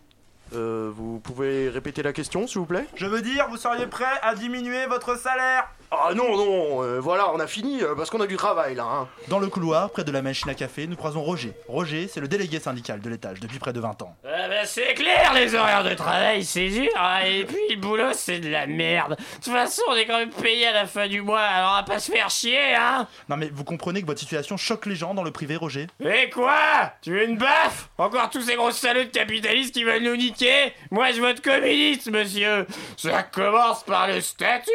Euh, 0.56 0.92
vous 0.96 1.20
pouvez 1.20 1.70
répéter 1.70 2.02
la 2.02 2.14
question, 2.14 2.48
s'il 2.48 2.58
vous 2.60 2.66
plaît? 2.66 2.88
Je 2.96 3.06
veux 3.06 3.22
dire, 3.22 3.46
vous 3.52 3.58
seriez 3.58 3.86
prêt 3.86 4.06
à 4.24 4.34
diminuer 4.34 4.88
votre 4.88 5.18
salaire 5.20 5.70
Ah 5.92 6.12
non, 6.14 6.38
non, 6.38 6.84
euh, 6.84 7.00
voilà, 7.00 7.32
on 7.34 7.40
a 7.40 7.48
fini, 7.48 7.82
euh, 7.82 7.96
parce 7.96 8.12
qu'on 8.12 8.22
a 8.22 8.28
du 8.28 8.38
travail, 8.38 8.76
là. 8.76 8.84
hein. 8.84 9.08
Dans 9.28 9.40
le 9.40 9.48
couloir, 9.48 9.90
près 9.90 10.04
de 10.04 10.12
la 10.12 10.22
machine 10.22 10.48
à 10.48 10.54
café, 10.54 10.86
nous 10.86 10.96
croisons 10.96 11.22
Roger. 11.24 11.54
Roger, 11.68 12.08
c'est 12.08 12.20
le 12.20 12.28
délégué 12.28 12.60
syndical 12.60 13.02
de 13.02 13.10
l'étage 13.10 13.40
depuis 13.40 13.58
près 13.58 13.74
de 13.74 13.80
20 13.80 14.04
ans. 14.04 14.16
Ah 14.24 14.48
bah 14.48 14.66
c'est 14.66 14.94
clair, 14.94 15.34
les 15.34 15.56
horaires 15.56 15.84
de 15.84 15.96
travail, 15.96 16.46
c'est 16.46 16.70
dur, 16.70 16.92
hein, 16.96 17.22
et 17.26 17.44
puis 17.44 17.58
le 17.72 17.78
boulot, 17.78 18.14
c'est 18.14 18.38
de 18.40 18.50
la 18.50 18.68
merde. 18.68 19.18
De 19.18 19.44
toute 19.44 19.52
façon, 19.52 19.82
on 19.90 19.96
est 19.96 20.06
quand 20.06 20.20
même 20.20 20.30
payé 20.30 20.68
à 20.68 20.74
la 20.74 20.86
fin 20.86 21.08
du 21.08 21.22
mois, 21.24 21.42
alors 21.42 21.72
on 21.72 21.76
va 21.78 21.84
pas 21.84 22.00
se 22.00 22.12
faire 22.12 22.30
chier, 22.30 22.76
hein 22.76 23.08
Non 23.28 23.38
mais 23.38 23.50
vous 23.52 23.64
comprenez 23.64 24.02
que 24.02 24.08
votre 24.08 24.20
situation 24.20 24.58
choque 24.58 24.86
les 24.86 24.96
gens 24.96 25.16
dans 25.16 25.24
le 25.24 25.32
privé, 25.32 25.56
Roger? 25.56 25.88
Et 26.06 26.30
quoi? 26.30 26.94
Tu 27.02 27.12
veux 27.12 27.24
une 27.28 27.38
baffe? 27.38 27.90
Encore 27.98 28.30
tous 28.30 28.42
ces 28.42 28.56
gros 28.56 28.70
salauds 28.72 29.06
de 29.06 29.10
capitalistes 29.10 29.74
qui 29.74 29.84
veulent 29.84 30.04
nous 30.04 30.16
niquer? 30.16 30.72
Moi, 30.92 31.12
je 31.14 31.20
vote 31.20 31.42
communiste, 31.42 32.12
monsieur 32.12 32.68
Ça 32.96 33.24
commence 33.24 33.84
par 33.84 34.08
le 34.08 34.22
statut, 34.22 34.70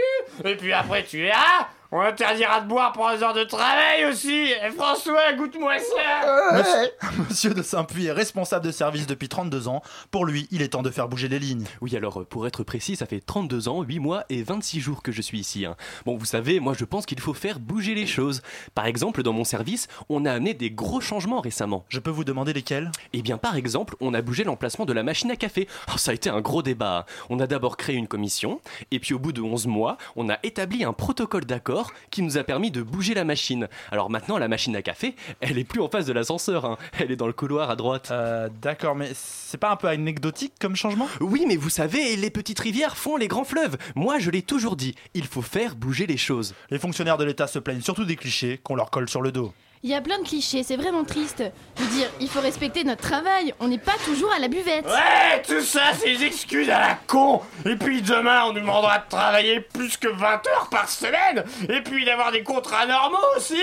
et 0.45 0.57
puis 0.57 0.73
après, 0.73 1.03
tu 1.11 1.18
verras 1.18 1.66
on 1.97 2.01
interdira 2.01 2.61
de 2.61 2.66
boire 2.68 2.92
pour 2.92 3.09
les 3.09 3.22
heures 3.22 3.34
de 3.34 3.45
travail 3.45 4.05
aussi 4.11 4.47
Et 4.51 4.70
François, 4.76 5.32
goûte-moi 5.34 5.74
ça 5.78 6.53
Monsieur, 6.59 6.90
Monsieur 7.28 7.55
de 7.55 7.62
Saint-Puy 7.62 8.07
est 8.07 8.12
responsable 8.12 8.66
de 8.66 8.72
service 8.72 9.07
depuis 9.07 9.28
32 9.28 9.68
ans. 9.68 9.80
Pour 10.11 10.26
lui, 10.26 10.49
il 10.51 10.61
est 10.61 10.68
temps 10.68 10.82
de 10.82 10.90
faire 10.90 11.09
bouger 11.09 11.28
les 11.28 11.38
lignes. 11.38 11.64
Oui, 11.80 11.97
alors 11.97 12.20
euh, 12.20 12.24
pour 12.24 12.47
être 12.49 12.64
précis, 12.64 12.97
ça 12.97 13.07
fait 13.07 13.20
32 13.20 13.68
ans, 13.68 13.82
8 13.82 14.01
mois 14.01 14.24
et 14.28 14.42
26 14.42 14.80
jours 14.80 15.03
que 15.05 15.12
je 15.12 15.22
suis 15.22 15.38
ici. 15.38 15.66
hein. 15.66 15.76
Bon, 16.05 16.16
vous 16.16 16.24
savez, 16.24 16.59
moi 16.59 16.74
je 16.76 16.84
pense 16.84 17.07
qu'il 17.07 17.20
faut 17.20 17.32
faire 17.34 17.61
bouger 17.61 17.95
les 17.95 18.07
choses. 18.07 18.42
Par 18.74 18.86
exemple, 18.86 19.22
dans 19.22 19.32
mon 19.32 19.45
service, 19.45 19.86
on 20.09 20.24
a 20.24 20.32
amené 20.32 20.53
des 20.55 20.70
gros 20.72 21.01
changements 21.01 21.40
récemment. 21.40 21.84
Je 21.88 22.01
peux 22.01 22.11
vous 22.11 22.24
demander 22.24 22.53
lesquels? 22.53 22.90
Eh 23.12 23.22
bien, 23.22 23.38
par 23.38 23.55
exemple, 23.55 23.95
on 24.01 24.14
a 24.14 24.20
bougé 24.20 24.42
l'emplacement 24.42 24.84
de 24.84 24.92
la 24.92 25.05
machine 25.05 25.30
à 25.30 25.36
café. 25.36 25.68
Oh, 25.95 25.97
ça 25.99 26.11
a 26.11 26.14
été 26.14 26.28
un 26.28 26.40
gros 26.40 26.62
débat. 26.62 26.99
hein. 26.99 27.05
On 27.30 27.38
a 27.38 27.47
d'abord 27.47 27.76
créé 27.76 27.95
une 27.95 28.09
commission, 28.09 28.61
et 28.90 28.99
puis 28.99 29.14
au 29.14 29.18
bout 29.20 29.32
de 29.32 29.40
11 29.42 29.66
mois, 29.68 29.97
on 30.16 30.28
a 30.28 30.38
établi 30.42 30.82
un 30.84 30.92
protocole 30.92 31.45
d'accord 31.45 31.84
qui 32.11 32.22
nous 32.22 32.39
a 32.39 32.45
permis 32.45 32.70
de 32.70 32.82
bouger 32.82 33.14
la 33.14 33.24
machine. 33.24 33.68
Alors 33.91 34.11
maintenant, 34.11 34.39
la 34.39 34.49
machine 34.49 34.76
à 34.76 34.82
café, 34.82 35.14
elle 35.41 35.59
est 35.59 35.64
plus 35.64 35.80
en 35.80 35.89
face 35.89 36.07
de 36.07 36.12
l'ascenseur, 36.12 36.64
hein. 36.64 36.78
elle 36.99 37.11
est 37.11 37.16
dans 37.16 37.26
le 37.26 37.32
couloir 37.32 37.70
à 37.70 37.76
droite. 37.76 38.09
Euh, 38.11 38.49
D'accord, 38.62 38.95
mais 38.95 39.11
c'est 39.14 39.59
pas 39.59 39.70
un 39.70 39.76
peu 39.76 39.89
anecdotique 39.89 40.55
comme 40.61 40.76
changement? 40.76 41.09
Oui, 41.20 41.45
mais 41.47 41.57
vous 41.57 41.70
savez, 41.70 42.16
les 42.16 42.30
petites 42.30 42.61
rivières 42.61 42.97
font 42.97 43.16
les 43.16 43.28
grands 43.28 43.45
fleuves. 43.45 43.76
Moi, 43.95 44.18
je 44.18 44.30
l'ai 44.30 44.43
toujours 44.43 44.76
dit, 44.76 44.95
il 45.14 45.26
faut 45.26 45.43
faire 45.43 45.74
bouger 45.74 46.07
les 46.07 46.16
choses. 46.16 46.55
Les 46.70 46.78
fonctionnaires 46.78 47.18
de 47.18 47.24
l'État 47.24 47.47
se 47.47 47.59
plaignent 47.59 47.80
surtout 47.80 48.05
des 48.05 48.16
clichés 48.16 48.59
qu'on 48.62 48.74
leur 48.74 48.91
colle 48.91 49.09
sur 49.09 49.22
le 49.22 49.32
dos. 49.32 49.53
Il 49.85 49.91
y 49.91 49.95
a 49.95 50.01
plein 50.01 50.18
de 50.18 50.26
clichés, 50.26 50.62
c'est 50.62 50.78
vraiment 50.78 51.05
triste. 51.05 51.45
Je 51.78 51.85
dire, 51.95 52.09
il 52.18 52.26
faut 52.26 52.41
respecter 52.41 52.85
notre 52.85 53.03
travail, 53.03 53.53
on 53.61 53.68
n'est 53.68 53.76
pas 53.76 53.93
toujours 54.07 54.32
à 54.32 54.39
la 54.39 54.49
buvette. 54.49 54.87
Ouais, 54.87 55.43
tout 55.47 55.61
ça, 55.61 55.93
c'est 55.93 56.16
des 56.16 56.24
excuses 56.24 56.70
à 56.70 56.80
la 56.80 56.99
con. 57.07 57.43
Et 57.66 57.76
puis 57.76 58.01
demain, 58.01 58.45
on 58.47 58.55
nous 58.55 58.61
demandera 58.61 59.01
de 59.01 59.11
travailler 59.11 59.61
plus 59.61 59.99
que 59.99 60.09
20 60.09 60.47
heures 60.47 60.68
par 60.70 60.89
semaine. 60.89 61.45
Et 61.68 61.82
puis 61.82 62.07
d'avoir 62.07 62.32
des 62.32 62.43
contrats 62.43 62.87
normaux 62.87 63.18
aussi. 63.37 63.61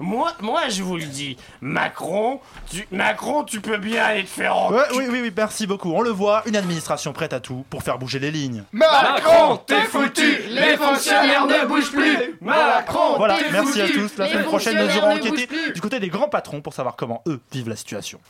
Moi, 0.00 0.32
moi, 0.40 0.62
je 0.70 0.82
vous 0.82 0.96
le 0.96 1.04
dis, 1.04 1.36
Macron, 1.60 2.40
tu, 2.70 2.86
Macron, 2.90 3.44
tu 3.44 3.60
peux 3.60 3.76
bien 3.76 4.02
aller 4.02 4.24
te 4.24 4.28
faire 4.30 4.56
en 4.56 4.72
Ouais, 4.72 4.82
oui, 4.96 5.04
oui, 5.10 5.20
oui, 5.22 5.32
merci 5.36 5.66
beaucoup. 5.66 5.92
On 5.92 6.00
le 6.00 6.10
voit, 6.10 6.42
une 6.46 6.56
administration 6.56 7.12
prête 7.12 7.34
à 7.34 7.40
tout 7.40 7.64
pour 7.68 7.82
faire 7.82 7.98
bouger 7.98 8.18
les 8.18 8.30
lignes. 8.30 8.64
Macron, 8.72 9.58
t'es 9.58 9.82
foutu. 9.82 10.38
Les 10.48 10.76
fonctionnaires 10.78 11.46
ne 11.46 11.66
bougent 11.66 11.92
plus. 11.92 12.16
Macron, 12.40 13.16
Voilà, 13.18 13.36
t'es 13.38 13.50
merci 13.52 13.80
à 13.82 13.88
tous. 13.88 14.16
La 14.16 14.28
semaine 14.28 14.44
prochaine, 14.44 14.76
nous 14.78 15.30
bougent 15.30 15.46
plus. 15.46 15.72
du 15.74 15.80
côté 15.80 16.00
des 16.00 16.08
grands 16.08 16.28
patrons 16.28 16.62
pour 16.62 16.72
savoir 16.72 16.96
comment 16.96 17.22
eux 17.26 17.40
vivent 17.52 17.68
la 17.68 17.76
situation. 17.76 18.20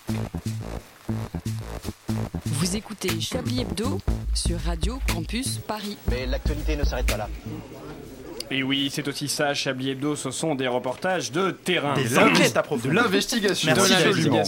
Vous 2.46 2.76
écoutez 2.76 3.20
Chablis 3.20 3.62
Hebdo 3.62 4.00
sur 4.34 4.58
Radio 4.60 4.98
Campus 5.12 5.58
Paris. 5.58 5.96
Mais 6.10 6.26
l'actualité 6.26 6.76
ne 6.76 6.84
s'arrête 6.84 7.06
pas 7.06 7.16
là. 7.16 7.28
Et 8.52 8.64
oui, 8.64 8.90
c'est 8.92 9.06
aussi 9.06 9.28
ça, 9.28 9.54
Chablis 9.54 9.90
Hebdo, 9.90 10.16
ce 10.16 10.32
sont 10.32 10.56
des 10.56 10.66
reportages 10.66 11.30
de 11.30 11.52
terrain. 11.52 11.94
Des 11.94 12.02
De 12.08 12.18
enquêtes 12.18 12.34
l'investi- 12.34 12.58
approfondies. 12.58 12.88
De 12.88 12.94
l'investigation. 12.94 13.72
Merci, 13.76 13.92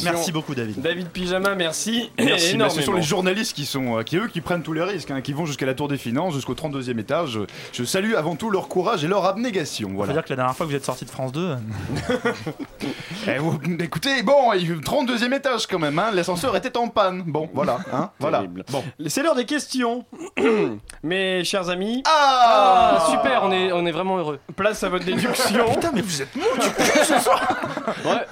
David. 0.05 0.33
beaucoup, 0.33 0.55
David. 0.57 0.81
David 0.81 1.09
Pyjama, 1.11 1.55
merci. 1.55 2.11
Merci, 2.19 2.57
mais 2.57 2.69
ce 2.69 2.83
sont 2.83 2.95
les 2.95 3.03
journalistes 3.03 3.55
qui 3.55 3.65
sont, 3.65 3.99
euh, 3.99 4.03
qui 4.03 4.17
eux, 4.17 4.27
qui 4.27 4.41
prennent 4.41 4.63
tous 4.65 4.73
les 4.73 4.83
risques, 4.83 5.11
hein, 5.13 5.21
qui 5.21 5.33
vont 5.33 5.47
jusqu'à 5.47 5.67
la 5.67 5.75
Tour 5.75 5.87
des 5.87 5.99
Finances, 5.99 6.35
jusqu'au 6.35 6.55
32e 6.55 6.99
étage. 6.99 7.39
Je 7.73 7.85
salue 7.85 8.15
avant 8.15 8.35
tout 8.35 8.51
leur 8.51 8.67
courage 8.69 9.05
et 9.05 9.09
leur 9.09 9.25
abnégation. 9.25 9.91
Voilà. 9.95 10.13
dire 10.15 10.25
que 10.25 10.31
la 10.31 10.37
dernière 10.37 10.57
fois 10.57 10.67
que 10.67 10.71
vous 10.73 10.77
êtes 10.77 10.85
sorti 10.85 11.05
de 11.05 11.11
France 11.11 11.31
2, 11.33 11.55
Eh, 13.29 13.39
vous- 13.39 13.61
écoutez, 13.79 14.23
bon, 14.25 14.53
il- 14.55 14.81
32e 14.81 15.33
étage 15.33 15.69
quand 15.69 15.79
même, 15.79 15.97
hein, 16.01 16.11
l'ascenseur 16.13 16.57
était 16.57 16.77
en 16.77 16.89
panne. 16.89 17.23
Bon, 17.25 17.49
voilà, 17.55 17.79
hein, 17.93 18.11
voilà. 18.19 18.43
Bon. 18.71 18.83
C'est 19.07 19.23
l'heure 19.23 19.37
des 19.37 19.45
questions. 19.47 20.05
Mes 21.05 21.45
chers 21.45 21.69
amis, 21.69 22.03
Ah, 22.07 22.99
Ah, 22.99 23.11
super, 23.13 23.43
on 23.45 23.53
est, 23.53 23.71
on 23.73 23.87
est 23.87 23.92
vraiment 23.93 24.19
heureux. 24.19 24.41
place 24.57 24.83
à 24.83 24.89
votre 24.89 25.05
déduction. 25.05 25.71
Putain, 25.75 25.91
mais 25.95 26.01
vous 26.01 26.23
êtes 26.23 26.35
mou 26.35 26.43
du 26.61 26.69
cul 26.71 27.05
ce 27.05 27.19
soir 27.21 27.61
Ouais. 28.05 28.27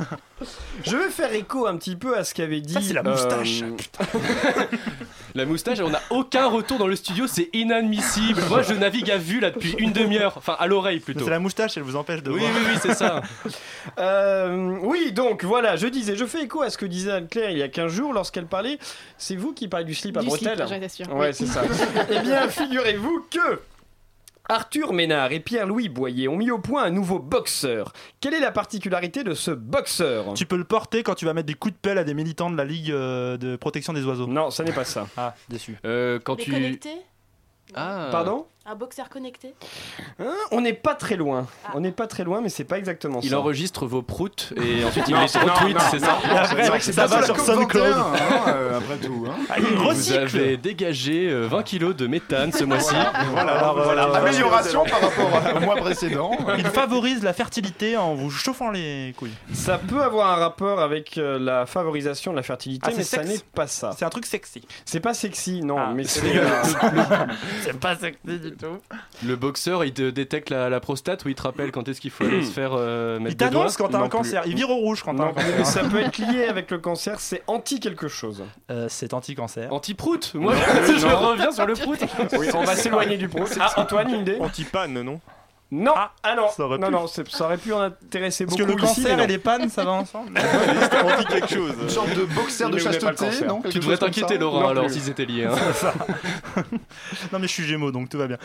Je 0.84 0.96
vais 0.96 1.11
faire 1.11 1.32
écho 1.34 1.66
un 1.66 1.76
petit 1.76 1.96
peu 1.96 2.16
à 2.16 2.24
ce 2.24 2.32
qu'avait 2.34 2.61
dit. 2.61 2.72
Ça, 2.72 2.80
c'est 2.80 2.94
la 2.94 3.02
moustache. 3.02 3.62
euh, 3.62 4.06
La 5.36 5.44
moustache, 5.46 5.78
on 5.80 5.90
n'a 5.90 6.00
aucun 6.11 6.48
retour 6.48 6.78
dans 6.78 6.88
le 6.88 6.96
studio, 6.96 7.26
c'est 7.28 7.50
inadmissible. 7.52 8.40
Moi, 8.48 8.62
je 8.62 8.74
navigue 8.74 9.11
à 9.12 9.16
vue 9.16 9.38
là 9.38 9.50
depuis 9.50 9.74
une 9.78 9.92
demi-heure, 9.92 10.32
enfin 10.36 10.56
à 10.58 10.66
l'oreille 10.66 10.98
plutôt. 10.98 11.24
C'est 11.24 11.30
la 11.30 11.38
moustache, 11.38 11.76
elle 11.76 11.84
vous 11.84 11.94
empêche 11.94 12.22
de 12.24 12.32
Oui, 12.32 12.40
voir. 12.40 12.50
oui, 12.52 12.62
oui, 12.72 12.78
c'est 12.82 12.94
ça. 12.94 13.22
Euh, 13.98 14.76
oui, 14.82 15.11
donc 15.12 15.42
voilà, 15.44 15.76
je 15.76 15.86
disais, 15.86 16.14
je 16.14 16.24
fais 16.26 16.42
écho 16.44 16.61
à 16.62 16.70
ce 16.70 16.76
que 16.78 16.84
disait 16.86 17.12
Anne-Claire 17.12 17.50
il 17.50 17.58
y 17.58 17.62
a 17.62 17.68
15 17.68 17.90
jours 17.92 18.12
lorsqu'elle 18.12 18.46
parlait. 18.46 18.78
C'est 19.18 19.36
vous 19.36 19.52
qui 19.52 19.68
parlez 19.68 19.86
du 19.86 19.94
slip 19.94 20.16
à 20.16 20.20
Du 20.20 20.28
slip, 20.30 20.54
bretelles 20.56 20.90
sûre. 20.90 21.06
Ouais, 21.14 21.28
Oui. 21.28 21.34
c'est 21.34 21.46
ça. 21.46 21.62
eh 22.11 22.18
bien, 22.20 22.48
figurez-vous 22.48 23.26
que. 23.30 23.61
Arthur 24.51 24.92
Ménard 24.92 25.30
et 25.30 25.38
Pierre-Louis 25.38 25.88
Boyer 25.88 26.26
ont 26.26 26.36
mis 26.36 26.51
au 26.51 26.59
point 26.59 26.82
un 26.82 26.90
nouveau 26.90 27.20
boxeur. 27.20 27.92
Quelle 28.20 28.34
est 28.34 28.40
la 28.40 28.51
particularité 28.51 29.22
de 29.22 29.32
ce 29.32 29.53
boxeur? 29.53 30.34
Tu 30.34 30.44
peux 30.44 30.57
le 30.57 30.64
porter 30.64 31.05
quand 31.05 31.14
tu 31.14 31.24
vas 31.24 31.32
mettre 31.34 31.46
des 31.46 31.55
coups 31.55 31.72
de 31.72 31.78
pelle 31.78 31.98
à 31.98 32.05
des 32.05 32.14
militants 32.14 32.51
de 32.51 32.57
la 32.57 32.64
Ligue 32.64 32.90
euh, 32.90 33.36
de 33.36 33.55
protection 33.55 33.92
des 33.92 34.05
oiseaux. 34.05 34.26
Non, 34.26 34.51
ça 34.51 34.64
n'est 34.64 34.72
pas 34.72 34.84
ça. 34.84 35.07
Ah, 35.16 35.36
déçu. 35.48 35.78
Euh, 35.84 36.18
quand 36.18 36.34
tu. 36.34 36.51
Déconnecté 36.51 36.90
Ah. 37.76 38.09
Pardon? 38.11 38.46
Un 38.66 38.74
boxeur 38.74 39.08
connecté 39.08 39.54
Hein, 40.20 40.34
on 40.52 40.61
n'est 40.61 40.74
pas 40.74 40.94
très 40.94 41.16
loin. 41.16 41.46
On 41.74 41.80
n'est 41.80 41.92
pas 41.92 42.06
très 42.06 42.24
loin, 42.24 42.42
mais 42.42 42.50
c'est 42.50 42.64
pas 42.64 42.76
exactement 42.76 43.20
Il 43.22 43.30
ça. 43.30 43.38
enregistre 43.38 43.86
vos 43.86 44.02
proutes 44.02 44.52
et 44.56 44.84
ensuite 44.84 45.04
il 45.08 45.14
Non, 45.14 45.20
les 45.22 45.46
non, 45.46 45.54
retweet, 45.54 45.74
non, 45.76 45.80
c'est 45.90 45.98
ça 45.98 46.12
après, 46.12 46.46
C'est 46.46 46.68
vrai 46.68 46.78
que 46.78 46.84
c'est 46.84 46.92
ça 46.92 47.06
va 47.06 47.22
sur 47.24 47.36
sur 47.36 47.44
SoundCloud. 47.46 47.84
Hein, 47.96 48.12
euh, 48.48 48.78
après 48.78 48.98
tout. 48.98 49.26
hein. 49.28 49.34
Ah, 49.48 49.54
il 49.58 49.64
Vous 49.64 49.88
recycle 49.88 50.18
avez 50.36 50.56
dégagé 50.58 51.30
euh, 51.30 51.46
20 51.48 51.62
kilos 51.62 51.96
de 51.96 52.06
méthane 52.06 52.52
ce 52.52 52.64
mois-ci. 52.64 52.94
Voilà, 53.30 53.52
Alors, 53.58 53.78
euh, 53.78 53.84
voilà. 53.84 54.02
amélioration 54.18 54.84
par 54.84 55.00
rapport 55.00 55.56
au 55.56 55.61
mois 55.64 55.76
précédent. 55.76 56.30
Il 56.58 56.66
favorise 56.66 57.22
la 57.22 57.32
fertilité 57.32 57.96
en 57.96 58.14
vous 58.14 58.30
chauffant 58.30 58.70
les 58.70 59.14
couilles. 59.16 59.32
Ça 59.54 59.78
peut 59.78 60.02
avoir 60.02 60.30
un 60.32 60.36
rapport 60.36 60.80
avec 60.80 61.16
euh, 61.16 61.38
la 61.38 61.64
favorisation 61.64 62.30
de 62.32 62.36
la 62.36 62.42
fertilité, 62.42 62.84
Ah, 62.86 62.90
c'est 62.90 62.98
mais 62.98 63.04
ça 63.04 63.16
sexe. 63.22 63.28
n'est 63.30 63.40
pas 63.54 63.66
ça. 63.66 63.92
C'est 63.98 64.04
un 64.04 64.11
truc 64.11 64.26
sexy. 64.26 64.61
C'est 64.84 65.00
pas 65.00 65.14
sexy, 65.14 65.62
non, 65.64 65.76
Ah, 65.78 65.92
mais 65.94 66.04
c'est 66.04 66.20
C'est 67.62 67.80
pas 67.80 67.96
sexy 67.96 68.18
du 68.51 68.57
tout. 68.57 68.78
Le 69.26 69.36
boxeur, 69.36 69.84
il 69.84 69.92
te 69.92 70.11
détecte 70.11 70.51
la, 70.51 70.68
la 70.68 70.80
prostate 70.80 71.24
ou 71.24 71.28
il 71.28 71.34
te 71.34 71.42
rappelle 71.42 71.70
quand 71.72 71.88
est-ce 71.88 72.01
qu'il 72.01 72.11
faut 72.11 72.24
aller 72.24 72.44
se 72.44 72.51
faire 72.53 72.72
euh, 72.74 73.18
mettre 73.18 73.30
Il 73.32 73.36
des 73.36 73.44
t'annonce 73.46 73.76
doigts 73.76 73.86
quand 73.86 73.92
t'as 73.92 73.98
Non 73.98 74.05
un 74.05 74.09
plus. 74.09 74.16
cancer. 74.18 74.42
Il 74.46 74.55
vire 74.57 74.70
au 74.70 74.76
rouge 74.76 75.03
quand 75.03 75.14
t'as 75.14 75.22
un 75.24 75.26
non, 75.28 75.32
mais 75.36 75.64
ça 75.64 75.80
cancer. 75.80 75.88
peut 75.90 76.01
être 76.01 76.18
lié 76.18 76.44
avec 76.44 76.70
le 76.70 76.78
cancer, 76.78 77.20
c'est 77.20 77.42
anti 77.46 77.80
quelque 77.80 78.09
chose. 78.09 78.44
Euh, 78.70 78.86
c'est 78.88 79.14
anti-cancer. 79.14 79.72
Anti-prout 79.72 80.32
Moi, 80.34 80.53
Oui, 80.55 80.94
je 80.98 81.07
non. 81.07 81.18
reviens 81.30 81.53
sur 81.53 81.66
le 81.66 81.74
prout. 81.74 81.98
Oui, 82.38 82.48
on 82.55 82.64
va 82.64 82.74
s'éloigner 82.76 83.16
du 83.16 83.28
pro. 83.28 83.44
Ah, 83.61 83.72
Antoine, 83.80 84.11
une 84.14 84.20
idée 84.22 84.36
Anti-panne, 84.40 85.01
non? 85.03 85.20
Non, 85.72 85.92
ah, 85.96 86.34
non, 86.34 86.48
ça 86.48 86.64
aurait 86.64 86.78
non, 86.78 87.06
ça 87.06 87.44
aurait 87.44 87.56
pu 87.56 87.72
en 87.72 87.80
intéresser 87.80 88.44
Parce 88.44 88.56
beaucoup 88.56 88.72
que 88.72 88.76
le 88.76 88.82
cancer 88.82 89.12
et 89.12 89.16
non. 89.16 89.26
les 89.26 89.38
pannes, 89.38 89.68
ça 89.68 89.84
va 89.84 89.92
ensemble. 89.92 90.32
C'était 90.82 90.98
anti 91.00 91.24
quelque 91.26 91.48
chose. 91.54 91.74
Une 91.82 91.88
sorte 91.88 92.12
de 92.14 92.24
boxeur 92.24 92.70
de 92.70 92.78
chasteté, 92.78 93.44
non 93.46 93.62
Tu 93.70 93.78
devrais 93.78 93.96
t'inquiéter, 93.96 94.36
Laurent, 94.36 94.62
Non 94.62 94.68
alors 94.68 94.90
s'ils 94.90 95.08
étaient 95.08 95.26
liés. 95.26 95.44
hein. 95.44 95.54
Ça. 95.74 95.94
non 97.32 97.38
mais 97.38 97.46
je 97.46 97.52
suis 97.52 97.64
gémeaux 97.64 97.92
donc 97.92 98.08
tout 98.08 98.18
va 98.18 98.26
bien. 98.26 98.38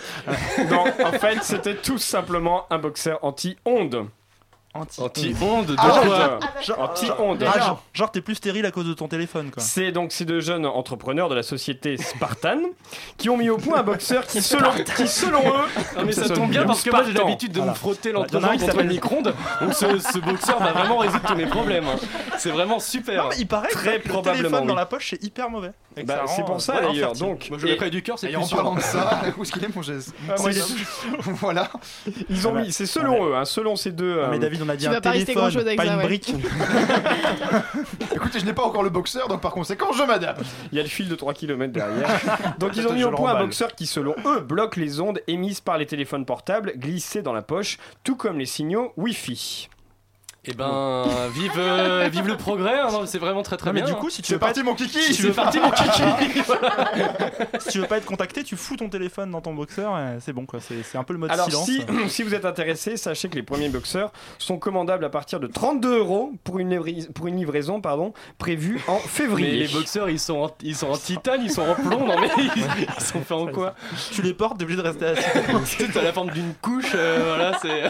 Non, 0.70 0.84
en 1.04 1.12
fait, 1.14 1.42
c'était 1.42 1.76
tout 1.76 1.98
simplement 1.98 2.68
un 2.70 2.78
boxeur 2.78 3.18
anti-onde. 3.24 4.06
Anti. 4.76 5.02
Anti-onde 5.02 5.66
de 5.68 5.76
Ah, 5.78 5.90
quoi 6.04 6.40
Genre, 6.62 6.80
anti-onde. 6.80 7.44
Ah, 7.48 7.60
genre, 7.60 7.84
genre, 7.94 8.12
t'es 8.12 8.20
plus 8.22 8.36
stérile 8.36 8.66
à 8.66 8.72
cause 8.72 8.86
de 8.86 8.94
ton 8.94 9.08
téléphone 9.08 9.50
quoi. 9.50 9.64
C'est 9.64 9.92
donc 9.94 10.12
ces 10.12 10.26
deux 10.26 10.42
jeunes 10.42 10.66
entrepreneurs 10.66 11.30
de 11.30 11.36
la 11.36 11.44
société 11.44 11.96
Spartan 11.98 12.60
qui 13.18 13.30
ont 13.30 13.38
mis 13.38 13.50
au 13.50 13.58
point 13.58 13.80
un 13.80 13.84
boxeur 13.84 14.28
qui, 14.28 14.42
selon, 14.42 14.72
qui, 14.98 15.08
selon 15.08 15.40
eux, 15.40 15.98
Non 15.98 16.04
mais 16.06 16.12
ça, 16.12 16.28
tombe 16.30 16.50
bien 16.50 16.66
parce 16.66 16.84
que 16.84 16.90
moi 16.90 17.04
j'ai 17.04 17.14
l'habitude 17.14 17.52
de 17.54 17.58
Voilà. 17.60 17.72
me 17.72 17.78
frotter 17.78 18.10
un 18.10 18.14
l'entrejambe 18.14 18.42
contre 18.52 18.62
le 18.66 18.72
s'appelle- 18.72 18.88
micro-ondes 18.88 19.34
donc 19.62 19.74
ce, 19.74 19.98
ce 20.00 20.18
boxeur 20.20 20.60
va 20.60 20.74
vraiment 20.74 20.98
résoudre 20.98 21.26
tous 21.26 21.36
mes 21.36 21.46
problèmes. 21.46 21.86
hein. 21.88 21.96
C'est 22.38 22.52
vraiment 22.52 22.80
super. 22.80 23.24
Non, 23.26 23.30
il 23.40 23.48
paraît 23.48 23.70
Très 23.70 24.00
que 24.00 24.08
le 24.08 24.14
probablement, 24.14 24.44
téléphone 24.50 24.68
dans 24.68 24.76
la 24.76 24.86
poche 24.86 25.12
c'est 25.12 25.24
hyper 25.24 25.50
mauvais. 25.50 25.72
Bah, 26.06 26.24
c'est 26.28 26.44
pour 26.44 26.56
euh, 26.56 26.60
ça 26.60 26.74
vraiment 26.74 26.92
d'ailleurs. 26.92 27.14
Donc, 27.14 27.50
Moi 27.50 27.58
je 27.58 27.68
le 27.68 27.90
du 27.90 28.04
cœur, 28.04 28.20
c'est 28.20 28.28
plus 28.28 28.36
en 28.36 28.44
sûr. 28.44 28.58
parlant 28.58 28.76
de 28.76 28.82
ça, 28.82 29.22
où 29.38 29.44
est-ce 29.44 29.52
qu'il 29.54 29.64
est 29.64 29.74
mon 29.74 29.82
geste 29.82 30.14
Ah, 30.30 30.36
Voilà. 31.26 31.70
ils 32.30 32.46
ont 32.48 32.54
mis, 32.54 32.74
c'est 32.74 32.86
selon 32.86 33.30
eux, 33.30 33.36
hein, 33.36 33.46
selon 33.46 33.78
ces 33.78 33.92
deux. 33.92 34.16
Mais 34.30 34.36
euh, 34.36 34.40
David 34.40 34.62
on 34.66 34.70
a 34.70 34.76
dit 34.76 34.86
Tu 34.86 34.90
un 34.90 34.94
vas 34.94 35.02
pas 35.02 35.12
rester 35.12 35.28
téléphone, 35.28 35.44
grand-chose 35.44 35.68
avec 35.68 35.78
pas 35.78 35.86
ça, 35.86 35.94
une 35.94 36.00
ouais. 36.00 36.06
brique. 36.06 36.34
Écoutez, 38.16 38.40
je 38.40 38.46
n'ai 38.46 38.54
pas 38.54 38.64
encore 38.64 38.84
le 38.84 38.90
boxeur, 38.90 39.28
donc 39.28 39.42
par 39.42 39.52
conséquent, 39.52 39.92
je 39.94 40.04
m'adapte. 40.04 40.42
Il 40.72 40.78
y 40.78 40.80
a 40.80 40.84
le 40.84 40.90
fil 40.90 41.08
de 41.08 41.16
3 41.16 41.34
km 41.34 41.72
derrière. 41.72 42.10
Donc 42.60 42.76
ils 42.76 42.88
ont 42.88 42.94
mis 42.94 43.04
au 43.04 43.12
point 43.12 43.36
un 43.36 43.40
boxeur 43.40 43.76
qui, 43.76 43.86
selon 43.86 44.16
eux, 44.26 44.40
bloque 44.40 44.76
les 44.76 45.00
ondes 45.00 45.20
émises 45.28 45.62
par 45.62 45.78
les 45.78 45.86
téléphones 45.86 46.26
portables 46.26 46.74
glissées 46.78 47.22
dans 47.22 47.34
la 47.34 47.42
poche, 47.42 47.78
tout 48.04 48.16
comme 48.16 48.40
les 48.40 48.46
signaux 48.46 48.94
Wi-Fi. 48.98 49.70
Et 50.48 50.54
ben 50.54 51.06
vive 51.34 51.52
euh, 51.58 52.08
vive 52.12 52.28
le 52.28 52.38
progrès, 52.38 52.80
hein, 52.80 52.90
non, 52.92 53.06
c'est 53.08 53.18
vraiment 53.18 53.42
très 53.42 53.58
très 53.58 53.72
Non 53.72 53.74
mais 53.74 53.82
bien. 53.82 53.90
du 53.94 54.00
coup 54.00 54.10
si 54.12 54.22
tu 54.22 54.28
C'est 54.28 54.34
veux 54.36 54.40
pas 54.40 54.48
parti, 54.48 54.62
mon 54.64 54.76
kiki 54.76 55.00
hein. 55.00 55.14
c'est 55.14 55.32
parti 55.36 55.60
mon 55.60 55.72
kiki. 55.72 56.02
si 57.60 57.70
tu 57.70 57.80
veux 57.80 57.88
pas 57.88 57.98
être 57.98 58.06
contacté, 58.06 58.44
tu 58.44 58.56
fous 58.56 58.76
ton 58.78 58.88
téléphone 58.90 59.32
dans 59.32 59.42
ton 59.42 59.54
boxeur 59.56 59.98
et 59.98 60.18
c'est 60.20 60.34
bon 60.34 60.46
quoi, 60.46 60.60
c'est 60.62 60.84
c'est 60.84 60.98
un 61.00 61.04
peu 61.04 61.14
le 61.14 61.20
mode 61.20 61.32
Alors 61.32 61.48
silence. 61.48 61.66
si, 61.66 61.82
si 62.10 62.24
vous 62.24 62.36
êtes 62.36 62.46
intéressé, 62.46 62.96
sachez 62.98 63.28
que 63.30 63.36
les 63.36 63.44
premiers 63.44 63.70
boxeurs 63.70 64.12
sont 64.38 64.58
commandables 64.58 65.04
à 65.06 65.10
partir 65.10 65.40
de 65.40 65.48
32 65.48 65.98
euros 65.98 66.32
pour 66.44 66.60
une, 66.60 66.70
livra- 66.70 67.12
pour 67.14 67.28
une 67.28 67.38
livraison 67.38 67.82
pardon, 67.82 68.14
prévue 68.38 68.80
en 68.88 68.94
Mais 69.04 69.08
février. 69.08 69.52
les 69.52 69.68
boxeurs 69.68 70.10
ils 70.10 70.20
sont 70.20 70.38
en, 70.44 70.52
ils 70.62 70.76
sont 70.76 70.90
en 70.90 70.98
titane, 70.98 71.42
ils 71.44 71.52
sont 71.52 71.64
en 71.64 71.76
plomb, 71.76 72.06
non 72.06 72.20
mais 72.20 72.30
ils, 72.38 72.64
ils 72.98 73.04
sont 73.04 73.22
faits 73.22 73.32
en 73.32 73.48
quoi 73.48 73.74
Tu 74.12 74.22
les 74.22 74.34
portes, 74.34 74.58
t'es 74.60 74.64
obligé 74.64 74.82
de 74.82 74.88
rester 74.88 75.06
assis. 75.08 75.24
Tu 75.78 75.90
T'as 75.92 76.02
la 76.04 76.14
forme 76.14 76.30
d'une 76.30 76.54
couche, 76.62 76.92
euh, 76.96 77.24
voilà 77.36 77.58
c'est. 77.62 77.84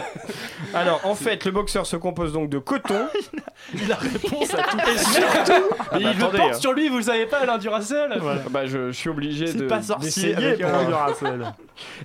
Alors 0.74 1.00
en 1.04 1.14
fait, 1.14 1.44
le 1.44 1.50
boxeur 1.50 1.86
se 1.86 1.96
compose 1.96 2.32
donc 2.32 2.45
de 2.48 2.58
coton 2.58 3.06
Il 3.74 3.90
a 3.90 3.96
réponse 3.96 4.54
à 4.54 4.62
tout. 4.62 4.78
et 4.78 4.98
surtout... 4.98 5.52
Et 5.96 6.00
il 6.00 6.06
attendez, 6.06 6.14
le 6.14 6.38
porte 6.38 6.54
hein. 6.54 6.58
sur 6.60 6.72
lui, 6.72 6.88
vous 6.88 6.98
le 6.98 7.02
savez 7.02 7.26
pas, 7.26 7.38
Alain 7.38 7.58
Duracell 7.58 8.20
Bah, 8.50 8.66
je, 8.66 8.88
je 8.88 8.96
suis 8.96 9.08
obligé 9.10 9.46
C'est 9.48 9.58
de 9.58 9.66
pas 9.66 9.82
sorcier 9.82 10.34
avec 10.34 10.60
un 10.62 10.84
Duracell. 10.84 11.52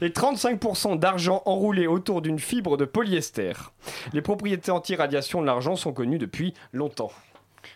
et 0.01 0.09
35% 0.09 0.97
d'argent 0.99 1.41
enroulé 1.45 1.87
autour 1.87 2.21
d'une 2.21 2.39
fibre 2.39 2.77
de 2.77 2.85
polyester. 2.85 3.53
Les 4.13 4.21
propriétés 4.21 4.71
anti-radiation 4.71 5.41
de 5.41 5.45
l'argent 5.45 5.75
sont 5.75 5.93
connues 5.93 6.17
depuis 6.19 6.53
longtemps. 6.73 7.11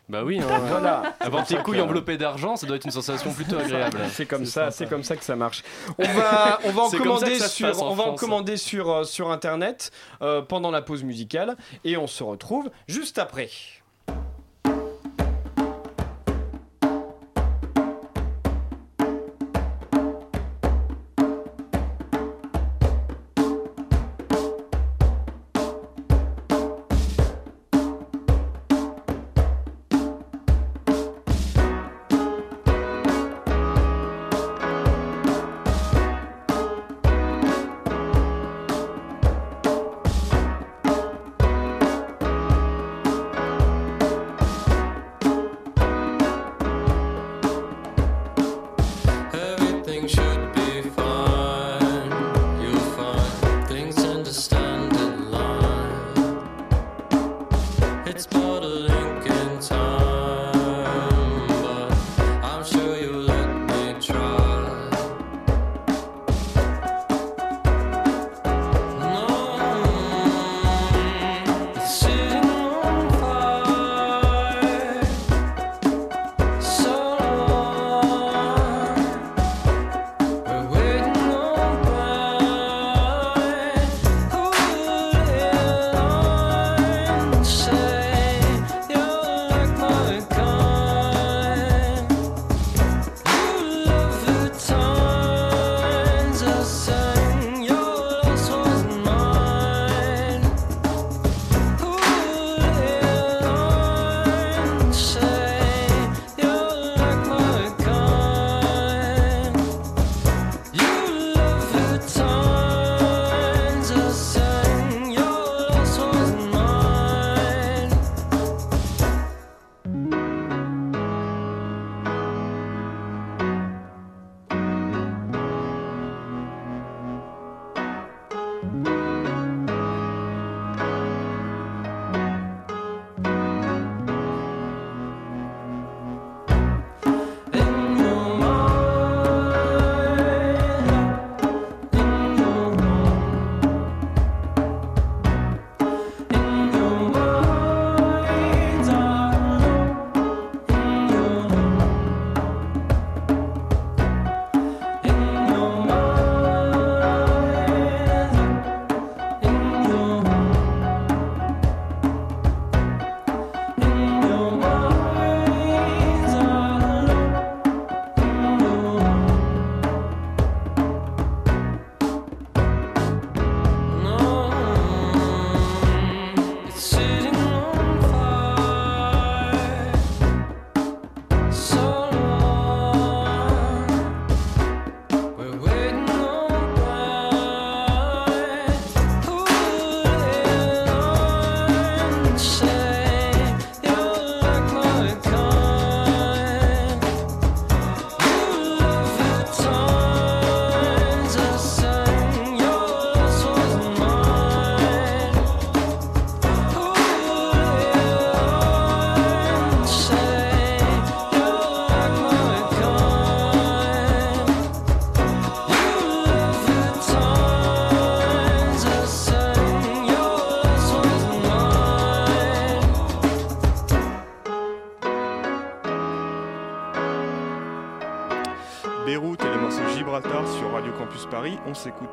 Bah 0.08 0.24
oui, 0.24 0.40
hein, 0.40 0.60
Voilà. 0.68 1.16
avoir 1.20 1.46
tes 1.46 1.56
couilles 1.58 1.82
enveloppées 1.82 2.18
d'argent, 2.18 2.56
ça 2.56 2.68
doit 2.68 2.76
être 2.76 2.86
une 2.86 2.92
sensation 2.92 3.34
plutôt 3.34 3.58
agréable. 3.58 3.98
C'est 4.12 4.28
comme 4.28 4.46
ça, 4.46 4.70
c'est 4.70 4.88
comme 4.88 5.04
ça 5.04 5.16
que 5.16 5.24
ça 5.24 5.36
marche. 5.36 5.64
On 5.98 6.04
va, 6.04 6.60
on 6.66 6.72
va 6.72 6.82
en 6.84 6.90
commander 6.92 7.40
sur, 7.40 7.82
en 7.84 7.92
on 7.92 7.96
va 7.96 8.04
en 8.04 8.16
commander 8.16 8.58
sur, 8.58 8.90
euh, 8.92 9.04
sur 9.04 9.32
internet 9.32 9.92
euh, 10.22 10.42
pendant 10.44 10.70
la 10.70 10.84
pause 10.84 11.04
musicale 11.04 11.56
et 11.84 11.98
on 11.98 12.06
se 12.08 12.24
retrouve 12.24 12.70
juste 12.88 13.18
après. 13.18 13.50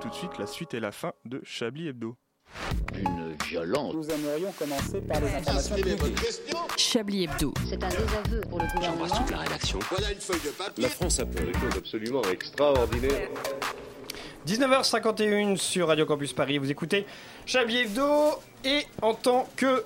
Tout 0.03 0.09
de 0.09 0.15
suite 0.15 0.39
la 0.39 0.47
suite 0.47 0.75
et 0.75 0.81
la 0.81 0.91
fin 0.91 1.13
de 1.25 1.41
Chablis 1.45 1.87
Hebdo. 1.89 2.17
Une 2.99 3.37
violence. 3.47 3.95
Nous 3.95 4.11
aimerions 4.11 4.51
commencer 4.59 5.01
par 5.01 5.21
les 5.21 5.29
informations 5.29 5.77
publiques. 5.77 6.17
Chablis 6.77 7.25
Hebdo. 7.25 7.55
C'est 7.69 7.83
un 7.83 7.89
désaveu 7.89 8.41
pour 8.51 8.59
le 8.59 8.67
gouvernement. 8.75 9.07
la 9.31 9.39
rédaction. 9.39 9.79
Voilà 9.91 10.11
une 10.13 10.19
feuille 10.21 10.41
de 10.45 10.51
papier. 10.51 10.83
La 10.83 10.89
France 10.89 11.21
a 11.21 11.27
fait 11.27 11.45
des 11.47 11.53
choses 11.53 11.77
absolument 11.79 12.23
extraordinaires. 12.33 13.29
19h51 14.47 15.57
sur 15.57 15.87
Radio 15.87 16.05
Campus 16.05 16.33
Paris, 16.33 16.59
vous 16.59 16.71
écoutez 16.71 17.07
Chablis 17.47 17.83
Hebdo 17.83 18.41
et 18.65 18.85
en 19.03 19.15
tant 19.15 19.49
que 19.55 19.85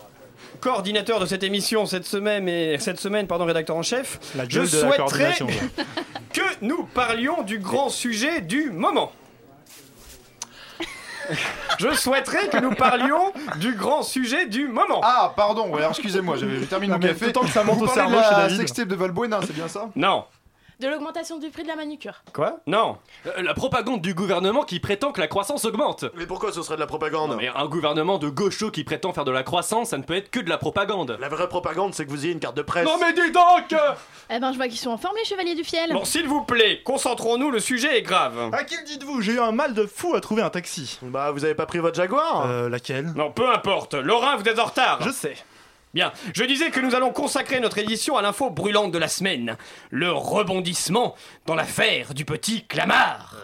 coordinateur 0.61 1.21
de 1.21 1.27
cette 1.27 1.43
émission 1.43 1.85
cette 1.85 2.07
semaine 2.07 2.49
et 2.49 2.79
cette 2.79 2.99
semaine 2.99 3.27
pardon 3.27 3.45
rédacteur 3.45 3.77
en 3.77 3.83
chef, 3.83 4.19
La 4.35 4.49
je 4.49 4.61
la 4.61 4.67
souhaiterais 4.67 4.97
coordination. 4.97 5.47
quoi. 5.47 5.85
que 6.33 6.65
nous 6.65 6.85
parlions 6.85 7.43
du 7.43 7.59
grand 7.59 7.91
sujet 7.91 8.41
du 8.41 8.71
moment. 8.71 9.13
Je 11.79 11.95
souhaiterais 11.95 12.49
que 12.49 12.59
nous 12.59 12.75
parlions 12.75 13.33
du 13.57 13.75
grand 13.75 14.03
sujet 14.03 14.47
du 14.47 14.67
moment. 14.69 15.01
Ah, 15.03 15.33
pardon, 15.37 15.69
ouais, 15.71 15.79
alors 15.79 15.91
excusez-moi, 15.91 16.37
j'avais- 16.37 16.61
je 16.61 16.65
termine 16.65 16.91
mon 16.93 16.99
mais 16.99 17.09
café. 17.09 17.27
le 17.27 17.33
temps 17.33 17.41
que 17.43 17.49
ça 17.49 17.63
monte 17.65 17.77
Vous 17.79 17.85
au 17.85 17.87
parlez 17.87 18.03
de 18.03 18.09
cerveau 18.17 18.31
la 18.31 18.37
David. 18.45 18.57
sextape 18.59 18.89
de 18.89 18.95
Valbuena, 18.95 19.41
c'est 19.47 19.53
bien 19.55 19.69
ça? 19.69 19.89
Non. 19.95 20.25
De 20.79 20.89
l'augmentation 20.89 21.39
du 21.39 21.49
prix 21.49 21.63
de 21.63 21.69
la 21.69 21.77
manucure. 21.77 22.23
Quoi? 22.35 22.59
Non. 22.67 22.99
Euh, 23.27 23.43
La 23.43 23.55
propagande 23.55 24.03
du 24.03 24.13
gouvernement 24.13 24.63
qui 24.63 24.79
prétend 24.79 25.11
que 25.11 25.21
la 25.23 25.27
croissance 25.27 25.65
augmente. 25.65 26.05
Mais 26.17 26.27
pourquoi 26.27 26.53
ce 26.53 26.61
serait 26.63 26.75
de 26.75 26.81
la 26.81 26.87
propagande? 26.87 27.35
Mais 27.39 27.49
un 27.49 27.65
gouvernement 27.67 28.19
de 28.19 28.29
gauchos 28.29 28.71
qui 28.71 28.85
prétend 28.85 29.15
faire 29.15 29.25
de 29.25 29.31
la 29.31 29.43
croissance, 29.43 29.89
ça 29.91 29.97
ne 29.99 30.03
peut 30.03 30.15
être 30.15 30.31
que 30.31 30.39
de 30.39 30.51
la 30.51 30.59
propagande. 30.59 31.17
La 31.19 31.31
vraie 31.31 31.49
propagande, 31.49 31.95
c'est 31.95 32.05
que 32.05 32.11
vous 32.11 32.25
ayez 32.27 32.35
une 32.35 32.41
carte 32.41 32.59
de 32.59 32.63
presse. 32.63 32.85
Non 32.85 32.99
mais 33.01 33.15
dis 33.15 33.33
donc 33.33 33.75
Eh 34.29 34.39
ben, 34.39 34.53
je 34.53 34.57
vois 34.59 34.69
qu'ils 34.69 34.77
sont 34.79 34.91
en 34.91 34.99
forme, 34.99 35.17
les 35.17 35.25
chevaliers 35.25 35.55
du 35.55 35.65
fiel. 35.65 35.95
Bon, 35.95 36.05
s'il 36.05 36.29
vous 36.29 36.43
plaît, 36.43 36.83
concentrons-nous, 36.85 37.51
le 37.51 37.61
sujet 37.61 37.97
est 37.99 38.03
grave. 38.03 38.51
À 38.53 38.63
qui 38.65 38.77
le 38.77 38.85
dites-vous? 38.85 39.23
J'ai 39.23 39.33
eu 39.33 39.41
un 39.41 39.53
mal 39.53 39.73
de 39.73 39.87
fou 39.87 40.15
à 40.15 40.21
trouver 40.21 40.43
un 40.43 40.51
taxi. 40.51 40.99
Bah, 41.01 41.31
vous 41.31 41.45
avez 41.47 41.55
pas 41.55 41.65
pris 41.65 41.79
votre 41.79 41.97
Jaguar? 41.97 42.45
Euh, 42.51 42.69
laquelle? 42.69 43.13
Non, 43.17 43.31
peu 43.33 43.49
importe. 43.51 43.95
Laurent, 43.95 44.37
vous 44.37 44.47
êtes 44.47 44.59
en 44.59 44.67
retard. 44.67 44.99
Je 45.01 45.11
sais. 45.11 45.37
Bien, 45.97 46.13
je 46.35 46.45
disais 46.45 46.71
que 46.71 46.79
nous 46.79 46.95
allons 46.95 47.11
consacrer 47.11 47.59
notre 47.59 47.79
édition 47.79 48.19
à 48.19 48.23
l'info 48.23 48.51
brûlante 48.51 48.93
de 48.93 48.99
la 48.99 49.09
semaine. 49.09 49.57
Le 49.89 50.13
rebondissement 50.13 51.15
dans 51.47 51.55
l'affaire 51.55 52.13
du 52.13 52.27
petit 52.27 52.67
Clamart. 52.67 53.35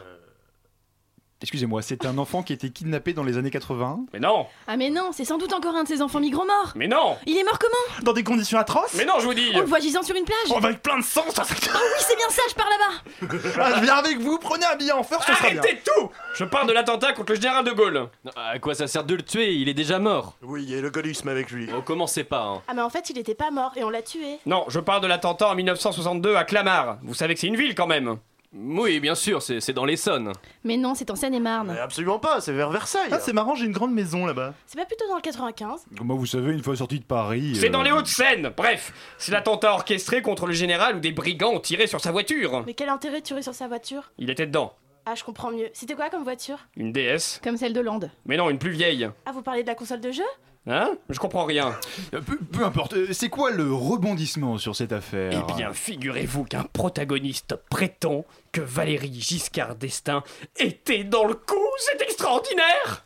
Excusez-moi, 1.43 1.83
c'est 1.83 2.07
un 2.07 2.19
enfant 2.19 2.43
qui 2.43 2.53
a 2.53 2.55
été 2.55 2.71
kidnappé 2.71 3.13
dans 3.13 3.25
les 3.25 3.37
années 3.37 3.51
80 3.51 4.07
Mais 4.13 4.21
non 4.21 4.47
Ah 4.67 4.77
mais 4.77 4.91
non, 4.91 5.11
c'est 5.13 5.25
sans 5.25 5.39
doute 5.39 5.53
encore 5.53 5.75
un 5.75 5.83
de 5.83 5.89
ces 5.89 6.01
enfants 6.01 6.21
migrants 6.21 6.47
morts. 6.47 6.73
Mais 6.77 6.87
non 6.89 7.17
Il 7.27 7.37
est 7.37 7.43
mort 7.45 7.59
comment? 7.59 8.03
Dans 8.05 8.13
des 8.13 8.23
conditions 8.23 8.59
atroces? 8.59 8.95
Mais 8.97 9.05
non, 9.05 9.15
je 9.19 9.27
vous 9.27 9.35
dis 9.35 9.51
On 9.55 9.61
le 9.61 9.67
voit 9.67 9.81
gisant 9.81 10.03
sur 10.03 10.15
une 10.17 10.25
plage. 10.25 10.37
Oh, 10.51 10.57
avec 10.63 10.83
plein 10.83 10.99
de 10.99 11.05
sang, 11.05 11.25
ça 11.31 11.45
c'est- 11.45 11.69
Ah 11.75 11.79
oui, 11.81 12.01
c'est 12.07 12.17
bien 12.17 12.29
ça, 12.31 12.43
je 12.49 12.55
pars 12.55 12.69
là-bas. 12.69 13.39
Ah, 13.61 13.73
je 13.79 13.83
viens 13.83 13.95
avec 13.97 14.19
vous, 14.19 14.39
prenez 14.39 14.65
un 14.67 14.77
billet 14.77 14.93
en 14.93 15.03
first, 15.03 15.25
ce 15.27 15.35
sera 15.35 15.51
bien. 15.51 15.59
Arrêtez 15.61 15.81
tout 15.85 16.11
Je 16.35 16.45
parle 16.45 16.67
de 16.69 16.73
l'attentat 16.73 17.13
contre 17.13 17.33
le 17.33 17.37
général 17.37 17.65
de 17.65 17.71
Gaulle. 17.73 18.09
À 18.37 18.59
quoi 18.59 18.75
ça 18.75 18.87
sert 18.87 19.05
de 19.05 19.15
le 19.15 19.23
tuer? 19.23 19.53
Il 19.55 19.69
est 19.69 19.75
déjà 19.75 19.99
mort. 19.99 20.35
Oui, 20.43 20.63
il 20.65 20.71
y 20.75 20.79
a 20.79 20.81
le 20.81 20.91
gaullisme 20.91 21.29
avec 21.29 21.51
lui. 21.51 21.69
Oh, 21.77 21.83
commencez 21.83 22.25
pas, 22.25 22.43
hein. 22.45 22.63
Ah 22.69 22.75
mais 22.75 22.83
en 22.83 22.91
fait 22.91 23.11
il 23.11 23.19
était 23.19 23.35
pas 23.35 23.51
mort 23.51 23.73
et 23.77 23.85
on 23.85 23.91
l'a 23.91 24.03
tué. 24.03 24.39
Non, 24.47 24.65
je 24.69 24.81
parle 24.81 25.03
de 25.03 25.07
l'attentat 25.07 25.49
en 25.51 25.55
1962 25.55 26.37
à 26.37 26.45
Clamart. 26.45 26.99
Vous 27.03 27.15
savez 27.15 27.35
que 27.35 27.41
c'est 27.41 27.47
une 27.49 27.57
ville 27.57 27.75
quand 27.75 27.87
même. 27.87 28.17
Oui, 28.55 29.01
bien 29.01 29.15
sûr, 29.15 29.41
c'est 29.41 29.61
c'est 29.61 29.73
dans 29.73 29.87
l'Essonne. 29.87 30.33
Mais 30.65 30.77
non, 30.77 30.95
c'est 30.95 31.11
en 31.11 31.17
Seine-et-Marne. 31.17 31.73
Mais 31.73 31.81
absolument 31.81 32.19
pas, 32.19 32.41
c'est 32.43 32.53
vers 32.53 32.71
Versailles. 32.71 33.09
Ah, 33.11 33.19
c'est 33.19 33.33
marrant, 33.33 33.55
j'ai 33.55 33.65
une 33.65 33.73
grande 33.73 33.95
maison 33.95 34.27
là-bas. 34.27 34.53
C'est 34.67 34.79
pas 34.79 34.85
plutôt 34.85 35.09
dans 35.09 35.17
le 35.17 35.23
95 35.23 35.87
Moi, 36.03 36.17
vous 36.17 36.27
savez, 36.27 36.53
une 36.53 36.63
fois 36.63 36.77
sorti 36.77 36.99
de 36.99 37.05
Paris. 37.05 37.57
C'est 37.57 37.69
euh, 37.69 37.71
dans 37.71 37.83
les 37.83 37.91
Hauts-de-Seine. 37.91 38.53
Bref, 38.55 38.93
c'est 39.17 39.33
l'attentat 39.33 39.73
orchestré 39.73 40.21
contre 40.21 40.47
le 40.47 40.53
général 40.53 40.97
où 40.97 41.01
des 41.01 41.13
brigands 41.13 41.53
ont 41.53 41.61
tiré 41.61 41.87
sur 41.87 42.01
sa 42.01 42.13
voiture. 42.13 42.63
Mais 42.67 42.75
quel 42.75 42.91
intérêt 42.91 43.21
de 43.21 43.25
tirer 43.27 43.43
sur 43.43 43.55
sa 43.55 43.69
voiture? 43.69 44.13
Il 44.19 44.29
était 44.29 44.47
dedans. 44.47 44.75
Ah 45.07 45.15
je 45.17 45.25
comprends 45.25 45.51
mieux. 45.51 45.69
C'était 45.73 45.95
quoi 45.95 46.11
comme 46.11 46.23
voiture? 46.23 46.59
Une 46.77 46.93
DS. 46.93 47.41
Comme 47.43 47.57
celle 47.57 47.73
de 47.73 47.81
Lande. 47.81 48.11
Mais 48.27 48.37
non, 48.37 48.51
une 48.51 48.59
plus 48.59 48.71
vieille. 48.71 49.09
Ah 49.27 49.33
vous 49.33 49.43
parlez 49.43 49.63
de 49.63 49.69
la 49.69 49.75
console 49.75 50.01
de 50.01 50.13
jeu? 50.13 50.23
Hein 50.69 50.93
Je 51.09 51.19
comprends 51.19 51.45
rien. 51.45 51.75
euh, 52.15 52.21
Peu, 52.21 52.37
peu 52.39 52.65
importe, 52.65 52.93
euh, 52.93 53.09
c'est 53.13 53.29
quoi 53.29 53.51
le 53.51 53.73
rebondissement 53.73 54.59
sur 54.59 54.77
cette 54.77 54.93
affaire 54.93 55.45
Eh 55.49 55.53
bien, 55.55 55.73
figurez-vous 55.73 56.45
qu'un 56.45 56.63
protagoniste 56.63 57.57
prétend 57.69 58.25
que 58.53 58.61
Valérie 58.61 59.21
Giscard 59.21 59.75
d'Estaing 59.75 60.23
était 60.59 61.03
dans 61.03 61.25
le 61.25 61.35
coup. 61.35 61.57
C'est 61.79 62.01
extraordinaire 62.03 63.05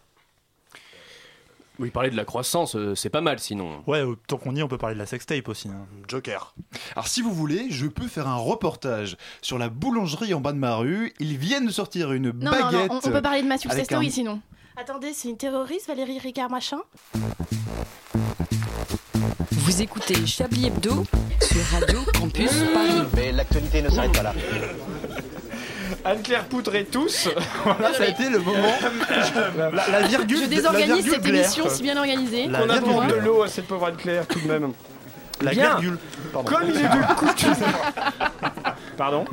Oui, 1.78 1.90
parler 1.90 2.10
de 2.10 2.16
la 2.16 2.24
croissance, 2.26 2.76
euh, 2.76 2.94
c'est 2.94 3.08
pas 3.10 3.20
mal 3.22 3.38
sinon. 3.38 3.82
Ouais, 3.86 4.00
euh, 4.04 4.16
tant 4.26 4.36
qu'on 4.36 4.54
y 4.54 4.60
est, 4.60 4.62
on 4.62 4.68
peut 4.68 4.76
parler 4.78 4.94
de 4.94 4.98
la 5.00 5.06
sextape 5.06 5.48
aussi. 5.48 5.68
hein. 5.68 5.86
Joker. 6.08 6.54
Alors, 6.92 7.06
si 7.08 7.22
vous 7.22 7.32
voulez, 7.32 7.66
je 7.70 7.86
peux 7.86 8.06
faire 8.08 8.28
un 8.28 8.36
reportage 8.36 9.16
sur 9.40 9.56
la 9.58 9.70
boulangerie 9.70 10.34
en 10.34 10.40
bas 10.40 10.52
de 10.52 10.58
ma 10.58 10.76
rue. 10.76 11.14
Ils 11.20 11.36
viennent 11.38 11.66
de 11.66 11.72
sortir 11.72 12.12
une 12.12 12.32
Non, 12.32 12.50
baguette. 12.50 12.90
non, 12.90 12.98
on, 13.02 13.08
on 13.08 13.12
peut 13.12 13.22
parler 13.22 13.42
de 13.42 13.48
ma 13.48 13.56
story 13.56 14.06
un- 14.08 14.10
sinon. 14.10 14.40
Attendez, 14.76 15.12
c'est 15.14 15.28
une 15.28 15.36
terroriste 15.36 15.86
Valérie 15.88 16.18
Ricard 16.18 16.50
machin? 16.50 16.78
Vous 19.52 19.82
écoutez 19.82 20.26
Chablis 20.26 20.66
Hebdo 20.66 21.04
sur 21.40 21.62
Radio 21.72 22.00
Campus 22.18 22.50
Paris. 22.74 23.02
Mais 23.14 23.32
l'actualité 23.32 23.82
ne 23.82 23.88
s'arrête 23.90 24.12
pas 24.12 24.22
là. 24.22 24.34
Anne-Claire 26.04 26.44
Poutre 26.44 26.74
et 26.74 26.84
tous. 26.84 27.28
Voilà, 27.64 27.92
ça 27.94 28.04
a 28.04 28.06
été 28.06 28.28
le 28.28 28.38
moment. 28.38 28.74
la, 29.56 29.70
la 30.00 30.02
virgule. 30.06 30.42
Je 30.42 30.46
désorganise 30.46 31.04
virgule 31.04 31.12
cette 31.12 31.26
émission 31.26 31.64
si 31.68 31.82
bien 31.82 31.96
organisée. 31.96 32.48
On 32.48 32.68
apporte 32.70 33.08
de 33.08 33.14
l'eau 33.16 33.42
à 33.42 33.48
cette 33.48 33.66
pauvre 33.66 33.86
Anne-Claire 33.86 34.26
tout 34.26 34.40
de 34.40 34.46
même. 34.46 34.72
La 35.42 35.50
Bien. 35.50 35.70
virgule. 35.70 35.98
Pardon. 36.32 36.50
Comme 36.50 36.68
il 36.68 36.76
est 36.76 36.82
de 36.82 37.14
coutume. 37.14 37.54
Pardon 38.96 39.24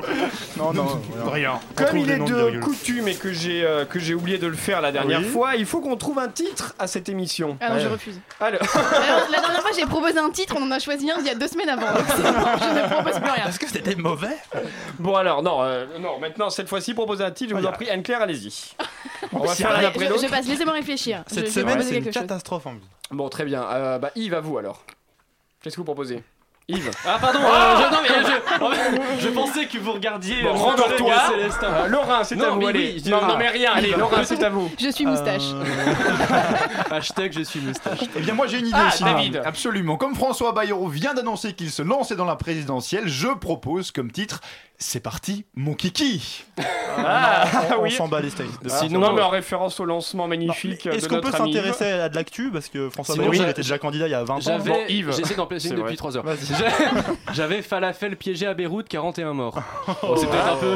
Non, 0.58 0.74
non, 0.74 1.02
Rien. 1.26 1.60
Comme 1.76 1.98
il 1.98 2.10
est 2.12 2.18
de 2.20 2.60
coutume 2.60 3.08
et 3.08 3.16
que 3.16 3.32
j'ai 3.32 3.64
euh, 3.66 3.86
que 3.86 4.00
j'ai 4.00 4.14
oublié 4.14 4.38
de 4.38 4.48
le 4.48 4.56
faire 4.56 4.82
la 4.82 4.92
dernière 4.92 5.20
Oui. 5.20 5.26
fois, 5.30 5.56
il 5.56 5.66
faut 5.66 5.80
qu'on 5.80 5.96
trouve 5.96 6.20
un 6.20 6.28
titre 6.28 6.76
à 6.80 6.88
cette 6.88 7.08
émission. 7.10 7.58
Ah 7.62 7.70
non, 7.70 7.76
Ouais. 7.76 7.82
je 7.82 7.88
refuse. 7.88 8.20
Alors, 8.40 8.60
Alors, 8.62 9.28
la 9.32 9.40
dernière 9.40 9.62
fois, 9.62 9.72
j'ai 9.76 9.86
proposé 9.86 10.18
un 10.20 10.30
titre, 10.30 10.56
on 10.60 10.64
en 10.64 10.72
a 10.72 10.80
choisi 10.80 11.10
un 11.10 11.18
il 11.20 11.26
y 11.26 11.30
a 11.30 11.36
deux 11.36 11.48
semaines 11.48 11.70
avant. 11.70 11.94
Donc 11.94 12.06
c'est 12.10 12.22
bon, 12.24 12.30
je 12.30 12.82
ne 12.82 12.90
propose 12.94 13.20
plus 13.22 13.32
rien. 13.32 13.48
Est-ce 13.48 13.60
que 13.60 13.68
c'était 13.70 13.96
mauvais? 13.96 14.38
Bon 15.00 15.16
alors 15.16 15.42
non 15.44 15.60
euh, 15.64 15.86
non 16.00 16.20
maintenant 16.20 16.50
cette 16.50 16.68
fois-ci 16.70 16.94
proposez 16.94 17.24
un 17.24 17.32
titre, 17.32 17.52
je 17.52 17.56
vous 17.56 17.62
en 17.66 17.70
y 17.72 17.74
a- 17.74 17.76
prie 17.76 17.90
Anne-Claire 17.90 18.22
allez-y. 18.22 18.74
On 19.32 19.40
va 19.40 19.56
faire 19.56 19.72
l'un 19.74 19.88
après 19.88 20.06
je, 20.06 20.10
l'autre. 20.10 20.24
je 20.24 20.30
passe, 20.30 20.46
laissez-moi 20.48 20.74
réfléchir. 20.74 21.24
Cette 21.28 21.40
je, 21.40 21.40
je 21.40 21.46
vais 21.46 21.52
semaine, 21.62 21.66
proposer 21.76 21.90
c'est 21.90 21.98
une 21.98 22.04
quelque 22.04 22.14
chose. 22.14 22.22
catastrophe 22.24 22.66
en 22.68 22.74
vie. 22.74 22.88
Bon 23.12 23.30
très 23.30 23.46
bien. 23.46 23.64
Euh, 23.64 23.98
bah 24.00 24.12
Yves 24.16 24.34
à 24.34 24.40
vous 24.42 24.58
alors. 24.58 24.84
Qu'est-ce 25.62 25.76
que 25.76 25.80
vous 25.82 25.86
proposez? 25.86 26.22
Yves. 26.70 26.92
Ah, 27.06 27.18
pardon, 27.20 27.40
euh, 27.40 27.76
je, 27.78 27.92
non, 27.94 28.02
mais 28.02 29.18
je, 29.20 29.22
je 29.28 29.30
pensais 29.30 29.66
que 29.66 29.78
vous 29.80 29.92
regardiez. 29.92 30.42
Bon, 30.44 30.54
mon 30.54 30.60
rendors-toi. 30.64 30.98
collègue 30.98 31.20
Célestin. 31.42 31.68
Euh, 31.68 31.88
Laurent, 31.88 32.24
c'est 32.24 32.42
à 32.42 32.50
vous, 32.52 32.66
allez. 32.68 33.02
oui, 33.04 33.12
non, 33.12 33.26
non, 33.28 33.38
mais 33.38 33.50
rien, 33.50 33.74
allez. 33.74 33.92
Laurent, 33.92 34.24
c'est 34.24 34.42
à 34.42 34.50
vous. 34.50 34.72
Je 34.80 34.90
suis 34.90 35.06
moustache. 35.06 35.44
Hashtag 36.90 37.34
je 37.36 37.42
suis 37.44 37.60
moustache. 37.60 38.00
Eh 38.16 38.20
bien, 38.22 38.34
moi, 38.34 38.48
j'ai 38.48 38.60
une 38.60 38.68
idée 38.68 38.78
Ah, 38.80 38.88
aussi. 38.88 39.04
David. 39.04 39.42
Absolument. 39.44 39.98
Comme 39.98 40.16
François 40.16 40.52
Bayrou 40.54 40.88
vient 40.88 41.14
d'annoncer 41.14 41.54
qu'il 41.54 41.70
se 41.72 41.82
lançait 41.82 42.16
dans 42.16 42.26
la 42.26 42.36
présidentielle, 42.36 43.08
je 43.08 43.28
propose 43.28 43.92
comme 43.92 44.12
titre 44.12 44.40
C'est 44.86 45.00
parti, 45.00 45.46
mon 45.56 45.76
kiki. 45.76 46.44
Ah, 46.98 47.46
On 47.80 47.84
oui. 47.84 47.92
s'en 47.92 48.10
bat 48.10 48.20
les 48.20 48.30
steaks. 48.30 48.62
de- 48.62 48.70
Sinon, 48.70 49.00
non, 49.00 49.14
mais 49.14 49.22
en 49.22 49.30
référence 49.30 49.80
au 49.80 49.86
lancement 49.86 50.28
magnifique 50.28 50.86
Est-ce 50.86 51.08
de 51.08 51.16
qu'on 51.16 51.22
peut 51.22 51.32
s'intéresser 51.32 51.86
à 51.86 52.10
de 52.10 52.16
l'actu 52.16 52.52
Parce 52.52 52.68
que 52.68 52.90
François 52.90 53.16
Bayrou 53.16 53.34
était 53.34 53.54
déjà 53.54 53.78
candidat 53.80 54.08
il 54.08 54.12
y 54.12 54.14
a 54.14 54.24
20 54.26 54.36
ans. 54.36 54.40
J'avais, 54.42 54.70
Bon, 54.70 54.78
Yves. 54.90 55.14
j'essaie 55.16 55.36
d'en 55.36 55.46
placer 55.48 55.70
une 55.70 55.76
depuis 55.76 55.96
vrai. 55.96 55.96
3 55.96 56.18
heures. 56.18 56.26
J'avais 57.34 57.62
falafel 57.62 58.18
piégé 58.18 58.46
à 58.46 58.54
Beyrouth, 58.54 58.90
41 58.90 59.34
morts. 59.34 59.62
Bon, 60.02 60.18
c'est 60.18 60.28
peut-être 60.28 60.48
un 60.52 60.58
peu. 60.58 60.76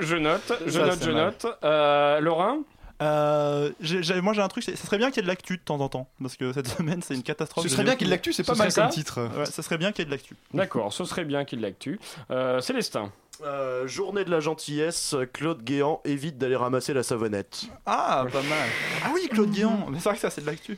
Je 0.00 0.16
note, 0.16 0.52
je 0.66 0.70
Ça, 0.70 0.86
note, 0.86 0.98
je 1.02 1.10
mal. 1.10 1.24
note. 1.24 1.46
Euh, 1.64 2.20
Laurent 2.20 2.58
Euh, 3.00 3.70
j'ai- 3.80 4.20
moi 4.20 4.32
j'ai 4.32 4.42
un 4.42 4.48
truc, 4.48 4.64
ça 4.64 4.74
serait 4.76 4.98
bien 4.98 5.08
qu'il 5.10 5.18
y 5.18 5.20
ait 5.20 5.22
de 5.22 5.28
l'actu 5.28 5.56
de 5.56 5.62
temps 5.62 5.78
en 5.80 5.88
temps, 5.88 6.08
parce 6.20 6.36
que 6.36 6.52
cette 6.52 6.66
semaine 6.96 7.00
c'est 7.02 7.14
une 7.14 7.22
catastrophe. 7.22 7.64
Ce 7.64 7.70
serait 7.70 7.84
bien 7.84 7.94
qu'il 7.94 8.02
y 8.02 8.04
ait 8.04 8.10
de 8.10 8.14
l'actu, 8.14 8.32
c'est 8.32 8.42
Ce 8.42 8.50
pas 8.50 8.56
mal 8.56 8.72
comme 8.72 8.84
ça 8.84 8.88
titre. 8.88 9.28
Ouais, 9.36 9.46
ça 9.46 9.62
serait 9.62 9.78
bien 9.78 9.92
qu'il 9.92 10.00
y 10.00 10.02
ait 10.02 10.06
de 10.06 10.10
l'actu. 10.10 10.34
D'accord, 10.52 10.92
ce 10.92 11.04
serait 11.04 11.24
bien 11.24 11.44
qu'il 11.44 11.60
l'actue. 11.60 12.00
Euh, 12.30 12.60
Célestin. 12.60 13.12
Euh, 13.44 13.86
journée 13.86 14.24
de 14.24 14.30
la 14.30 14.40
gentillesse, 14.40 15.14
Claude 15.32 15.62
Guéant 15.62 16.00
évite 16.04 16.38
d'aller 16.38 16.56
ramasser 16.56 16.92
la 16.92 17.02
savonnette. 17.04 17.66
Ah, 17.86 18.24
pas 18.32 18.42
mal. 18.42 18.68
Ah 19.04 19.10
oui, 19.14 19.28
Claude 19.30 19.50
Guéant, 19.52 19.86
mais 19.88 19.98
c'est 20.00 20.08
vrai 20.08 20.14
que 20.16 20.20
ça 20.20 20.30
c'est 20.30 20.40
de 20.40 20.46
l'actu. 20.46 20.76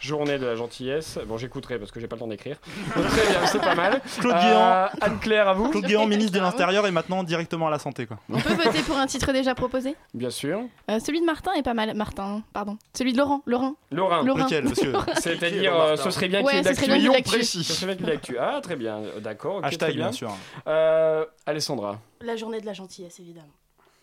Journée 0.00 0.38
de 0.38 0.46
la 0.46 0.54
gentillesse. 0.54 1.18
Bon, 1.26 1.36
j'écouterai 1.36 1.78
parce 1.78 1.90
que 1.90 1.98
j'ai 1.98 2.06
pas 2.06 2.14
le 2.14 2.20
temps 2.20 2.26
d'écrire. 2.28 2.58
Très 2.92 3.26
bien, 3.26 3.46
c'est 3.46 3.60
pas 3.60 3.74
mal. 3.74 4.00
Claude 4.20 4.34
Euh, 4.36 4.40
Guéant. 4.40 4.88
Anne-Claire, 5.00 5.48
à 5.48 5.54
vous 5.54 5.70
Claude 5.70 5.84
Guéant, 5.86 6.06
ministre 6.06 6.32
de 6.32 6.40
l'Intérieur, 6.40 6.86
et 6.86 6.92
maintenant 6.92 7.24
directement 7.24 7.66
à 7.66 7.70
la 7.70 7.78
santé 7.80 8.06
quoi. 8.06 8.18
On 8.30 8.40
peut 8.40 8.54
voter 8.54 8.82
pour 8.82 8.96
un 8.96 9.06
titre 9.06 9.32
déjà 9.32 9.54
proposé? 9.56 9.96
Bien 10.14 10.30
sûr. 10.30 10.60
Euh, 10.90 11.00
Celui 11.04 11.20
de 11.20 11.26
Martin 11.26 11.52
est 11.54 11.62
pas 11.64 11.74
mal. 11.74 11.92
Martin, 11.94 12.42
pardon. 12.52 12.78
Celui 12.96 13.12
de 13.12 13.18
Laurent. 13.18 13.42
Laurent. 13.46 13.74
Laurent. 13.90 14.22
Laurent. 14.22 14.44
Lequel 14.44 14.64
que 14.72 15.20
C'est-à-dire, 15.20 15.74
euh, 15.74 15.96
ce 15.96 16.10
serait 16.10 16.28
bien 16.28 16.42
qu'il 16.42 16.50
y 16.52 16.54
ait 16.54 16.58
Ouais, 16.58 16.62
de 16.62 16.68
ce 16.68 16.74
serait 16.74 16.86
l'actu. 16.86 16.86
bien 16.86 16.92
qu'il 16.92 16.92
y 16.92 16.94
ait 16.94 16.98
de 17.00 17.04
Lion 17.06 17.12
l'actu. 17.14 17.30
précis. 17.30 17.64
Ce 17.64 17.72
serait 17.72 17.86
bien 17.86 17.96
qu'il 17.96 18.04
y 18.04 18.08
ait 18.08 18.10
de 18.10 18.14
l'actu. 18.14 18.36
Ah, 18.38 18.60
très 18.62 18.76
bien. 18.76 18.98
Euh, 18.98 19.20
D'accord. 19.20 19.56
ok, 19.56 19.64
hashtag 19.64 19.88
très 19.88 19.96
bien. 19.96 20.04
bien 20.06 20.12
sûr. 20.12 20.30
Euh, 20.68 21.24
Alessandra. 21.46 21.87
La 22.20 22.36
journée 22.36 22.60
de 22.60 22.66
la 22.66 22.72
gentillesse 22.72 23.20
évidemment. 23.20 23.48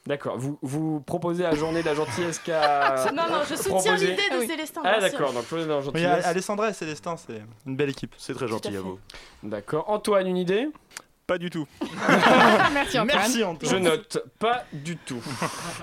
D'accord. 0.08 0.38
Vous, 0.38 0.60
vous 0.62 1.00
proposez 1.02 1.42
la 1.44 1.56
journée 1.56 1.82
de 1.82 1.88
la 1.88 1.96
gentillesse 1.96 2.38
qu'à. 2.38 3.06
non 3.14 3.24
non, 3.28 3.42
je 3.50 3.56
soutiens 3.56 3.72
proposer- 3.74 4.08
l'idée 4.12 4.16
de 4.30 4.34
Ah 4.34 4.38
oui. 4.40 4.48
Célestin. 4.48 4.82
Ah, 4.84 5.00
d'accord. 5.00 5.34
Donc, 5.34 5.48
journée 5.48 5.64
de 5.66 5.70
la 5.70 5.78
Oui, 5.80 5.84
gentillesse. 5.84 6.26
Alessandra 6.28 6.70
et 6.70 6.74
Célestin, 6.74 7.18
c'est 7.18 7.42
une 7.66 7.76
belle 7.76 7.90
équipe. 7.90 8.14
C'est 8.20 8.36
très 8.36 8.48
gentil 8.48 8.76
à 8.78 8.82
vous. 8.82 9.00
D'accord. 9.42 9.90
Antoine, 9.90 10.28
une 10.28 10.38
idée? 10.38 10.70
Pas 11.28 11.38
du 11.40 11.50
tout. 11.50 11.66
Merci 12.74 13.00
Antoine. 13.00 13.08
Merci 13.08 13.44
Antoine. 13.44 13.72
Je 13.72 13.78
note 13.78 14.24
pas 14.38 14.64
du 14.72 14.96
tout. 14.96 15.20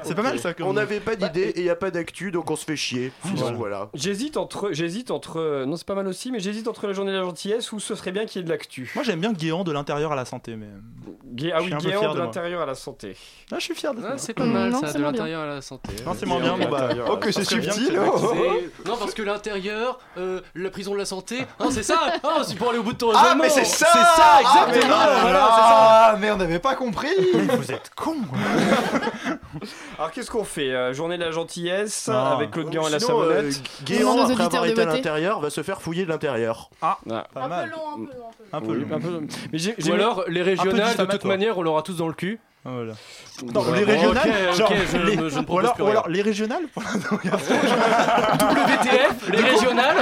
C'est 0.04 0.14
pas 0.14 0.22
mal 0.22 0.38
ça. 0.38 0.54
comme- 0.54 0.68
On 0.68 0.72
n'avait 0.72 1.00
pas 1.00 1.16
d'idée 1.16 1.48
et 1.48 1.58
il 1.58 1.64
n'y 1.64 1.70
a 1.70 1.74
pas 1.76 1.90
d'actu, 1.90 2.30
donc 2.30 2.48
on 2.50 2.54
se 2.56 2.64
fait 2.64 2.76
chier. 2.76 3.12
Voilà. 3.56 3.88
J'hésite 3.94 4.36
entre, 4.36 4.68
j'hésite 4.72 5.10
entre, 5.10 5.64
non 5.66 5.76
c'est 5.76 5.86
pas 5.86 5.96
mal 5.96 6.06
aussi, 6.06 6.30
mais 6.30 6.38
j'hésite 6.38 6.68
entre 6.68 6.86
la 6.86 6.92
journée 6.92 7.10
de 7.12 7.16
la 7.16 7.24
gentillesse 7.24 7.72
ou 7.72 7.80
ce 7.80 7.94
serait 7.96 8.12
bien 8.12 8.24
qu'il 8.24 8.40
y 8.40 8.42
ait 8.42 8.46
de 8.46 8.50
l'actu. 8.50 8.92
Moi 8.94 9.02
j'aime 9.04 9.20
bien 9.20 9.32
Guéant 9.32 9.64
de 9.64 9.72
l'intérieur 9.72 10.12
à 10.12 10.16
la 10.16 10.24
santé, 10.24 10.54
mais. 10.54 10.66
Gué- 11.34 11.50
ah 11.54 11.60
oui, 11.62 11.70
Guéant 11.80 12.12
de 12.14 12.18
l'intérieur 12.20 12.60
à 12.62 12.66
la 12.66 12.74
santé. 12.74 13.16
Ah, 13.50 13.56
je 13.58 13.64
suis 13.64 13.74
fier 13.74 13.94
de 13.94 14.02
ça. 14.02 14.08
Ah, 14.12 14.18
c'est 14.18 14.34
pas 14.34 14.44
mal 14.44 14.70
Non, 14.70 14.80
ça, 14.80 14.88
c'est 14.88 14.98
de 14.98 15.02
l'intérieur 15.02 15.40
à 15.40 15.46
la 15.46 15.62
santé. 15.62 15.90
Non, 16.06 16.12
c'est 16.16 16.26
moins 16.26 16.40
bien. 16.40 16.56
Bon, 16.58 16.68
bah, 16.68 16.80
l'intérieur, 16.82 17.08
Oh, 17.10 17.16
que 17.16 17.32
c'est 17.32 17.42
ça 17.44 17.50
subtil 17.50 17.98
oh, 17.98 18.20
oh. 18.22 18.52
Non, 18.86 18.96
parce 18.98 19.14
que 19.14 19.22
l'intérieur, 19.22 19.98
euh, 20.18 20.40
la 20.54 20.68
prison 20.70 20.92
de 20.92 20.98
la 20.98 21.06
santé, 21.06 21.46
hein, 21.58 21.68
c'est 21.70 21.82
ça 21.82 21.98
Ah, 22.22 22.42
c'est 22.46 22.54
pour 22.56 22.68
aller 22.70 22.78
au 22.78 22.82
bout 22.82 22.92
de 22.92 22.98
ton 22.98 23.12
Ah, 23.14 23.34
mais 23.34 23.48
c'est 23.48 23.64
ça 23.64 23.86
C'est 23.92 23.98
ça, 23.98 24.40
Ah, 24.44 24.66
exactement, 24.66 24.96
voilà, 25.32 25.48
Ah, 26.12 26.16
mais 26.20 26.30
on 26.30 26.36
n'avait 26.36 26.58
pas 26.58 26.74
compris 26.74 27.08
Vous 27.34 27.70
êtes 27.72 27.90
con. 27.96 28.16
Alors 29.98 30.10
qu'est-ce 30.12 30.30
qu'on 30.30 30.44
fait 30.44 30.70
Euh, 30.72 30.92
Journée 30.92 31.16
de 31.18 31.24
la 31.24 31.30
gentillesse 31.30 32.08
Non. 32.08 32.14
avec 32.36 32.50
Claude 32.50 32.70
Guéant 32.70 32.88
et 32.88 32.90
la 32.90 32.98
Sinon, 33.00 33.22
euh, 33.22 33.34
savonnette. 33.36 33.62
Guéant, 33.84 34.00
Demande 34.00 34.18
aux 34.18 34.22
après 34.22 34.32
auditeurs 34.44 34.46
avoir 34.62 34.64
de 34.66 34.70
été 34.72 34.80
à 34.80 34.84
voter. 34.86 34.96
l'intérieur, 34.96 35.40
va 35.40 35.50
se 35.50 35.62
faire 35.62 35.80
fouiller 35.82 36.04
de 36.04 36.10
l'intérieur. 36.10 36.70
Ah. 36.80 36.98
Pas 37.08 37.24
Un 37.36 37.42
peu 37.42 37.48
mal. 37.48 37.70
long, 37.70 37.76
un 37.92 37.96
peu 37.96 38.02
long, 38.02 38.08
un 38.10 38.10
peu 38.10 38.16
long. 38.18 38.30
Un 38.52 38.60
peu 38.60 38.66
Oui, 38.72 38.86
long. 38.88 38.96
un 38.96 39.00
peu- 39.00 39.26
Mais 39.52 39.58
j'ai, 39.58 39.72
Ou 39.72 39.74
j'ai- 39.78 39.92
alors, 39.92 40.24
les 40.28 40.42
régionales, 40.42 40.96
de 40.96 41.04
toute 41.04 41.24
manière, 41.24 41.58
on 41.58 41.62
l'aura 41.62 41.82
tous 41.82 41.96
dans 41.96 42.08
le 42.08 42.14
cul. 42.14 42.38
Voilà. 42.64 42.92
Non, 43.52 43.64
les 43.74 43.84
bon, 43.84 43.90
régionales, 43.92 44.28
ok, 44.28 44.34
ok, 44.52 44.56
genre, 44.56 44.72
je, 44.92 44.96
les- 44.98 45.16
me- 45.16 45.28
je 45.28 45.34
ne 45.34 45.40
ou, 45.40 45.44
propose 45.44 45.64
alors, 45.64 45.74
plus 45.74 45.82
ou 45.82 45.86
rien. 45.86 45.94
alors 45.96 46.08
les 46.08 46.22
régionales 46.22 46.62
WTF, 47.96 49.28
les 49.30 49.40
régionales 49.40 49.96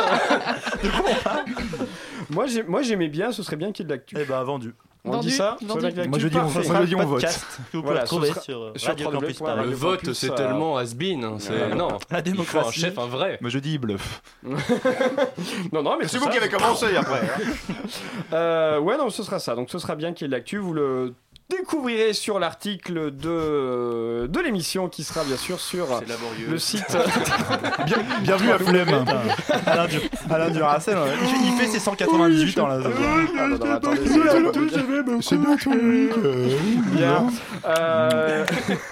moi, 2.29 2.47
j'ai- 2.47 2.63
moi 2.63 2.83
j'aimais 2.83 3.09
bien, 3.09 3.33
ce 3.33 3.43
serait 3.43 3.57
bien 3.57 3.73
qu'il 3.73 3.85
y 3.85 3.87
ait 3.87 3.89
de 3.89 3.95
l'actu. 3.95 4.15
Eh 4.21 4.25
bah 4.25 4.43
vendu. 4.45 4.75
On 5.03 5.13
Vendu, 5.13 5.29
dit 5.29 5.35
ça 5.35 5.57
Moi, 5.63 5.79
je 6.19 6.29
dis 6.29 6.37
on- 6.37 6.41
parfait. 6.41 6.69
moi, 6.69 6.81
je 6.83 6.87
dis 6.87 6.95
on 6.95 6.99
vote. 7.07 7.09
podcast 7.23 7.47
que 7.73 7.77
vous 7.79 7.83
Voilà, 7.83 8.05
sera- 8.05 8.21
sur 8.43 8.43
sur 8.43 8.89
Radio 8.89 9.07
Radio 9.07 9.11
Campus 9.21 9.39
Point. 9.39 9.47
Paris. 9.47 9.59
Le 9.61 9.65
Radio 9.71 9.79
vote, 9.79 10.01
Campus, 10.01 10.19
c'est 10.19 10.31
euh, 10.31 10.35
tellement 10.35 10.77
has-been. 10.77 11.25
hein, 11.25 11.37
c'est-. 11.39 11.75
Non, 11.75 11.89
La 11.89 11.95
il 11.95 12.01
faut 12.01 12.15
un 12.17 12.21
démocratie. 12.23 12.81
chef, 12.81 12.99
un 12.99 13.07
vrai. 13.07 13.39
Moi 13.41 13.49
je 13.51 13.59
dis 13.61 13.79
bluff. 13.79 14.23
Non, 15.73 15.83
non, 15.83 15.97
mais 15.99 16.07
C'est 16.09 16.19
vous 16.19 16.29
qui 16.29 16.37
avez 16.37 16.49
commencé 16.49 16.95
après. 16.97 17.21
hein. 17.21 17.75
Euh, 18.33 18.79
ouais, 18.79 18.97
non, 18.97 19.11
ce 19.11 19.23
sera 19.25 19.39
ça. 19.41 19.55
Donc, 19.57 19.71
ce 19.71 19.79
sera 19.79 19.97
bien 19.97 20.13
qu'il 20.13 20.25
y 20.25 20.27
ait 20.27 20.29
de 20.29 20.37
l'actu. 20.37 20.59
Vous 20.59 20.73
le 20.73 21.15
découvrirez 21.51 22.13
sur 22.13 22.39
l'article 22.39 23.11
de, 23.11 24.27
de 24.29 24.41
l'émission 24.41 24.89
qui 24.89 25.03
sera 25.05 25.25
bien 25.25 25.37
sûr 25.37 25.61
sur 25.61 25.87
le 26.49 26.59
site. 26.59 26.85
Bien, 27.87 27.97
bien 28.23 28.37
vu 28.37 28.51
à 28.51 28.59
Flemme. 28.59 29.05
Alain 29.67 29.87
Dur- 29.87 30.01
Alain 30.31 30.51
Duracell, 30.51 30.97
ouais. 30.97 31.15
il, 31.45 31.53
fait, 31.59 31.67
ses 31.67 31.79
198 31.81 32.57
dans 32.57 32.67
la 32.69 32.81
zone. 32.81 32.93
C'est-. 35.23 35.37
Bien. 36.97 37.27
Euh, 37.67 38.45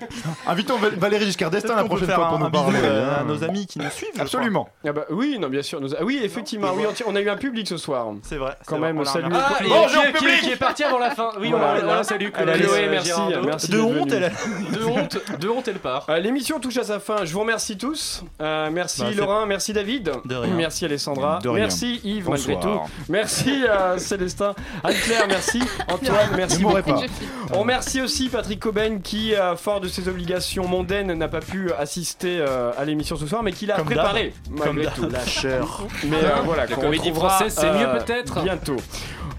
Invitons 0.46 0.76
Val- 0.78 0.94
Valérie 0.96 1.26
Giscard 1.26 1.50
d'Estaing 1.50 1.76
la 1.76 1.84
prochaine 1.84 2.10
fois 2.10 2.28
pour 2.28 2.38
nous 2.38 2.50
parler. 2.50 2.78
euh, 2.82 3.16
à 3.16 3.20
hein. 3.20 3.24
nos 3.26 3.42
amis 3.44 3.66
qui 3.66 3.78
nous 3.78 3.90
suivent. 3.90 4.08
Absolument. 4.18 4.68
ah 4.86 4.92
bah, 4.92 5.04
oui, 5.10 5.38
non, 5.40 5.48
bien 5.48 5.62
sûr. 5.62 5.80
nous- 5.80 5.94
ah 5.94 6.04
oui, 6.04 6.20
effectivement. 6.22 6.68
Oui, 6.74 6.84
on, 7.06 7.12
on 7.12 7.16
a 7.16 7.20
eu 7.20 7.28
un 7.28 7.36
public 7.36 7.66
ce 7.68 7.76
soir. 7.76 8.06
C'est 8.22 8.36
vrai. 8.36 8.56
Quand 8.66 8.76
c'est 8.76 8.80
vrai, 8.80 8.88
même, 8.88 8.98
on 8.98 9.02
l'a 9.04 9.10
salut. 9.10 9.24
remarqué. 9.26 9.54
Ah, 9.60 9.64
et 9.64 9.68
Bonjour, 9.68 9.88
qui, 9.88 9.98
est- 9.98 10.02
qui 10.02 10.08
est- 10.08 10.12
public 10.18 10.40
qui 10.42 10.50
est 10.50 10.56
parti 10.56 10.84
avant 10.84 10.98
la 10.98 11.10
fin. 11.10 11.30
Oui, 11.38 11.50
Voilà, 11.50 11.64
voilà, 11.66 11.78
là. 11.80 11.84
voilà, 11.86 12.04
salut. 12.04 12.32
Allez, 12.34 12.52
Chloé, 12.52 12.66
Chloé, 12.66 12.88
merci. 12.90 13.10
De 13.10 13.76
d'être 13.76 13.84
honte, 13.84 14.10
venu. 14.10 14.12
elle 14.16 14.24
a- 14.24 14.78
De 14.78 14.84
honte, 14.84 15.18
de 15.40 15.48
honte, 15.48 15.68
elle 15.68 15.78
part. 15.78 16.06
Euh, 16.08 16.18
L'émission 16.18 16.60
touche 16.60 16.76
à 16.78 16.84
sa 16.84 17.00
fin. 17.00 17.24
Je 17.24 17.32
vous 17.32 17.40
remercie 17.40 17.76
tous. 17.76 18.22
Euh, 18.40 18.70
merci 18.72 19.00
Bah, 19.02 19.06
c'est- 19.10 19.16
Laurent, 19.16 19.46
merci 19.46 19.72
David. 19.72 20.10
De 20.24 20.34
rien. 20.36 20.54
Merci 20.54 20.84
Alessandra. 20.84 21.38
De 21.42 21.48
rien. 21.48 21.64
Merci 21.64 22.00
Yves 22.04 22.28
malgré 22.28 22.54
tout. 22.54 22.60
Bonsoir. 22.68 22.86
Merci 23.08 23.64
euh, 23.68 23.98
Célestin. 23.98 24.54
Anne-Claire, 24.84 25.26
merci. 25.28 25.60
Antoine, 25.88 26.30
merci 26.36 26.58
Ne 26.58 26.62
mourrez 26.62 26.82
beaucoup. 26.82 27.00
pas. 27.00 27.06
On 27.54 27.60
remercie 27.60 28.00
aussi 28.00 28.28
Patrick 28.28 28.60
Coben 28.60 29.00
qui, 29.02 29.34
euh, 29.34 29.56
fort 29.56 29.80
de 29.80 29.88
ses 29.90 30.08
obligations 30.08 30.66
mondaines, 30.66 31.12
n'a 31.12 31.28
pas 31.28 31.40
pu 31.40 31.70
assister 31.72 32.38
euh, 32.40 32.72
à 32.78 32.84
l'émission 32.84 33.16
ce 33.16 33.26
soir, 33.26 33.42
mais 33.42 33.52
qui 33.52 33.66
l'a 33.66 33.76
Comme 33.76 33.86
préparé 33.86 34.32
d'hab. 34.48 34.94
tout. 34.94 35.08
Lâcheur. 35.08 35.82
Mais 36.04 36.16
euh, 36.16 36.28
voilà, 36.44 36.66
La 36.66 36.74
qu'on 36.74 36.82
comédie 36.82 37.10
française, 37.12 37.54
c'est 37.58 37.70
mieux 37.72 37.88
peut-être 38.04 38.42
Bientôt. 38.42 38.76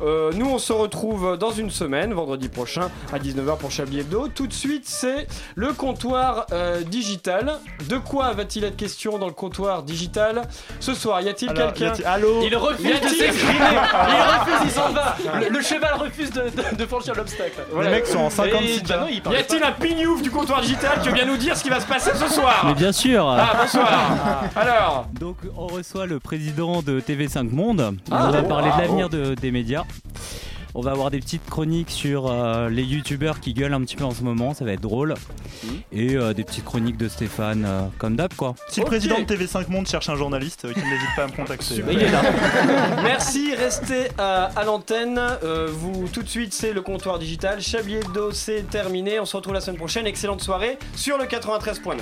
Euh, 0.04 0.32
nous, 0.36 0.48
on 0.50 0.58
se 0.60 0.74
retrouve 0.74 1.38
dans 1.38 1.52
une 1.52 1.70
semaine, 1.70 2.14
vendredi 2.14 2.50
prochain, 2.50 2.90
à 3.14 3.20
19h 3.20 3.58
pour 3.58 3.72
Chablis 3.72 4.00
Hebdo. 4.00 4.28
Tout 4.34 4.48
de 4.48 4.54
suite, 4.54 4.84
c'est 4.88 5.28
le 5.56 5.74
comptoir 5.74 6.46
euh, 6.52 6.82
digital. 6.82 7.54
De 7.90 7.98
quoi 7.98 8.32
va-t-il 8.34 8.64
être 8.66 8.76
question 8.78 9.18
dans 9.18 9.28
le 9.28 9.34
comptoir 9.34 9.84
digital 9.84 10.42
Ce 10.80 10.94
soir, 10.94 11.22
y 11.22 11.30
a-t-il 11.30 11.54
quelqu'un? 11.54 11.94
Allô? 12.06 12.42
Il 12.44 12.56
refuse 12.56 13.00
de 13.02 13.08
s'exprimer. 13.08 13.60
Il 13.62 14.40
refuse, 14.40 14.60
il 14.66 14.72
s'en 14.72 14.90
va. 14.92 15.16
Le, 15.40 15.50
le 15.50 15.62
cheval 15.62 15.94
refuse 16.00 16.32
de, 16.32 16.42
de- 16.44 16.76
de 16.76 16.86
franchir 16.86 17.14
l'obstacle. 17.16 17.66
Voilà. 17.72 17.90
Les 17.90 17.96
mecs 17.98 18.08
sont 18.08 18.20
en 18.20 18.28
Et 18.28 18.32
56 18.32 18.84
bah 18.84 18.98
non, 19.02 19.08
il 19.10 19.16
Y 19.32 19.36
a-t-il 19.36 19.64
un 19.64 19.72
pignouf 19.72 20.22
du 20.22 20.32
comptoir 20.32 20.62
digital 20.62 21.00
qui 21.02 21.10
vient 21.12 21.26
nous 21.26 21.38
dire 21.38 21.56
ce 21.56 21.64
qui 21.64 21.70
va 21.70 21.80
se 21.80 21.86
passer 21.88 22.12
ce 22.16 22.28
soir? 22.28 22.64
Mais 22.66 22.74
bien 22.74 22.92
sûr. 22.92 23.28
Ah, 23.28 23.52
bonsoir. 23.62 23.90
Alors. 24.56 25.08
Donc 25.20 25.38
on 25.58 25.68
reçoit 25.68 26.06
le 26.06 26.20
président 26.20 26.82
de 26.82 27.00
TV5 27.00 27.50
Monde. 27.50 27.96
Ah, 28.12 28.28
on 28.28 28.32
va 28.32 28.44
parler 28.44 28.70
ah, 28.74 28.78
de 28.78 28.82
l'avenir 28.82 29.10
de- 29.10 29.36
des 29.36 29.52
médias. 29.52 29.84
On 30.74 30.82
va 30.82 30.92
avoir 30.92 31.12
des 31.12 31.20
petites 31.20 31.46
chroniques 31.50 31.90
sur 31.90 32.32
euh, 32.32 32.70
les 32.70 32.84
youtubeurs 32.84 33.42
qui 33.42 33.54
gueulent 33.54 33.74
un 33.74 33.82
petit 33.82 33.98
peu 33.98 34.06
en 34.06 34.12
ce 34.12 34.24
moment, 34.24 34.54
ça 34.54 34.64
va 34.64 34.72
être 34.72 34.82
drôle. 34.82 35.16
Et 35.92 36.16
euh, 36.16 36.34
des 36.34 36.46
petites 36.46 36.64
chroniques 36.64 36.96
de 36.96 37.10
Stéphane, 37.10 37.66
euh, 37.68 37.82
comme 37.98 38.16
d'hab 38.16 38.34
quoi. 38.34 38.56
Si 38.70 38.80
le 38.80 38.86
président 38.86 39.20
de 39.20 39.26
TV5 39.26 39.70
Monde 39.70 39.86
cherche 39.88 40.08
un 40.08 40.16
journaliste, 40.16 40.64
euh, 40.64 40.74
qu'il 40.74 40.84
n'hésite 40.84 41.10
pas 41.18 41.24
à 41.24 41.28
me 41.28 41.34
contacter. 41.34 41.76
Il 41.92 42.02
est 42.02 42.10
là. 42.10 42.22
Merci, 43.04 43.54
restez 43.54 44.08
à, 44.18 44.46
à 44.46 44.64
l'antenne. 44.64 45.20
Euh, 45.44 45.68
vous, 45.70 46.08
tout 46.08 46.24
de 46.24 46.30
suite, 46.30 46.54
c'est 46.54 46.72
le 46.72 46.82
comptoir 46.82 47.20
digital. 47.20 47.62
Chablis 47.62 47.96
Hebdo, 47.96 48.32
c'est 48.32 48.64
terminé. 48.70 49.20
On 49.20 49.26
se 49.26 49.36
retrouve 49.36 49.54
la 49.54 49.62
semaine 49.62 49.78
prochaine. 49.78 50.08
Excellente 50.08 50.42
soirée 50.42 50.78
sur 50.96 51.18
le 51.18 51.26
93.9. 51.26 51.98